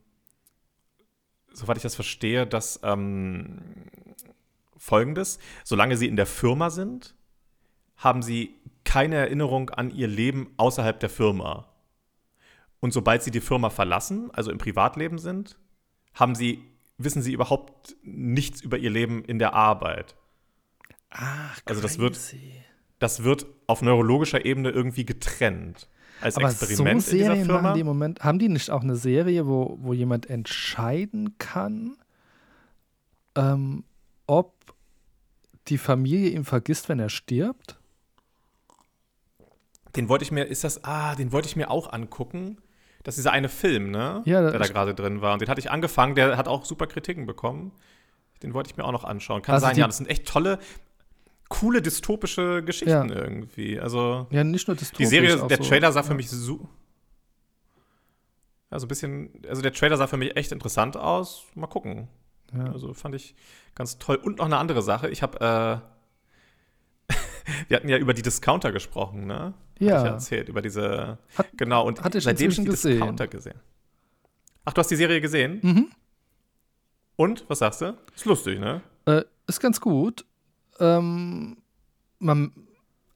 [1.52, 3.60] soweit ich das verstehe, dass ähm,
[4.76, 7.14] Folgendes, solange sie in der Firma sind,
[7.96, 8.54] haben sie
[8.84, 11.68] keine Erinnerung an ihr Leben außerhalb der Firma.
[12.80, 15.58] Und sobald sie die Firma verlassen, also im Privatleben sind,
[16.12, 16.62] haben sie,
[16.98, 20.16] wissen sie überhaupt nichts über ihr Leben in der Arbeit.
[21.08, 22.52] Ach, Also das wird- crazy.
[23.04, 25.90] Das wird auf neurologischer Ebene irgendwie getrennt.
[26.22, 27.60] Als Aber Experiment so in dieser Serien Firma.
[27.60, 31.98] machen die im Moment, haben die nicht auch eine Serie, wo, wo jemand entscheiden kann,
[33.34, 33.84] ähm,
[34.26, 34.54] ob
[35.68, 37.78] die Familie ihn vergisst, wenn er stirbt?
[39.96, 42.56] Den wollte ich mir, ist das, ah, den wollte ich mir auch angucken.
[43.02, 44.22] Das ist dieser eine Film, ne?
[44.24, 45.34] Ja, der da gerade drin war.
[45.34, 47.72] Und den hatte ich angefangen, der hat auch super Kritiken bekommen.
[48.42, 49.42] Den wollte ich mir auch noch anschauen.
[49.42, 50.58] Kann Also sein, ja, das sind echt tolle,
[51.48, 53.78] coole dystopische Geschichten irgendwie.
[53.80, 54.26] Also.
[54.30, 56.14] Ja, nicht nur Die dystopisch, Serie, auch der so, Trailer sah für ja.
[56.16, 56.68] mich so.
[58.70, 59.30] Ja, so ein bisschen.
[59.48, 61.44] Also, der Trailer sah für mich echt interessant aus.
[61.54, 62.08] Mal gucken.
[62.56, 62.72] Ja.
[62.72, 63.34] Also, fand ich
[63.74, 64.16] ganz toll.
[64.16, 65.08] Und noch eine andere Sache.
[65.10, 65.82] Ich habe.
[67.10, 67.14] Äh,
[67.68, 69.34] wir hatten ja über die Discounter gesprochen, ne?
[69.34, 70.48] Hatte Ich ja Ja, erzählt.
[70.48, 71.18] Über diese.
[71.36, 71.86] Hat- genau.
[71.86, 72.92] Und hatte ich seitdem ich die gesehen.
[72.98, 73.60] Discounter gesehen.
[74.64, 75.60] Ach, du hast die Serie gesehen?
[75.62, 75.90] Mhm.
[77.16, 77.44] Und?
[77.48, 77.96] Was sagst du?
[78.16, 78.80] Ist lustig, ne?
[79.06, 80.24] Äh, ist ganz gut.
[80.80, 81.56] Ähm,
[82.18, 82.52] man,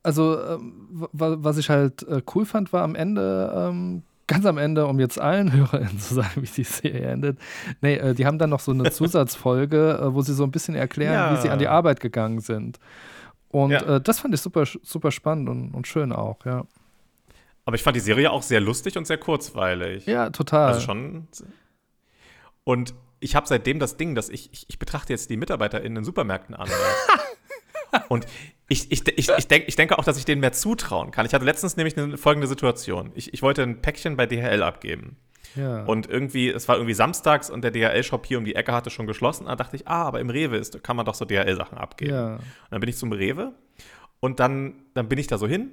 [0.02, 4.58] also, ähm, wa- was ich halt äh, cool fand, war am Ende, ähm, ganz am
[4.58, 7.38] Ende, um jetzt allen HörerInnen zu sagen, wie die Serie endet.
[7.80, 10.74] Nee, äh, die haben dann noch so eine Zusatzfolge, äh, wo sie so ein bisschen
[10.74, 11.32] erklären, Ja.
[11.36, 12.78] wie sie an die Arbeit gegangen sind.
[13.48, 13.96] Und Ja.
[13.96, 16.64] äh, das fand ich super, super spannend und, und schön auch, ja.
[17.64, 20.06] Aber ich fand die Serie auch sehr lustig und sehr kurzweilig.
[20.06, 20.68] Ja, total.
[20.68, 21.28] Also schon.
[22.64, 26.02] Und ich habe seitdem das Ding, dass ich, ich, ich betrachte jetzt die Mitarbeiter in
[26.04, 26.68] Supermärkten an.
[28.08, 28.26] Und
[28.68, 31.24] ich, ich, ich, ich, denk, ich denke auch, dass ich denen mehr zutrauen kann.
[31.24, 33.12] Ich hatte letztens nämlich eine folgende Situation.
[33.14, 35.16] Ich, ich wollte ein Päckchen bei DHL abgeben.
[35.54, 35.84] ja.
[35.84, 39.06] Und irgendwie, es war irgendwie samstags und der DHL-Shop hier um die Ecke hatte schon
[39.06, 39.46] geschlossen.
[39.46, 42.12] Da dachte ich, ah, aber im Rewe ist, kann man doch so DHL-Sachen abgeben.
[42.12, 42.34] ja.
[42.34, 43.54] Und dann bin ich zum Rewe
[44.20, 45.70] und dann, dann bin ich da so hin.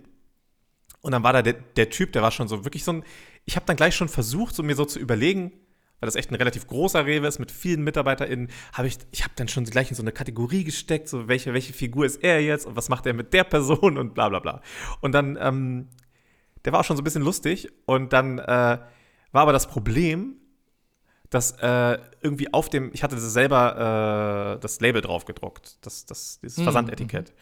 [1.02, 3.04] Und dann war da der, der Typ, der war schon so wirklich so ein.
[3.46, 5.52] Ich habe dann gleich schon versucht, so mir so zu überlegen,
[6.00, 9.34] weil das echt ein relativ großer Rewe ist mit vielen MitarbeiterInnen, habe ich, ich habe
[9.36, 12.66] dann schon gleich in so eine Kategorie gesteckt, so welche, welche Figur ist er jetzt
[12.66, 14.62] und was macht er mit der Person und bla bla bla.
[15.02, 15.88] Und dann, ähm,
[16.66, 18.44] der war auch schon so ein bisschen lustig und dann äh,
[19.32, 20.36] war aber das Problem,
[21.30, 26.40] dass äh, irgendwie auf dem, ich hatte selber äh, das Label drauf gedruckt, das, das,
[26.42, 27.34] dieses Mhm, Versandetikett.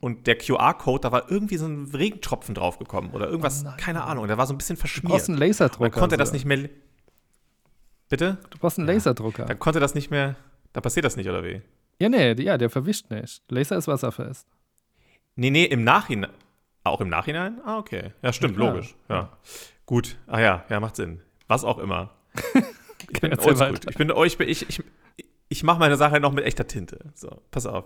[0.00, 4.26] Und der QR-Code, da war irgendwie so ein Regentropfen draufgekommen oder irgendwas, Oh keine Ahnung,
[4.28, 5.12] der war so ein bisschen verschmiert.
[5.12, 5.90] brauchst einen Laserdrucker.
[5.90, 6.34] Dann konnte das so.
[6.34, 6.70] nicht mehr.
[8.12, 8.36] Bitte?
[8.50, 9.46] Du brauchst einen Laserdrucker.
[9.46, 10.36] Dann konnte das nicht mehr.
[10.74, 11.62] Da passiert das nicht, oder wie?
[11.98, 13.42] Ja, nee, ja, der verwischt nicht.
[13.48, 14.46] Laser ist wasserfest.
[15.34, 16.30] Nee, nee, im Nachhinein.
[16.84, 17.62] Auch im Nachhinein?
[17.64, 18.12] Ah, okay.
[18.20, 18.94] Ja, stimmt, Ja, logisch.
[19.08, 19.32] Ja.
[19.86, 20.18] Gut.
[20.26, 21.22] Ah ja, ja, macht Sinn.
[21.48, 22.10] Was auch immer.
[23.14, 23.78] Ich bin oldschool.
[23.90, 24.82] Ich bin euch, ich, ich,
[25.48, 27.12] ich mache meine Sache noch mit echter Tinte.
[27.14, 27.84] So, pass auf.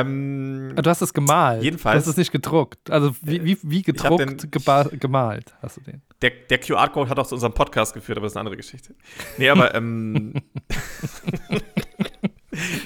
[0.00, 1.62] Ähm, Ah, Du hast es gemalt.
[1.62, 2.90] Jedenfalls- Du hast es nicht gedruckt.
[2.90, 6.02] Also wie, wie, wie hab gedruckt den- gemalt hast du den.
[6.22, 8.94] der, der QR-Code hat auch zu unserem Podcast geführt, aber das ist eine andere Geschichte.
[9.38, 10.34] Nee, aber ähm,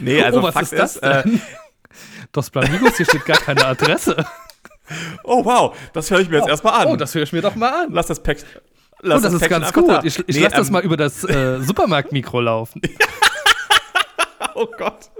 [0.00, 1.40] Nee, also oh, was Fakt ist das äh, denn?
[2.32, 4.16] Dos Planigos, hier steht gar keine Adresse.
[5.24, 6.92] oh wow, das höre ich mir jetzt erstmal an.
[6.92, 7.92] Oh, das höre ich mir doch mal an.
[7.92, 8.48] lass das Päckchen.
[9.02, 9.88] Lass Oh, das ist Päckchen ganz gut.
[9.88, 10.02] da.
[10.04, 12.80] Ich, ich Nee, lasse das ähm, mal über das äh, Supermarktmikro laufen.
[14.54, 15.10] Oh Gott.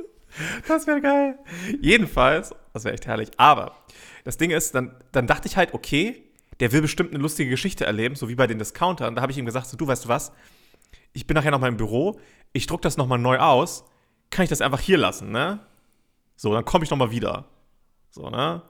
[0.69, 1.39] Das wäre geil.
[1.81, 3.31] Jedenfalls, das wäre echt herrlich.
[3.37, 3.77] Aber
[4.25, 6.25] das Ding ist, dann, dann dachte ich halt, okay,
[6.61, 9.15] der will bestimmt eine lustige Geschichte erleben, so wie bei den Discountern.
[9.15, 10.33] Da habe ich ihm gesagt, so, du weißt du was,
[11.13, 12.21] ich bin nachher noch mal im Büro,
[12.53, 13.85] ich druck das noch mal neu aus,
[14.31, 15.61] kann ich das einfach hier lassen, ne?
[16.37, 17.47] So, dann komme ich noch mal wieder.
[18.11, 18.63] So, ne?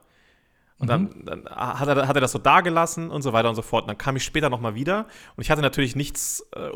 [0.81, 3.61] Und dann, dann hat, er, hat er das so dagelassen und so weiter und so
[3.61, 3.83] fort.
[3.83, 5.05] Und dann kam ich später noch mal wieder
[5.35, 6.69] und ich hatte natürlich nichts äh,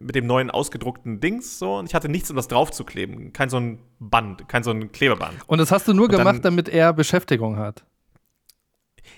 [0.00, 3.32] mit dem neuen ausgedruckten Dings so und ich hatte nichts, um das draufzukleben.
[3.32, 5.34] Kein so ein Band, kein so ein Klebeband.
[5.46, 7.84] Und das hast du nur Und dann- gemacht, damit er Beschäftigung hat.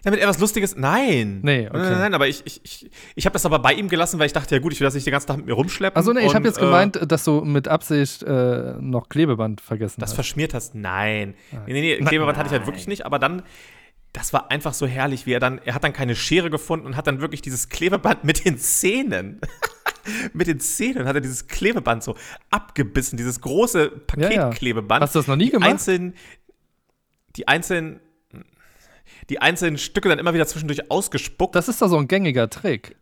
[0.04, 0.76] Damit er was Lustiges.
[0.76, 1.40] Nein.
[1.42, 1.76] Nee, okay.
[1.78, 4.26] Nein, nein, nein, aber ich, ich, ich, ich habe das aber bei ihm gelassen, weil
[4.26, 5.96] ich dachte, ja gut, ich will das nicht den ganzen Tag mit mir rumschleppen.
[5.96, 10.00] Also nee, ich habe jetzt äh, gemeint, dass du mit Absicht äh, noch Klebeband vergessen
[10.00, 10.14] das hast.
[10.14, 10.74] verschmiert hast.
[10.74, 11.34] Nein.
[11.52, 11.56] Ah.
[11.66, 13.42] Nee, nee, nee, Klebeband hatte ich halt wirklich nicht, aber dann,
[14.12, 16.96] das war einfach so herrlich, wie er dann, er hat dann keine Schere gefunden und
[16.96, 19.40] hat dann wirklich dieses Klebeband mit den Zähnen.
[20.32, 22.16] mit den Zähnen hat er dieses Klebeband so
[22.50, 24.42] abgebissen, dieses große Ja, ja.
[24.44, 25.02] Paketklebeband.
[25.02, 25.70] Hast du das noch nie die gemacht?
[25.70, 26.14] Einzelnen,
[27.36, 28.00] die einzelnen,
[29.28, 31.54] die einzelnen Stücke dann immer wieder zwischendurch ausgespuckt.
[31.54, 32.96] Das ist doch so ein gängiger Trick.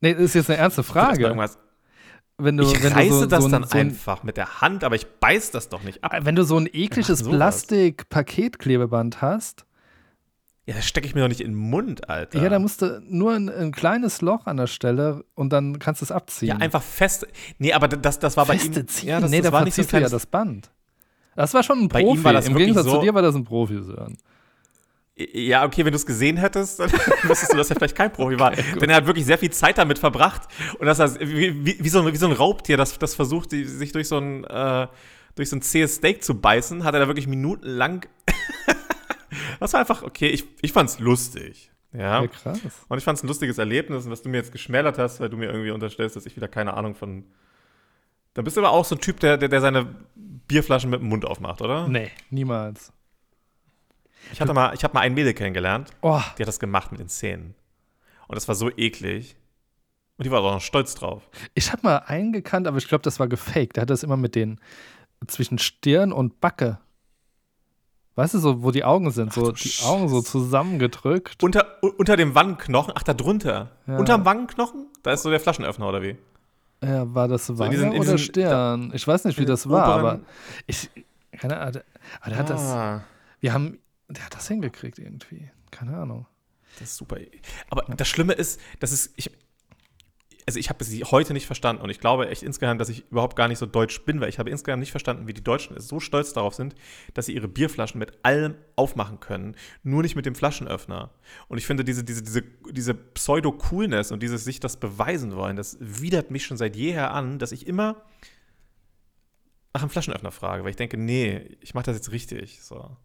[0.00, 1.34] Nee, das ist jetzt eine ernste Frage.
[2.36, 4.36] Wenn du, Ich wenn reiße du so, das so, ein- dann so ein, einfach mit
[4.36, 6.12] der Hand, aber ich beiß das doch nicht ab.
[6.22, 7.22] Wenn du so ein ekliges.
[7.22, 9.64] Plastik-Paketklebeband hast,
[10.66, 12.42] Ja, das stecke ich mir doch nicht in den Mund, Alter.
[12.42, 16.00] ja, da musst du nur ein, ein kleines Loch an der Stelle und dann kannst
[16.00, 16.48] du es abziehen.
[16.48, 17.26] Ja, einfach fest.
[17.58, 18.88] Nee, aber das, das war bei Feste ihm.
[18.88, 19.08] ziehen.
[19.10, 20.70] Ja, das, nee, das da war nicht so du ja kleines, das Band.
[21.36, 22.16] Das war schon ein Bei Profi.
[22.18, 24.16] ihm war das Im Gegensatz zu so- dir war das ein Profi, Sören.
[25.16, 26.90] Ja, okay, wenn du es gesehen hättest, dann
[27.22, 28.50] wüsstest du, dass er vielleicht kein Profi war.
[28.80, 30.42] Denn er hat wirklich sehr viel Zeit damit verbracht
[30.78, 33.92] und das heißt, wie, wie, so, ein, wie so ein Raubtier, das, das versucht, sich
[33.92, 34.88] durch so ein äh,
[35.34, 38.06] durch so ein zähes Steak zu beißen, hat er da wirklich minutenlang.
[39.60, 41.70] das war einfach, okay, ich, ich fand's lustig.
[41.92, 42.22] Ja.
[42.22, 42.60] Ja, krass.
[42.88, 45.36] Und ich fand es ein lustiges Erlebnis, was du mir jetzt geschmälert hast, weil du
[45.36, 47.24] mir irgendwie unterstellst, dass ich wieder keine Ahnung von.
[48.34, 51.08] Dann bist du aber auch so ein Typ, der, der, der seine Bierflaschen mit dem
[51.08, 51.86] Mund aufmacht, oder?
[51.86, 52.92] Nee, niemals.
[54.32, 57.00] Ich hatte mal, ich habe mal ein Mädel kennengelernt, Oh, die hat das gemacht mit
[57.00, 57.54] den Zähnen.
[58.26, 59.36] Und das war so eklig.
[60.16, 61.28] Und die war auch noch stolz drauf.
[61.54, 63.76] ich habe mal einen gekannt, aber ich glaube, das war gefaked.
[63.76, 64.60] Der hat das immer mit den
[65.26, 66.78] zwischen Stirn und Backe.
[68.16, 71.42] Weißt du, so, wo die Augen sind, so die Sch- Augen so zusammengedrückt.
[71.42, 73.72] Unter, unter dem Wangenknochen, ach, da drunter.
[73.88, 73.98] Ja.
[73.98, 74.86] Unterm Wangenknochen?
[75.02, 76.16] Da ist so der Flaschenöffner, oder wie?
[76.80, 78.92] Ja, war das Wange diesen- in oder diesen- Stirn?
[78.94, 80.20] Ich weiß nicht, wie das war, aber
[80.68, 80.90] ich,
[81.32, 81.82] keine Ahnung,
[82.20, 83.02] aber der hat das, Ah,
[83.40, 83.78] wir haben,
[84.08, 85.50] der hat das hingekriegt irgendwie.
[85.70, 86.26] Keine Ahnung.
[86.78, 87.16] Das ist super.
[87.70, 89.30] Aber das Schlimme ist, dass es, ich,
[90.46, 93.36] also ich habe sie heute nicht verstanden und ich glaube echt insgeheim, dass ich überhaupt
[93.36, 96.00] gar nicht so deutsch bin, weil ich habe insgeheim nicht verstanden, wie die Deutschen so
[96.00, 96.74] stolz darauf sind,
[97.14, 101.10] dass sie ihre Bierflaschen mit allem aufmachen können, nur nicht mit dem Flaschenöffner.
[101.48, 105.78] Und ich finde diese, diese, diese, diese Pseudo-Coolness und dieses sich das beweisen wollen, das
[105.80, 108.02] widert mich schon seit jeher an, dass ich immer
[109.72, 112.62] nach einem Flaschenöffner frage, weil ich denke, nee, ich mache das jetzt richtig.
[112.62, 112.96] So.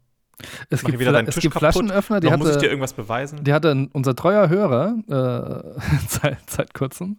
[0.70, 1.74] Es Mach gibt, wieder deinen es Tisch gibt kaputt?
[1.74, 3.44] Flaschenöffner, die Noch muss ich dir hatte, irgendwas beweisen?
[3.44, 7.18] die hatte unser treuer Hörer äh, seit, seit kurzem,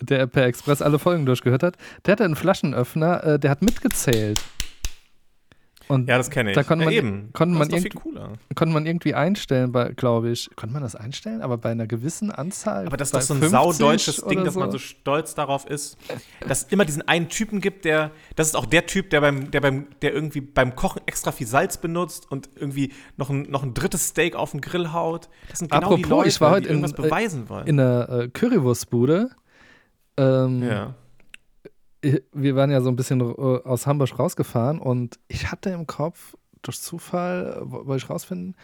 [0.00, 1.76] der per Express alle Folgen durchgehört hat,
[2.06, 4.40] der hatte einen Flaschenöffner, äh, der hat mitgezählt.
[5.94, 6.54] Und Ja, das kenne ich.
[6.54, 7.30] Da konnte ja, man- eben.
[7.32, 8.32] konnte das man ist doch viel cooler.
[8.54, 10.50] konnte man irgendwie einstellen, glaube ich.
[10.56, 11.40] Konnte man das einstellen?
[11.42, 12.86] Aber bei einer gewissen Anzahl.
[12.86, 15.66] Aber das ist doch so ein 50 saudeutsches Ding, oder dass man so stolz darauf
[15.68, 15.96] ist,
[16.46, 19.50] dass es immer diesen einen Typen gibt, der, das ist auch der Typ, der beim,
[19.50, 23.62] der beim, der irgendwie beim Kochen extra viel Salz benutzt und irgendwie noch ein, noch
[23.62, 25.28] ein drittes Steak auf den Grill haut.
[25.48, 27.66] Das sind genau die Apropos, Leute, ich war heute die irgendwas in- äh, beweisen wollen.
[27.66, 29.30] In der äh, Currywurstbude.
[30.16, 30.94] Ähm, ja.
[32.32, 36.36] Wir waren ja so ein bisschen äh, aus Hamburg rausgefahren und ich hatte im Kopf,
[36.62, 38.56] durch Zufall, äh, wo- wollte ich rausfinden,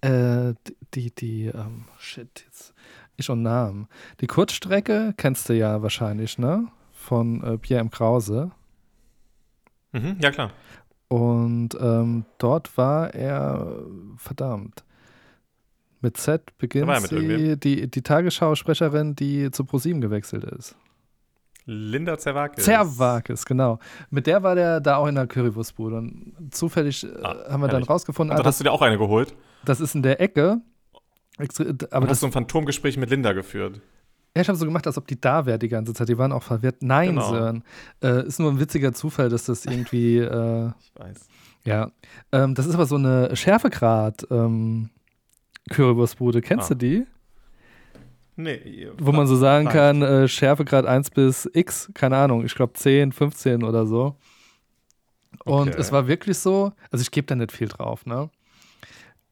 [0.00, 0.54] äh,
[0.94, 2.74] die, die, ähm, shit, jetzt,
[3.16, 3.88] ich und Namen.
[4.20, 6.68] Die Kurzstrecke kennst du ja wahrscheinlich, ne?
[6.92, 7.90] Von äh, Pierre M.
[7.90, 8.50] Krause.
[9.92, 10.50] Mhm, ja, klar.
[11.08, 14.84] Und ähm, dort war er, äh, verdammt,
[16.00, 20.76] mit Z beginnt sie, die, die Tagesschau-Sprecherin, die zu ProSieben gewechselt ist.
[21.66, 22.64] Linda Zerwakis.
[22.64, 23.78] Zerwakis, genau.
[24.10, 25.96] Mit der war der da auch in der Currywurstbude.
[25.96, 27.88] Und zufällig äh, Ah, haben wir dann herrlich.
[27.90, 29.34] rausgefunden, Und ah, dann hast das, du dir auch eine geholt.
[29.64, 30.60] das ist in der Ecke.
[31.38, 33.80] Extra, Aber aber hast das, so ein Phantomgespräch mit Linda geführt.
[34.36, 36.08] ja, ich habe so gemacht, als ob die da wäre die ganze Zeit.
[36.08, 36.76] Die waren auch verwirrt.
[36.82, 37.30] Nein, Genau.
[37.30, 37.64] Sören.
[38.02, 41.28] Äh, ist nur ein witziger Zufall, dass das irgendwie, äh, Ich weiß.
[41.64, 41.90] ja.
[42.30, 44.90] Ähm, das ist aber so eine Schärfegrad ähm,
[45.70, 46.40] Currywurstbude.
[46.42, 46.74] Kennst Ah.
[46.74, 47.06] du die?
[48.36, 52.72] Nee, Wo man so sagen kann, äh, Schärfegrad 1 bis X, keine Ahnung, ich glaube
[52.72, 54.16] 10, 15 oder so.
[55.44, 55.80] Und Okay.
[55.80, 58.30] es war wirklich so, also ich gebe da nicht viel drauf, ne?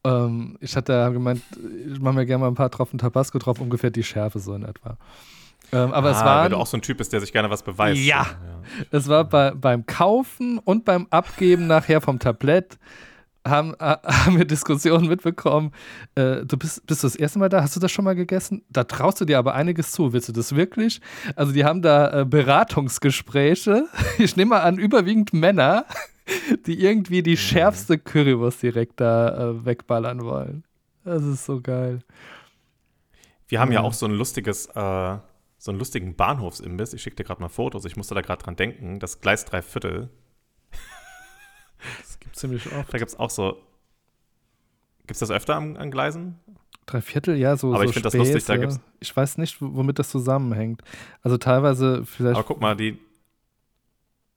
[0.05, 1.43] Ähm, ich hatte ja gemeint,
[1.89, 4.65] ich mache mir gerne mal ein paar Tropfen Tabasco drauf, ungefähr die Schärfe so in
[4.65, 4.99] etwa.
[5.73, 7.49] Ähm, aber es ah, war weil du auch so ein Typ bist, der sich gerne
[7.51, 8.01] was beweist.
[8.01, 8.27] Ja.
[8.91, 12.79] es war bei, beim Kaufen und beim Abgeben nachher vom Tablett
[13.47, 15.73] haben, äh, haben wir Diskussionen mitbekommen.
[16.15, 17.63] Äh, du bist, bist du das erste Mal da?
[17.63, 18.63] Hast du das schon mal gegessen?
[18.71, 20.13] Da traust du dir aber einiges zu.
[20.13, 21.01] Willst du das wirklich?
[21.37, 23.87] Also, die haben da äh, Beratungsgespräche.
[24.19, 25.87] Ich nehme mal an, überwiegend Männer,
[26.67, 30.65] die irgendwie die schärfste Currywurst direkt da äh, wegballern wollen.
[31.05, 32.01] Das ist so geil.
[33.49, 33.87] Wir haben ja Ja.
[33.87, 35.17] auch so ein lustiges, äh,
[35.59, 36.93] so einen lustigen Bahnhofsimbiss.
[36.95, 37.85] Ich schicke dir gerade mal Fotos.
[37.85, 38.99] Ich musste da gerade dran denken.
[39.01, 40.11] Das Gleis 3 Viertel.
[42.01, 42.93] Das gibt ziemlich oft.
[42.93, 43.57] Da gibt es auch so.
[45.01, 46.39] Gibt es das öfter an, an Gleisen?
[46.87, 47.69] Drei Viertel, ja, so.
[47.75, 50.83] Aber so ich find das lustig, da gibt's- Ich weiß nicht, womit das zusammenhängt.
[51.23, 52.37] Also teilweise vielleicht.
[52.37, 52.99] Aber guck mal, die.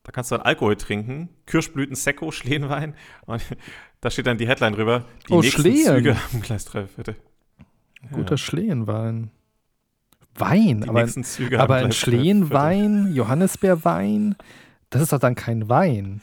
[0.04, 2.94] Da kannst du dann Alkohol trinken, Kirschblüten, Sekko, Schlehenwein.
[3.26, 3.42] Und
[4.02, 5.06] da steht dann die Headline drüber.
[5.28, 5.86] Die Oh, nächsten Schlehen.
[5.86, 7.16] Züge am Gleis 3 Viertel.
[8.12, 9.32] Guter Schlehenwein.
[10.38, 12.20] Wein, Die aber, nächsten Züge aber ein Gleis 3 Viertel.
[12.22, 14.36] Schlehenwein, Johannisbeerwein,
[14.92, 16.22] das ist doch dann kein Wein.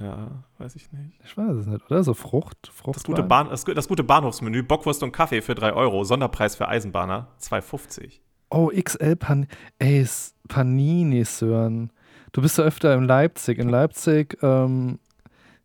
[0.00, 1.18] Ja, weiß ich nicht.
[1.24, 2.02] Ich weiß es nicht, oder?
[2.02, 2.96] So Frucht, Frucht.
[2.96, 6.68] Das gute, Bahn, das, das gute Bahnhofsmenü, Bockwurst und Kaffee für 3 Euro, Sonderpreis für
[6.68, 8.20] Eisenbahner, 2,50.
[8.50, 9.46] Oh, XL Pan
[9.78, 10.06] Ey,
[10.48, 11.90] Panini, Sören.
[12.32, 13.58] Du bist ja öfter in Leipzig.
[13.58, 14.98] In Leipzig ähm,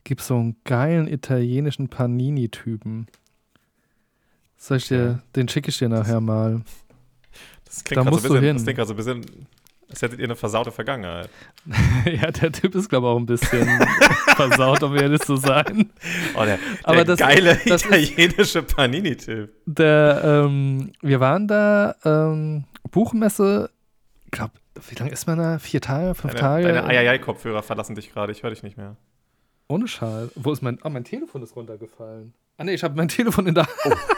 [0.03, 3.07] gibt es so einen geilen italienischen Panini-Typen.
[4.57, 6.61] Soll ich dir, den schicke ich dir nachher mal.
[7.65, 8.55] Das Da klingt gerade musst so, du ein bisschen- hin.
[8.57, 9.47] das klingt grad so ein bisschen,
[9.91, 11.29] als hättet ihr eine versaute Vergangenheit.
[12.05, 13.67] ja, der Typ ist, glaube ich, auch ein bisschen
[14.35, 15.91] versaut, um ehrlich zu sein.
[16.35, 19.51] Oh, der, Aber der das- geile das italienische Panini-Typ.
[19.79, 23.69] Ähm, wir waren da, ähm, Buchmesse,
[24.25, 24.53] ich glaube,
[24.89, 25.59] wie lange ist man da?
[25.59, 26.63] Vier Tage, fünf Deine, Tage?
[26.67, 28.95] deine Eieiei-Kopfhörer verlassen dich gerade, ich höre dich nicht mehr.
[29.67, 30.29] Ohne Schal.
[30.35, 32.33] Wo ist mein, ah, mein Telefon ist runtergefallen.
[32.57, 33.67] Ah, nee, ich habe mein Telefon in der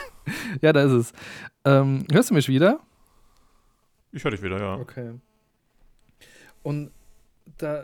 [0.61, 1.13] Ja, da ist es.
[1.65, 2.79] Ähm, hörst du mich wieder?
[4.11, 4.75] Ich höre dich wieder, ja.
[4.75, 5.11] Okay.
[6.63, 6.91] Und
[7.57, 7.83] da,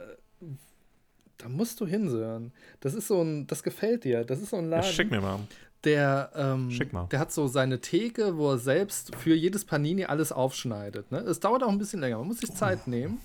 [1.37, 2.51] da musst du hinsören.
[2.79, 4.23] Das ist so ein, das gefällt dir.
[4.23, 4.91] Das ist so ein ja Laden.
[4.91, 5.39] schick mir mal.
[5.85, 7.07] Der, ähm, Schick mal.
[7.09, 11.09] der hat so seine Theke, wo er selbst für jedes Panini alles aufschneidet.
[11.11, 11.19] Ne?
[11.19, 13.19] Es dauert auch ein bisschen länger, man muss sich Zeit nehmen.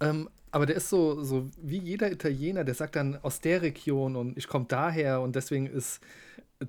[0.00, 4.16] Ähm, aber der ist so, so wie jeder Italiener, der sagt dann aus der Region
[4.16, 6.00] und ich komme daher und deswegen ist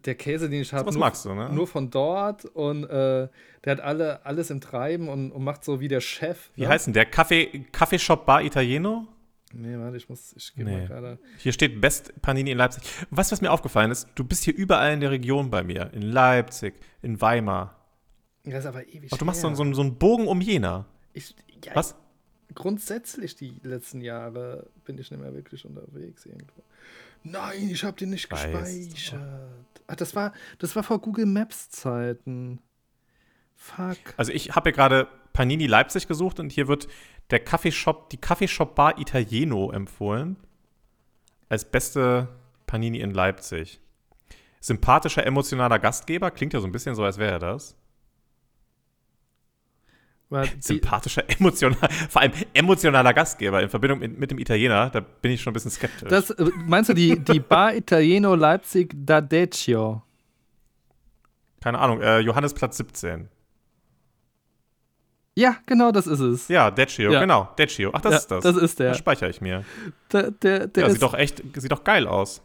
[0.05, 1.49] der Käse, den ich habe, Was nur, ne?
[1.51, 3.27] nur von dort und äh,
[3.65, 6.49] der hat alle, alles im Treiben und, und macht so wie der Chef.
[6.55, 6.69] Wie ne?
[6.69, 7.05] heißt denn der?
[7.05, 9.07] Kaffee, Kaffeeshop Bar Italieno?
[9.53, 10.77] Nee, warte, ich muss, ich gehe Nee.
[10.77, 11.19] mal gerade.
[11.37, 12.83] Hier steht Best Panini in Leipzig.
[13.09, 14.07] Du, was mir aufgefallen ist?
[14.15, 15.91] Du bist hier überall in der Region bei mir.
[15.93, 17.75] In Leipzig, in Weimar.
[18.45, 19.55] Das ist aber ewig Ach, du machst so, her.
[19.55, 20.85] so, so einen Bogen um Jena.
[21.13, 21.35] Ich,
[21.65, 21.95] ja, Was?
[22.55, 26.63] Grundsätzlich die letzten Jahre bin ich nicht mehr wirklich unterwegs irgendwo.
[27.23, 29.21] Nein, ich habe den nicht gespeichert.
[29.87, 32.59] Ach, das war, das war vor Google Maps Zeiten.
[33.55, 33.97] Fuck.
[34.17, 36.87] Also ich habe ja gerade Panini Leipzig gesucht und hier wird
[37.29, 40.37] der Kaffeeshop, die Kaffeeshop Bar Italieno empfohlen.
[41.47, 42.29] Als beste
[42.65, 43.79] Panini in Leipzig.
[44.61, 46.31] Sympathischer, emotionaler Gastgeber.
[46.31, 47.75] Klingt ja so ein bisschen so, als wäre er das.
[50.59, 51.77] Sympathischer, emotional,
[52.09, 55.53] vor allem emotionaler Gastgeber in Verbindung mit, mit dem Italiener, da bin ich schon ein
[55.55, 56.09] bisschen skeptisch.
[56.09, 60.01] das, äh, meinst du die, die Bar Italieno Leipzig D'Adecchio?
[61.61, 63.29] Keine Ahnung, äh, Johannesplatz 17.
[65.35, 66.47] Ja, genau, das ist es.
[66.49, 67.19] Ja, Deccio, Ja.
[67.21, 67.91] genau, Deccio.
[67.93, 68.43] Ach, das Ja, ist das.
[68.43, 68.89] Das ist der.
[68.89, 69.63] Das speichere ich mir.
[70.11, 72.41] der, der, der Ja, sieht doch echt, sieht doch geil aus.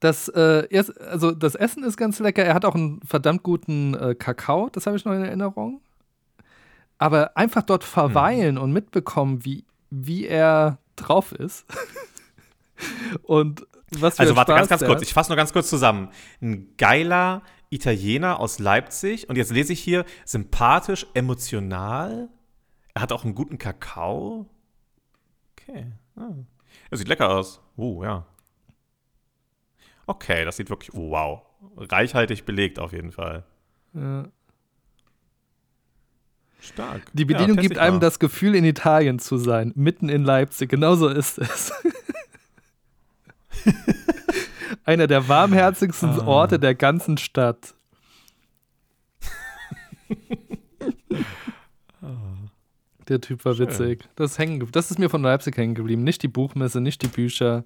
[0.00, 2.44] Das, äh, erst, also das Essen ist ganz lecker.
[2.44, 5.80] Er hat auch einen verdammt guten äh, Kakao, das habe ich noch in Erinnerung.
[6.98, 7.90] Aber einfach dort Hm.
[7.90, 11.66] verweilen und mitbekommen, wie, wie er drauf ist.
[13.22, 15.02] und was Also warte, Spaß ganz, ganz kurz.
[15.02, 16.08] Ich fasse nur ganz kurz zusammen.
[16.40, 19.28] Ein geiler Italiener aus Leipzig.
[19.28, 22.28] Und jetzt lese ich hier, sympathisch, emotional.
[22.94, 24.46] Er hat auch einen guten Kakao.
[25.52, 25.92] Okay.
[26.16, 26.30] Ah.
[26.90, 27.60] Er sieht lecker aus.
[27.76, 28.26] Uh, ja.
[30.06, 31.42] Okay, das sieht wirklich, oh, wow.
[31.76, 33.44] Reichhaltig belegt auf jeden Fall.
[33.92, 34.28] Ja.
[36.66, 37.02] Stark.
[37.12, 40.68] Die Bedienung ja, gibt einem das Gefühl, in Italien zu sein, mitten in Leipzig.
[40.68, 41.72] Genauso ist es.
[44.84, 46.26] Einer der warmherzigsten Ah.
[46.26, 47.74] Orte der ganzen Stadt.
[53.08, 53.68] Der Typ war Schön.
[53.68, 54.04] witzig.
[54.16, 56.02] Das, ist hängen, ge- das ist mir von Leipzig hängen geblieben.
[56.02, 57.62] Nicht die Buchmesse, nicht die Bücher.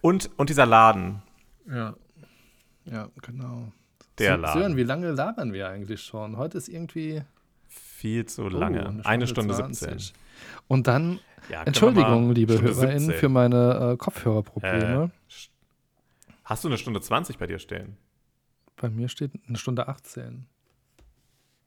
[0.00, 1.22] Und, und dieser Laden,
[1.70, 1.94] Ja.
[2.86, 3.70] Ja, genau.
[4.18, 4.60] der Laden.
[4.62, 6.38] Sören, wie lange labern wir eigentlich schon?
[6.38, 7.20] Heute ist irgendwie
[7.98, 9.00] Viel zu oh, lange.
[9.04, 9.90] eine Stunde 20.
[9.90, 10.12] 17.
[10.68, 11.18] Und dann,
[11.50, 13.18] Ja, Entschuldigung, liebe Stunde HörerInnen, 17.
[13.18, 15.10] für meine äh, Kopfhörerprobleme.
[15.10, 15.48] Äh, st-
[16.44, 17.96] Hast du eine Stunde 20 bei dir stehen?
[18.76, 20.46] Bei mir steht eine Stunde 18.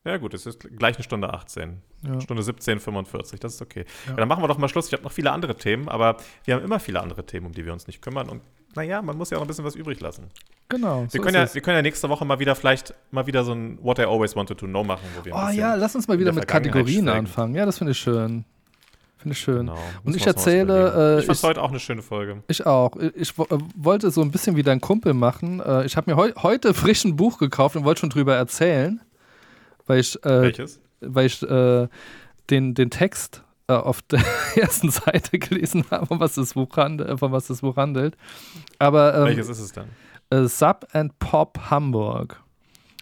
[0.05, 1.81] Ja, gut, es ist gleich eine Stunde 18.
[2.03, 2.21] Ja.
[2.21, 3.83] Stunde 17, 45, das ist okay.
[4.07, 4.13] Ja.
[4.13, 4.87] dann machen wir doch mal Schluss.
[4.87, 7.65] Ich habe noch viele andere Themen, aber wir haben immer viele andere Themen, um die
[7.65, 8.29] wir uns nicht kümmern.
[8.29, 8.41] Und
[8.73, 10.29] naja, man muss ja auch ein bisschen was übrig lassen.
[10.72, 11.02] Genau.
[11.03, 11.53] Wir, so können ja, es.
[11.56, 14.35] wir können ja nächste Woche mal wieder vielleicht mal wieder so ein What I Always
[14.35, 17.03] Wanted to Know machen, wo wir Oh ja, lass uns mal wieder der mit Kategorien
[17.03, 17.10] schwelgen.
[17.10, 17.53] anfangen.
[17.56, 18.45] Ja, das finde ich schön.
[19.18, 19.68] Finde ich schön.
[19.68, 19.77] Genau.
[20.03, 22.41] Und ich erzähle, äh, ich fand ich- heute auch eine schöne Folge.
[22.48, 22.95] Ich auch.
[23.15, 25.60] Ich wo- äh, wollte so ein bisschen wie dein Kumpel machen.
[25.60, 28.99] Äh, Ich habe mir heu heute frisch ein Buch gekauft und wollte schon drüber erzählen,
[29.85, 30.80] weil ich, äh, Welches?
[31.02, 31.88] weil ich äh,
[32.49, 34.22] den, den Text äh, auf der
[34.56, 38.15] ersten Seite gelesen habe, von was das Buch, hand, äh, von was das Buch handelt.
[38.80, 39.85] Aber ähm, Welches ist es dann?
[40.31, 42.41] Äh, Sub and Pop Hamburg.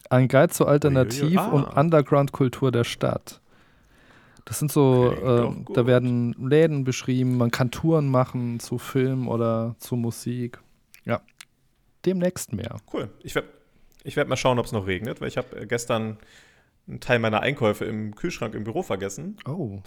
[0.10, 1.48] Ein Guide zur Alternativ- Ah.
[1.50, 3.40] und Underground-Kultur der Stadt.
[4.46, 9.76] Das sind so, äh, da werden Läden beschrieben, man kann Touren machen zu Film oder
[9.78, 10.60] zu Musik.
[11.06, 11.22] Ja.
[12.06, 12.78] Demnächst mehr.
[12.92, 13.10] Cool.
[13.22, 13.50] Ich werde
[14.04, 16.18] ich werd mal schauen, ob es noch regnet, weil ich habe äh, gestern
[16.88, 19.38] einen Teil meiner Einkäufe im Kühlschrank im Büro vergessen.
[19.46, 19.82] Oh.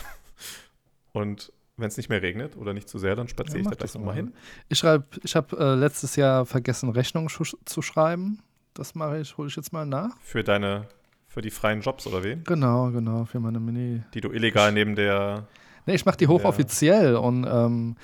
[1.12, 1.52] Und
[1.82, 3.90] wenn es nicht mehr regnet oder nicht zu sehr, dann spaziere Ja, ich da gleich
[3.90, 4.20] das nochmal mal.
[4.22, 4.32] hin.
[4.70, 8.38] Ich schreibe, ich habe äh, letztes Jahr vergessen, Rechnungen schu- zu schreiben.
[8.74, 10.16] Das mache ich, hole ich jetzt mal nach.
[10.22, 10.86] Für deine,
[11.28, 12.42] für die freien Jobs oder wen?
[12.44, 14.02] Genau, genau, für meine Mini.
[14.14, 15.46] Die du illegal neben der.
[15.84, 17.96] Nee, ich mache die hochoffiziell und ähm,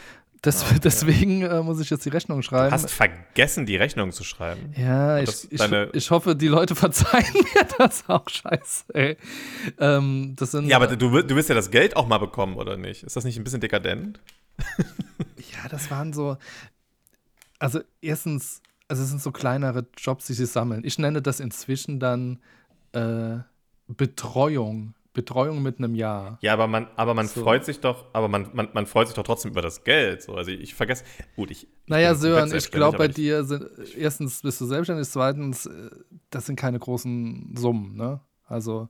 [0.44, 2.73] des, Ah, deswegen äh, muss ich jetzt die Rechnung Du schreiben.
[2.73, 4.73] hast vergessen, die Rechnung zu schreiben.
[4.77, 5.60] Ja, ich, das- ich,
[5.94, 9.16] ich hoffe, die Leute verzeihen mir das auch scheiße, ey.
[9.78, 12.77] Ähm, das sind, Ja, aber du, du wirst ja das Geld auch mal bekommen, oder
[12.77, 13.02] nicht?
[13.02, 14.20] Ist das nicht ein bisschen dekadent?
[14.78, 16.36] ja, das waren so,
[17.59, 20.82] also erstens, also es sind so kleinere Jobs, die sie sammeln.
[20.85, 22.39] Ich nenne das inzwischen dann
[22.93, 23.39] äh,
[23.89, 24.94] Betreuung.
[25.23, 26.39] Betreuung mit einem Jahr.
[26.43, 27.43] Ja, aber man, aber man So.
[27.43, 30.23] freut sich doch, aber man, man, man freut sich doch trotzdem über das Geld.
[30.23, 30.35] So.
[30.35, 31.03] Also ich vergesse.
[31.36, 31.65] Gut, ich.
[31.65, 33.65] ich Naja, komplett Sören, ich glaube, bei ich- dir sind,
[33.97, 35.90] erstens bist du selbstständig, zweitens, äh,
[36.31, 38.20] das sind keine großen Summen, ne?
[38.47, 38.89] Also,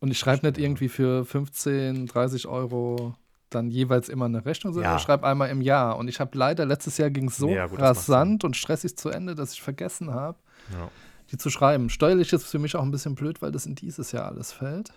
[0.00, 3.14] und ich schreibe nicht irgendwie für 15, 30 Euro
[3.48, 4.96] dann jeweils immer eine Rechnung, sondern Ja.
[4.98, 5.96] ich schreibe einmal im Jahr.
[5.96, 9.08] Und ich habe leider, letztes Jahr ging es so Ja, gut, rasant und stressig zu
[9.08, 10.38] Ende, dass ich vergessen habe,
[10.72, 10.88] Ja.
[11.32, 11.90] die zu schreiben.
[11.90, 14.92] Steuerlich ist für mich auch ein bisschen blöd, weil das in dieses Jahr alles fällt.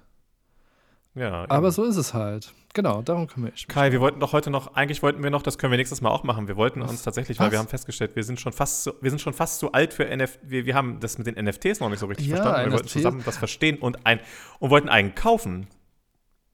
[1.15, 1.71] Ja, Aber eben.
[1.71, 2.53] so ist es halt.
[2.73, 3.67] Genau, darum kümmere ich mich.
[3.67, 6.09] Kai, wir wollten doch heute noch, eigentlich wollten wir noch, das können wir nächstes Mal
[6.09, 6.47] auch machen.
[6.47, 7.51] Wir wollten uns tatsächlich, weil Was?
[7.51, 10.05] wir haben festgestellt, wir sind schon fast so, wir sind schon fast zu alt für
[10.05, 10.39] NFT.
[10.41, 12.65] Wir, wir haben das mit den NFTs noch nicht so richtig Ja, verstanden.
[12.65, 12.93] Wir wollten NFTs.
[12.93, 14.19] zusammen das verstehen und ein
[14.59, 15.67] und wollten einen kaufen.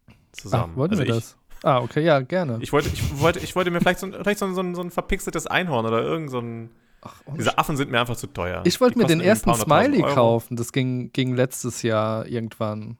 [0.10, 0.76] Ach, Zusammen.
[0.76, 1.38] wollten Also wir ich, das?
[1.64, 2.58] Ah, okay, ja, gerne.
[2.62, 4.76] Ich wollte, ich wollte, ich wollte mir vielleicht so, ein- vielleicht so, ein- so, ein,
[4.76, 6.70] so ein verpixeltes Einhorn oder irgend so ein.
[7.02, 8.62] Ach, Diese Affen sind mir einfach zu teuer.
[8.66, 10.58] Ich wollte mir den ersten Smiley kaufen.
[10.58, 12.98] Das ging, ging letztes Jahr irgendwann.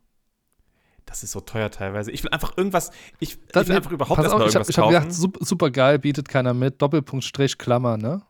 [1.10, 2.12] Das ist so teuer teilweise.
[2.12, 2.92] Ich will einfach irgendwas.
[3.20, 5.30] Ich, Das- ich will einfach überhaupt erstmal auf, ich habe irgendwas hab kaufen.
[5.34, 6.82] gedacht, super, geil, bietet keiner mit.
[6.84, 8.22] Doppelpunkt Strich Klammer, ne?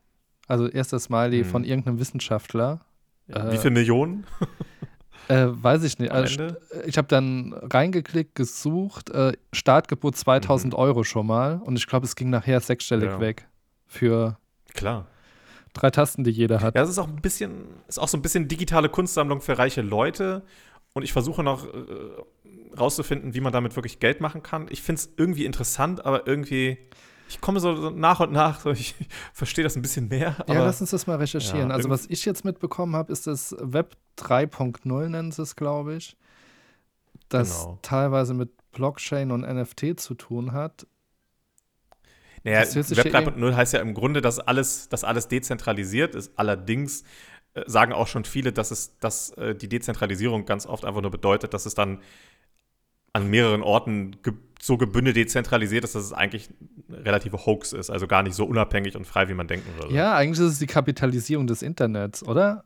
[0.47, 1.49] Also erster Smiley Hm.
[1.49, 2.79] von irgendeinem Wissenschaftler.
[3.27, 4.25] Wie äh, viele Millionen?
[5.27, 6.11] Äh, weiß ich nicht.
[6.11, 6.47] Also,
[6.87, 11.61] ich habe dann reingeklickt, gesucht, äh, Startgebot 2000 Euro schon mal.
[11.63, 13.13] Und ich glaube, es ging nachher sechsstellig Mhm.
[13.15, 13.19] Ja.
[13.19, 13.47] weg.
[13.85, 14.39] Für
[14.73, 15.05] Klar.
[15.73, 16.73] drei Tasten, die jeder hat.
[16.75, 19.81] Ja, es ist auch ein bisschen, ist auch so ein bisschen digitale Kunstsammlung für reiche
[19.83, 20.41] Leute.
[20.93, 21.69] Und ich versuche noch äh,
[22.77, 24.67] rauszufinden, wie man damit wirklich Geld machen kann.
[24.69, 26.77] Ich finde es irgendwie interessant, aber irgendwie,
[27.29, 28.95] ich komme so, nach und nach, so, ich
[29.33, 30.35] verstehe das ein bisschen mehr.
[30.47, 31.69] Ja, lass uns das mal recherchieren.
[31.69, 35.95] Ja, also, was ich jetzt mitbekommen habe, ist das Web 3.0, nennen sie es, glaube
[35.95, 36.17] ich.
[37.29, 37.79] Das Genau.
[37.81, 40.87] teilweise mit Blockchain und NFT zu tun hat.
[42.43, 46.31] Naja, Web ja 3.0 heißt ja im Grunde, dass alles, dass alles dezentralisiert ist.
[46.37, 47.03] Allerdings
[47.67, 51.53] sagen auch schon viele, dass, es, dass äh, die Dezentralisierung ganz oft einfach nur bedeutet,
[51.53, 51.99] dass es dann
[53.13, 56.49] an mehreren Orten ge so gebündelt dezentralisiert ist, dass es eigentlich
[56.89, 57.89] ein relativer Hoax ist.
[57.89, 59.95] Also gar nicht so unabhängig und frei, wie man denken würde.
[59.95, 62.65] Ja, eigentlich ist es die Kapitalisierung des Internets, oder?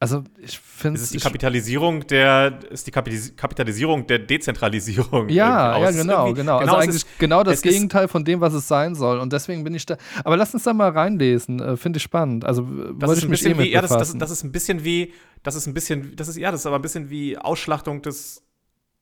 [0.00, 5.28] Also, ich finde Es ist die Kapitalisierung der, ist die Kapitalis Kapitalisierung der Dezentralisierung.
[5.30, 6.58] Ja, ja, genau, Irgendwie- genau.
[6.58, 9.18] Also es eigentlich ist- genau das Gegenteil von dem, was es sein soll.
[9.18, 9.96] Und deswegen bin ich da.
[10.24, 11.60] Aber lass uns da mal reinlesen.
[11.60, 12.44] Äh, Finde ich spannend.
[12.44, 12.66] Also äh,
[12.98, 14.84] Das wollte ist ich mich eh mit wie, ja, das, das, das ist ein bisschen
[14.84, 18.02] wie, das ist ein bisschen, das ist, ja, das ist aber ein bisschen wie Ausschlachtung
[18.02, 18.42] des,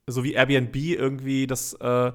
[0.07, 2.13] so wie Airbnb irgendwie das, äh,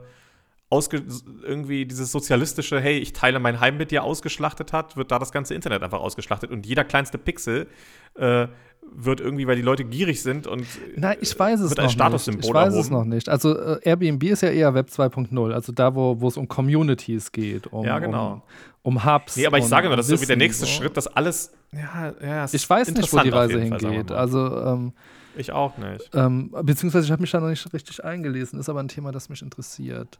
[0.69, 1.03] ausge,
[1.43, 5.31] irgendwie dieses sozialistische, hey, ich teile mein Heim mit dir ausgeschlachtet hat, wird da das
[5.31, 7.67] ganze Internet einfach ausgeschlachtet und jeder kleinste Pixel
[8.15, 8.47] äh,
[8.91, 10.65] wird irgendwie, weil die Leute gierig sind und
[10.95, 12.49] Nein, ich weiß es wird als Statussymbol nicht.
[12.49, 12.95] Ich weiß es erhoben.
[12.95, 13.29] noch nicht.
[13.29, 17.67] Also äh, Airbnb ist ja eher Web 2.0, also da, wo es um Communities geht,
[17.67, 18.43] um, Ja, genau.
[18.83, 19.37] um, um Hubs.
[19.37, 20.71] Nee, aber ich sage immer, das ist so wie der nächste so.
[20.71, 21.53] Schritt, dass alles.
[21.71, 24.11] Ja, ja, es Ich ist weiß nicht, wo die Reise hingeht.
[24.11, 24.93] Also ähm,
[25.37, 26.09] ich auch nicht.
[26.13, 29.29] Ähm, beziehungsweise ich habe mich da noch nicht richtig eingelesen, ist aber ein Thema, das
[29.29, 30.19] mich interessiert.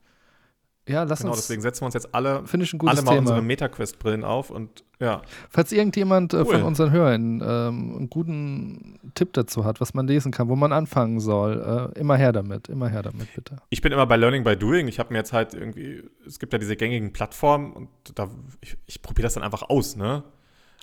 [0.87, 1.41] Ja, lass Genau, uns.
[1.41, 3.41] deswegen setzen wir uns jetzt alle, alle mal unsere Thema.
[3.41, 5.21] MetaQuest-Brillen auf und ja.
[5.49, 6.45] Falls irgendjemand äh, Cool.
[6.45, 10.71] von unseren Hörern ähm, einen guten Tipp dazu hat, was man lesen kann, wo man
[10.73, 13.57] anfangen soll, äh, immer her damit, immer her damit, bitte.
[13.69, 14.87] Ich bin immer bei Learning by Doing.
[14.87, 18.29] Ich habe mir jetzt halt irgendwie, es gibt ja diese gängigen Plattformen und da,
[18.61, 20.23] ich, ich probiere das dann einfach aus, ne?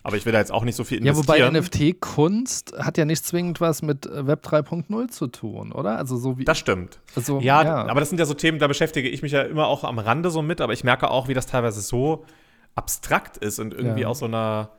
[0.07, 1.89] Aber ich will da jetzt auch nicht so viel Ja, wobei investieren.
[1.95, 5.97] NFT-Kunst hat ja nicht zwingend was mit äh, Web 3.0 zu tun, oder?
[5.97, 6.45] Also so wie.
[6.45, 7.01] Das stimmt.
[7.17, 9.83] also, Ja, aber das sind ja so Themen, da beschäftige ich mich ja immer auch
[9.83, 12.27] am Rande so mit, aber ich merke auch, wie das teilweise so
[12.75, 14.09] abstrakt ist und irgendwie Ja.
[14.09, 14.73] aus so einer,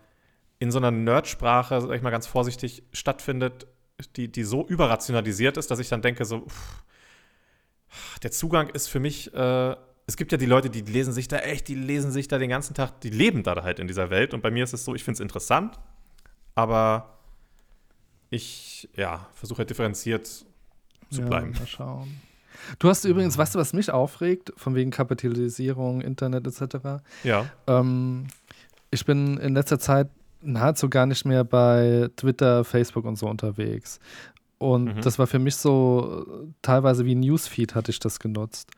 [0.60, 3.66] in so einer Nerdsprache, sag ich mal ganz vorsichtig, stattfindet,
[4.18, 6.84] die, die so überrationalisiert ist, dass ich dann denke, so, pff,
[8.22, 9.76] der Zugang ist für mich, äh,
[10.08, 12.50] es gibt ja die Leute, die lesen sich da echt, die lesen sich da den
[12.50, 14.94] ganzen Tag, die leben da halt in dieser Welt und bei mir ist es so,
[14.96, 15.80] ich finde es interessant,
[16.54, 17.18] aber
[18.30, 21.52] ich, ja, versuche halt differenziert zu ja, bleiben.
[21.52, 22.22] Mal schauen.
[22.80, 27.04] Du hast übrigens, weißt du, was mich aufregt, von wegen Kapitalisierung, Internet etc.
[27.24, 27.50] Ja.
[27.68, 28.28] Ähm,
[28.92, 30.10] ich bin in letzter Zeit
[30.42, 34.00] nahezu gar nicht mehr bei Twitter, Facebook und so unterwegs.
[34.58, 35.02] Und Mhm.
[35.02, 38.72] das war für mich so äh, teilweise wie ein Newsfeed hatte ich das genutzt.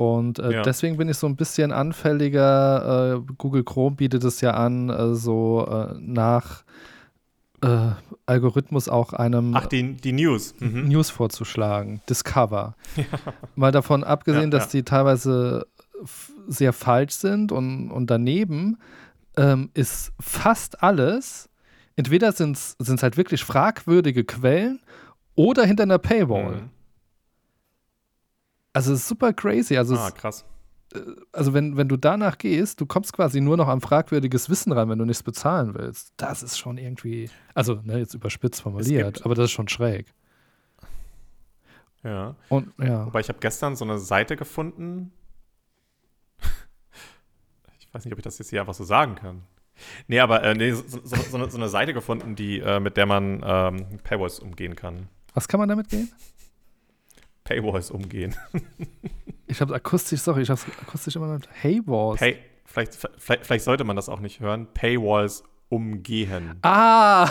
[0.00, 0.62] Und äh, Ja.
[0.62, 3.16] deswegen bin ich so ein bisschen anfälliger.
[3.28, 6.64] Äh, Google Chrome bietet es ja an, äh, so äh, nach
[7.62, 7.90] äh,
[8.24, 10.54] Algorithmus auch einem Ach, die, die News.
[10.58, 10.88] Mhm.
[10.88, 12.00] News vorzuschlagen.
[12.08, 12.76] Discover.
[13.56, 14.78] Mal davon abgesehen, Ja, dass ja.
[14.78, 15.66] die teilweise
[16.48, 18.78] sehr falsch sind und, und daneben
[19.36, 21.50] ähm, ist fast alles,
[21.96, 24.80] entweder sind es halt wirklich fragwürdige Quellen
[25.34, 26.52] oder hinter einer Paywall.
[26.62, 26.70] Mhm.
[28.72, 29.76] Also es ist super crazy.
[29.76, 30.44] Also, Ah, es, krass.
[31.32, 34.88] also wenn, wenn du danach gehst, du kommst quasi nur noch an fragwürdiges Wissen ran,
[34.88, 36.12] wenn du nichts bezahlen willst.
[36.16, 40.06] Das ist schon irgendwie, also ne, jetzt überspitzt formuliert, aber das ist schon schräg.
[42.02, 42.34] Ja.
[42.48, 43.06] Und ja.
[43.06, 45.12] Wobei ich habe gestern so eine Seite gefunden.
[47.78, 49.42] Ich weiß nicht, ob ich das jetzt hier einfach so sagen kann.
[50.06, 52.96] Nee, aber äh, nee, so, so, so, eine, so eine Seite gefunden, die, äh, mit
[52.96, 55.08] der man ähm, Paywalls umgehen kann.
[55.34, 56.08] Was kann man damit gehen?
[57.50, 58.34] Paywalls umgehen.
[59.46, 61.40] Ich habe akustisch, sorry, ich habe akustisch immer noch.
[61.50, 62.20] Hey Walls.
[62.20, 64.68] Pay, vielleicht, vielleicht, vielleicht sollte man das auch nicht hören.
[64.74, 66.54] Paywalls umgehen.
[66.62, 67.24] Ah!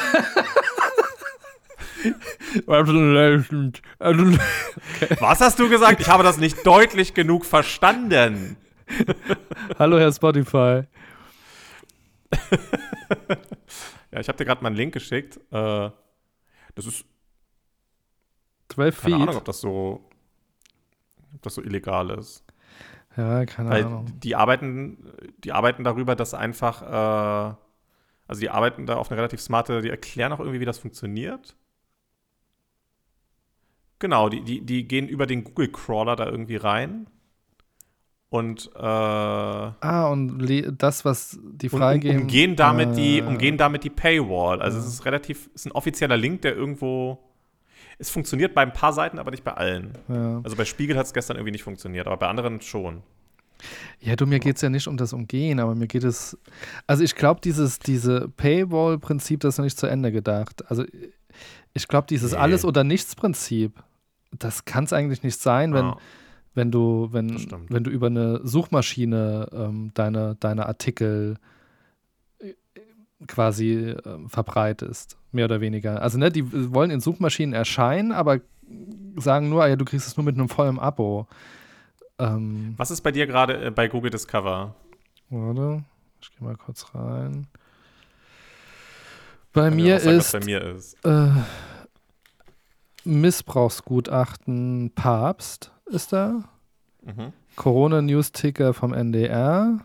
[5.21, 6.01] Was hast du gesagt?
[6.01, 8.57] Ich habe das nicht deutlich genug verstanden.
[9.79, 10.81] Hallo, Herr Spotify.
[14.11, 15.37] Ja, ich habe dir gerade mal einen Link geschickt.
[15.51, 15.91] Äh,
[16.73, 17.05] das ist
[18.69, 19.21] 12 keine Feet.
[19.21, 20.08] Ahnung, ob das so,
[21.35, 22.43] ob das so illegal ist.
[23.17, 24.05] Ja, keine Weil Ahnung.
[24.23, 24.97] die arbeiten,
[25.43, 27.55] die arbeiten darüber, dass einfach, äh,
[28.27, 31.55] also die arbeiten da auf eine relativ smarte, die erklären auch irgendwie, wie das funktioniert.
[33.99, 37.07] Genau, die, die, die gehen über den Google-Crawler da irgendwie rein.
[38.29, 40.37] Und, äh, Ah, und
[40.77, 42.21] das, was die und um, freigeben.
[42.21, 44.61] umgehen, damit die, äh, umgehen damit die Paywall.
[44.61, 47.17] Also es ist relativ, es ist ein offizieller Link, der irgendwo.
[47.99, 49.97] Es funktioniert bei ein paar Seiten, aber nicht bei allen.
[50.07, 50.39] Ja.
[50.43, 53.03] Also bei Spiegel hat es gestern irgendwie nicht funktioniert, aber bei anderen schon.
[53.99, 56.37] ja, du, mir geht es ja nicht um das Umgehen, aber mir geht es.
[56.87, 60.63] Also, ich glaube, dieses diese Paywall-Prinzip, das ist noch nicht zu Ende gedacht.
[60.69, 60.85] Also,
[61.73, 62.37] ich glaube, dieses Nee.
[62.37, 63.73] Alles- oder Nichts-Prinzip,
[64.31, 65.85] das kann es eigentlich nicht sein, wenn.
[65.85, 65.97] Ja.
[66.55, 67.29] wenn du, wenn,
[67.69, 71.35] wenn du über eine Suchmaschine ähm, deine, deine Artikel
[73.27, 76.01] quasi ähm, verbreitest, mehr oder weniger.
[76.01, 78.39] Also ne, die wollen in Suchmaschinen erscheinen, aber
[79.17, 81.27] sagen nur, ah ja, du kriegst es nur mit einem vollen Abo.
[82.17, 84.75] Ähm, Was ist bei dir gerade äh, bei Google Discover?
[85.29, 85.83] warte,
[86.21, 87.47] ich gehe mal kurz rein.
[89.53, 90.95] Bei mir sagen, ist bei mir ist.
[91.05, 91.29] äh,
[93.03, 96.43] Missbrauchsgutachten Papst ist da.
[97.03, 97.33] Mhm.
[97.55, 99.79] Corona-News-Ticker vom NDR.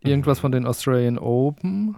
[0.00, 1.96] Irgendwas von den Australian Open.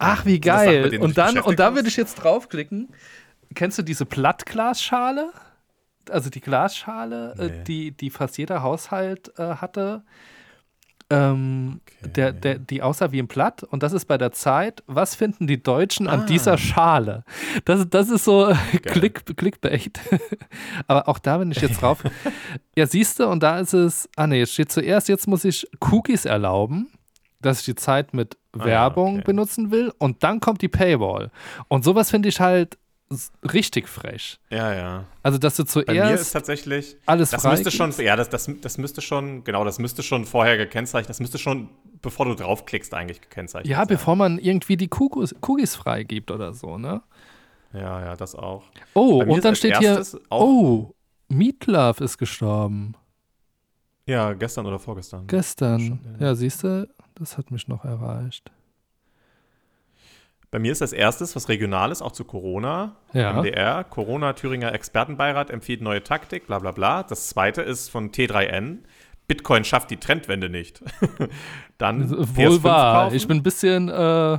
[0.00, 0.98] Ach, wie geil.
[1.00, 2.88] Und dann, und da würde ich jetzt draufklicken.
[3.54, 5.30] Kennst du diese Plattglasschale?
[6.08, 7.44] Also die Glasschale, Nee.
[7.44, 10.02] äh, die, die fast jeder Haushalt äh, hatte.
[11.12, 13.64] Ähm, der, der, die aussah wie ein Platt.
[13.64, 14.82] Und das ist bei der Zeit.
[14.86, 16.24] Was finden die Deutschen an Ah.
[16.24, 17.24] dieser Schale?
[17.64, 18.52] Das, das ist so
[18.84, 19.98] Click, Clickbait.
[20.86, 22.02] Aber auch da bin ich jetzt drauf.
[22.76, 24.08] ja, siehst du, und da ist es.
[24.16, 26.88] Ah, nee, es steht zuerst, jetzt muss ich Cookies erlauben,
[27.40, 29.24] dass ich die Zeit mit Werbung okay.
[29.24, 31.30] benutzen will und dann kommt die Paywall.
[31.68, 32.78] Und sowas finde ich halt
[33.52, 34.38] richtig frech.
[34.50, 35.04] Ja, ja.
[35.22, 38.28] Also, dass du Bei mir ist zuerst tatsächlich, alles das frei müsste schon, ja, das,
[38.28, 41.70] das, das müsste schon, genau, das müsste schon vorher gekennzeichnet, das müsste schon,
[42.02, 43.88] bevor du draufklickst, eigentlich gekennzeichnet Ja, sein.
[43.88, 47.02] bevor man irgendwie die Cookies, Cookies freigibt oder so, ne?
[47.72, 48.64] Ja, ja, das auch.
[48.94, 50.92] Oh, und dann steht hier, oh,
[51.28, 52.94] Meatloaf ist gestorben.
[54.06, 55.26] Ja, gestern oder vorgestern.
[55.26, 56.00] Gestern.
[56.18, 56.88] Ja, siehst du,
[57.20, 58.50] das hat mich noch erreicht.
[60.50, 62.96] Bei mir ist als erstes was Regionales, auch zu Corona.
[63.12, 63.34] Ja.
[63.34, 67.04] MDR, Corona Thüringer Expertenbeirat empfiehlt neue Taktik, bla bla bla.
[67.04, 68.78] Das zweite ist von T3N.
[69.28, 70.82] Bitcoin schafft die Trendwende nicht.
[71.78, 73.04] Dann Wohl PS5 wahr.
[73.04, 73.16] kaufen.
[73.16, 74.38] Ich bin ein bisschen äh,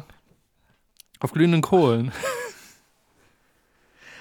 [1.22, 2.12] auf glühenden Kohlen.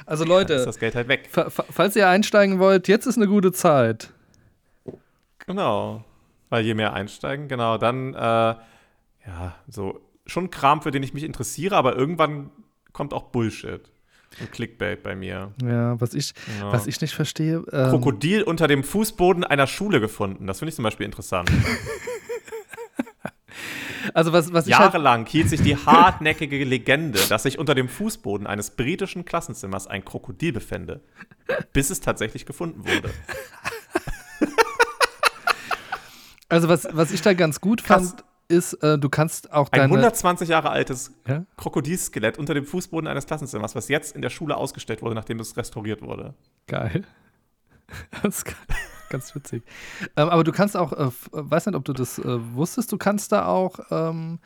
[0.06, 1.28] Also Dann ist Leute, das Geld halt weg.
[1.30, 4.12] fa fa falls ihr einsteigen wollt, jetzt ist eine gute Zeit.
[5.46, 6.02] Genau.
[6.50, 11.24] Weil je mehr einsteigen, genau, dann, äh, ja, so schon Kram, für den ich mich
[11.24, 12.50] interessiere, aber irgendwann
[12.92, 13.90] kommt auch Bullshit
[14.40, 15.52] und Clickbait bei mir.
[15.62, 16.72] Ja, was ich, Ja.
[16.72, 17.64] was ich nicht verstehe.
[17.72, 20.46] Ähm, Krokodil unter dem Fußboden einer Schule gefunden.
[20.46, 21.50] Das finde ich zum Beispiel interessant.
[24.14, 27.88] also was, was ich halt, Jahrelang hielt sich die hartnäckige Legende, dass sich unter dem
[27.88, 31.00] Fußboden eines britischen Klassenzimmers ein Krokodil befände,
[31.72, 33.10] bis es tatsächlich gefunden wurde.
[36.50, 38.10] Also was, was ich da ganz gut Krass.
[38.10, 39.92] fand, ist, äh, du kannst auch Ein deine.
[39.94, 41.44] 120 Jahre altes Ja?
[41.56, 45.56] Krokodilskelett unter dem Fußboden eines Klassenzimmers, was jetzt in der Schule ausgestellt wurde, nachdem es
[45.56, 46.34] restauriert wurde.
[46.66, 47.04] Geil.
[48.22, 48.54] Das ist
[49.08, 49.64] ganz witzig.
[50.16, 52.98] Ähm, aber du kannst auch, äh, f- weiß nicht, ob du das äh, wusstest, du
[52.98, 54.38] kannst da auch ähm,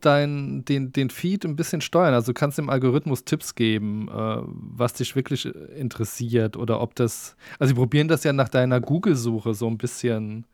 [0.00, 2.14] dein, den, den Feed ein bisschen steuern.
[2.14, 4.12] Also du kannst dem Algorithmus Tipps geben, äh,
[4.46, 8.80] was dich wirklich äh, interessiert oder ob das, also sie probieren das ja nach deiner
[8.80, 10.46] Google-Suche so ein bisschen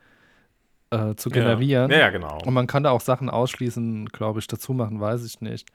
[0.90, 1.90] äh, zu generieren.
[1.90, 2.38] Ja, ja, genau.
[2.44, 5.68] Und man kann da auch Sachen ausschließen, glaube ich, dazu machen, weiß ich nicht.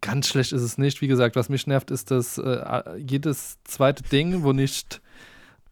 [0.00, 1.02] Ganz schlecht ist es nicht.
[1.02, 5.02] Wie gesagt, was mich nervt, ist, dass äh, jedes zweite Ding, wo nicht,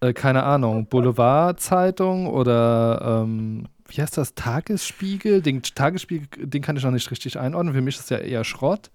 [0.01, 5.41] äh, keine Ahnung, Boulevard-Zeitung oder ähm, wie heißt das, Tagesspiegel?
[5.41, 7.73] Den Tagesspiegel, den kann ich noch nicht richtig einordnen.
[7.73, 8.91] Für mich ist es ja eher Schrott.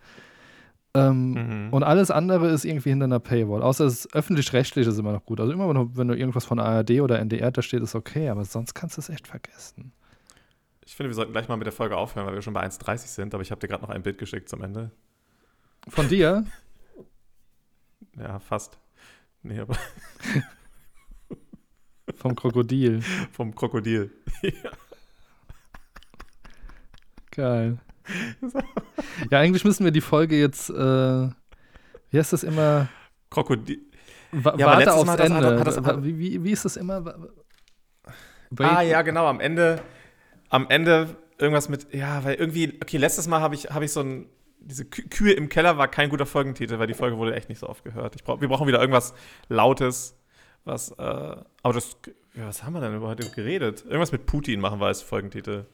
[0.95, 1.73] Ähm, Mhm.
[1.73, 3.63] Und alles andere ist irgendwie hinter einer Paywall.
[3.63, 5.39] Außer das öffentlich-rechtliche ist immer noch gut.
[5.39, 8.29] Also immer, wenn du, wenn du irgendwas von ARD oder NDR da steht, ist okay,
[8.29, 9.91] aber sonst kannst du es echt vergessen.
[10.85, 12.97] Ich finde, wir sollten gleich mal mit der Folge aufhören, weil wir schon bei 1,30
[13.07, 14.91] sind, aber ich habe dir gerade noch ein Bild geschickt zum Ende.
[15.87, 16.45] Von dir?
[18.15, 18.77] Ja, fast.
[19.41, 19.75] Nee, aber
[22.15, 23.01] Vom Krokodil.
[23.31, 24.11] vom Krokodil.
[27.31, 27.79] Geil.
[29.31, 32.87] Ja, eigentlich müssen wir die Folge jetzt, äh, wie heißt das immer?
[33.29, 33.79] Krokodil.
[34.31, 35.59] Wa Ja, warte letztes aufs Mal hat das- Ende.
[35.59, 37.05] hat das- wie, wie, wie ist das immer?
[37.05, 37.15] Wa-
[38.51, 39.81] Wait, Ah, ja, genau, am Ende,
[40.49, 44.01] am Ende irgendwas mit, ja, weil irgendwie, okay, letztes Mal habe ich, hab ich so
[44.01, 44.27] ein,
[44.59, 47.59] diese Kü Kühe im Keller war kein guter Folgentitel, weil die Folge wurde echt nicht
[47.59, 48.15] so oft gehört.
[48.15, 49.13] Ich brauch, wir brauchen wieder irgendwas
[49.49, 50.15] Lautes,
[50.65, 51.97] was, äh, aber das,
[52.35, 53.83] ja, was haben wir denn über heute geredet?
[53.85, 55.65] Irgendwas mit Putin machen wir als Folgentitel.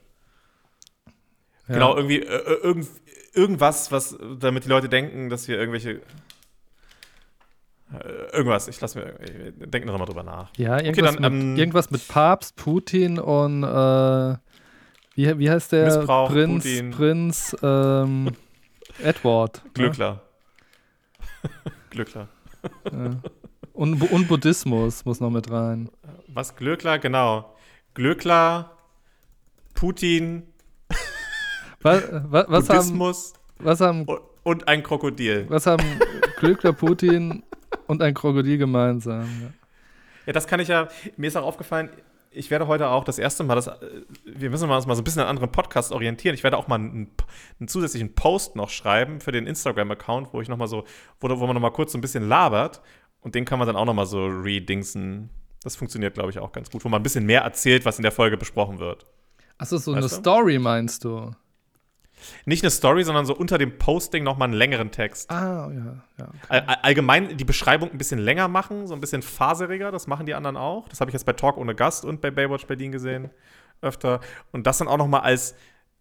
[1.69, 1.73] Ja.
[1.75, 2.87] Genau, irgendwie, äh, äh, irgend,
[3.33, 6.01] irgendwas, was, damit die Leute denken, dass wir irgendwelche,
[7.93, 10.49] äh, irgendwas, ich lasse mir, ich denke noch mal drüber nach.
[10.57, 14.35] Ja, irgendwas, dann, mit, ähm, irgendwas mit Papst, Putin und äh,
[15.15, 16.63] wie, wie heißt der Missbrauch, Prinz?
[16.63, 16.91] Putin.
[16.91, 18.31] Prinz ähm,
[19.03, 19.61] Edward.
[19.63, 19.71] ne?
[19.73, 20.21] Glückler.
[21.89, 22.27] Glückler.
[22.91, 23.15] Ja.
[23.73, 25.89] Und, und Buddhismus muss noch mit rein.
[26.27, 27.55] Was Glöckler, genau.
[27.93, 28.71] Glöckler,
[29.73, 30.43] Putin,
[31.81, 34.05] Was, was, was, haben, Buddhismus was, haben,
[34.43, 35.45] und, ein Krokodil.
[35.49, 35.83] was haben
[36.39, 37.43] Glückler, Putin
[37.87, 39.23] und ein Krokodil gemeinsam?
[39.41, 39.53] Ja.
[40.25, 40.87] Ja, das kann ich ja,
[41.17, 41.89] mir ist auch aufgefallen,
[42.31, 43.73] ich werde heute auch das erste Mal, das, äh,
[44.25, 46.35] wir müssen uns mal so ein bisschen an anderen Podcasts orientieren.
[46.35, 47.09] Ich werde auch mal einen,
[47.59, 50.83] einen zusätzlichen Post noch schreiben für den Instagram-Account, wo ich noch mal so,
[51.19, 52.81] wo, wo man noch mal kurz so ein bisschen labert
[53.21, 55.29] und den kann man dann auch noch mal so redingsen.
[55.63, 58.03] Das funktioniert, glaube ich, auch ganz gut, wo man ein bisschen mehr erzählt, was in
[58.03, 59.05] der Folge besprochen wird.
[59.57, 60.15] Achso, so Weißt eine du?
[60.15, 61.31] Story meinst du?
[62.45, 65.29] Nicht eine Story, sondern so unter dem Posting noch mal einen längeren Text.
[65.31, 66.03] Ah, ja.
[66.17, 66.37] ja okay.
[66.49, 70.25] All, all- allgemein die Beschreibung ein bisschen länger machen, so ein bisschen faseriger, das machen
[70.25, 70.87] die anderen auch.
[70.89, 73.29] Das habe ich jetzt bei Talk ohne Gast und bei Baywatch Berlin gesehen
[73.81, 74.19] öfter.
[74.51, 75.55] Und das dann auch noch mal als,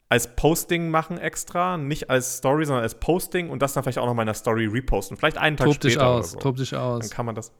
[0.08, 4.06] als Posting machen extra, nicht als Story, sondern als Posting und das dann vielleicht auch
[4.06, 5.16] noch mal in der Story reposten.
[5.16, 6.48] Vielleicht einen Tag Tob dich später aus, oder so.
[6.48, 7.10] tob dich Dann aus.
[7.10, 7.52] kann man das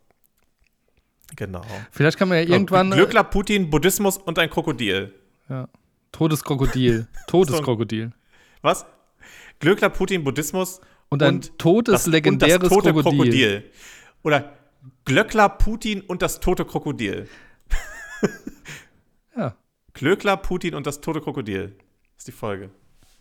[1.37, 1.63] Genau.
[1.93, 2.91] Vielleicht kann man ja irgendwann.
[2.91, 5.13] Glöckler, Putin, Buddhismus und ein Krokodil.
[5.49, 5.69] Ja.
[6.11, 7.07] Todeskrokodil.
[7.27, 8.13] Todeskrokodil.
[8.63, 8.87] Was?
[9.61, 13.13] Glöckler, Putin, Buddhismus Und ein totes, das, legendäres und das tote Krokodil.
[13.63, 13.71] Krokodil.
[14.23, 14.53] Oder
[15.05, 17.29] Glöckler, Putin und das tote Krokodil.
[19.37, 19.55] Ja.
[19.93, 21.77] Glöckler, Putin und das tote Krokodil.
[22.17, 22.71] ist die Folge.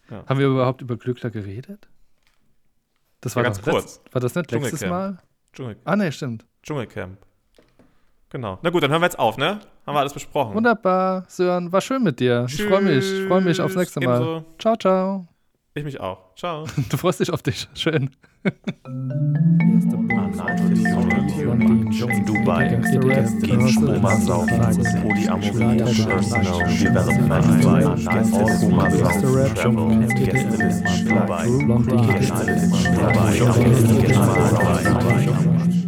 [0.10, 0.26] Ja.
[0.26, 1.88] Haben wir überhaupt über Glückler geredet?
[3.22, 4.02] Das Ja, war ganz doch letzt- kurz.
[4.14, 4.86] War das nicht letztes.
[4.86, 5.20] Mal?
[5.54, 6.46] Dschungel, Ah, nee, stimmt.
[6.64, 7.18] Dschungelcamp.
[8.30, 8.60] Genau.
[8.62, 9.60] Na gut, dann hören wir jetzt auf, ne?
[9.88, 10.54] Haben wir alles besprochen.
[10.54, 12.46] Wunderbar, Sören, war schön mit dir.
[12.50, 13.80] Ich freue mich, ich freue mich aufs Tschüss.
[13.80, 14.18] nächste Mal.
[14.18, 14.46] Ebenso.
[14.60, 15.28] Ciao, ciao.
[15.76, 16.36] Ich mich auch.
[16.36, 16.66] Ciao.
[16.90, 17.70] Du freust dich auf dich.
[17.74, 18.10] Schön.
[22.26, 22.82] Dubai,
[34.36, 35.87] Polyamorie,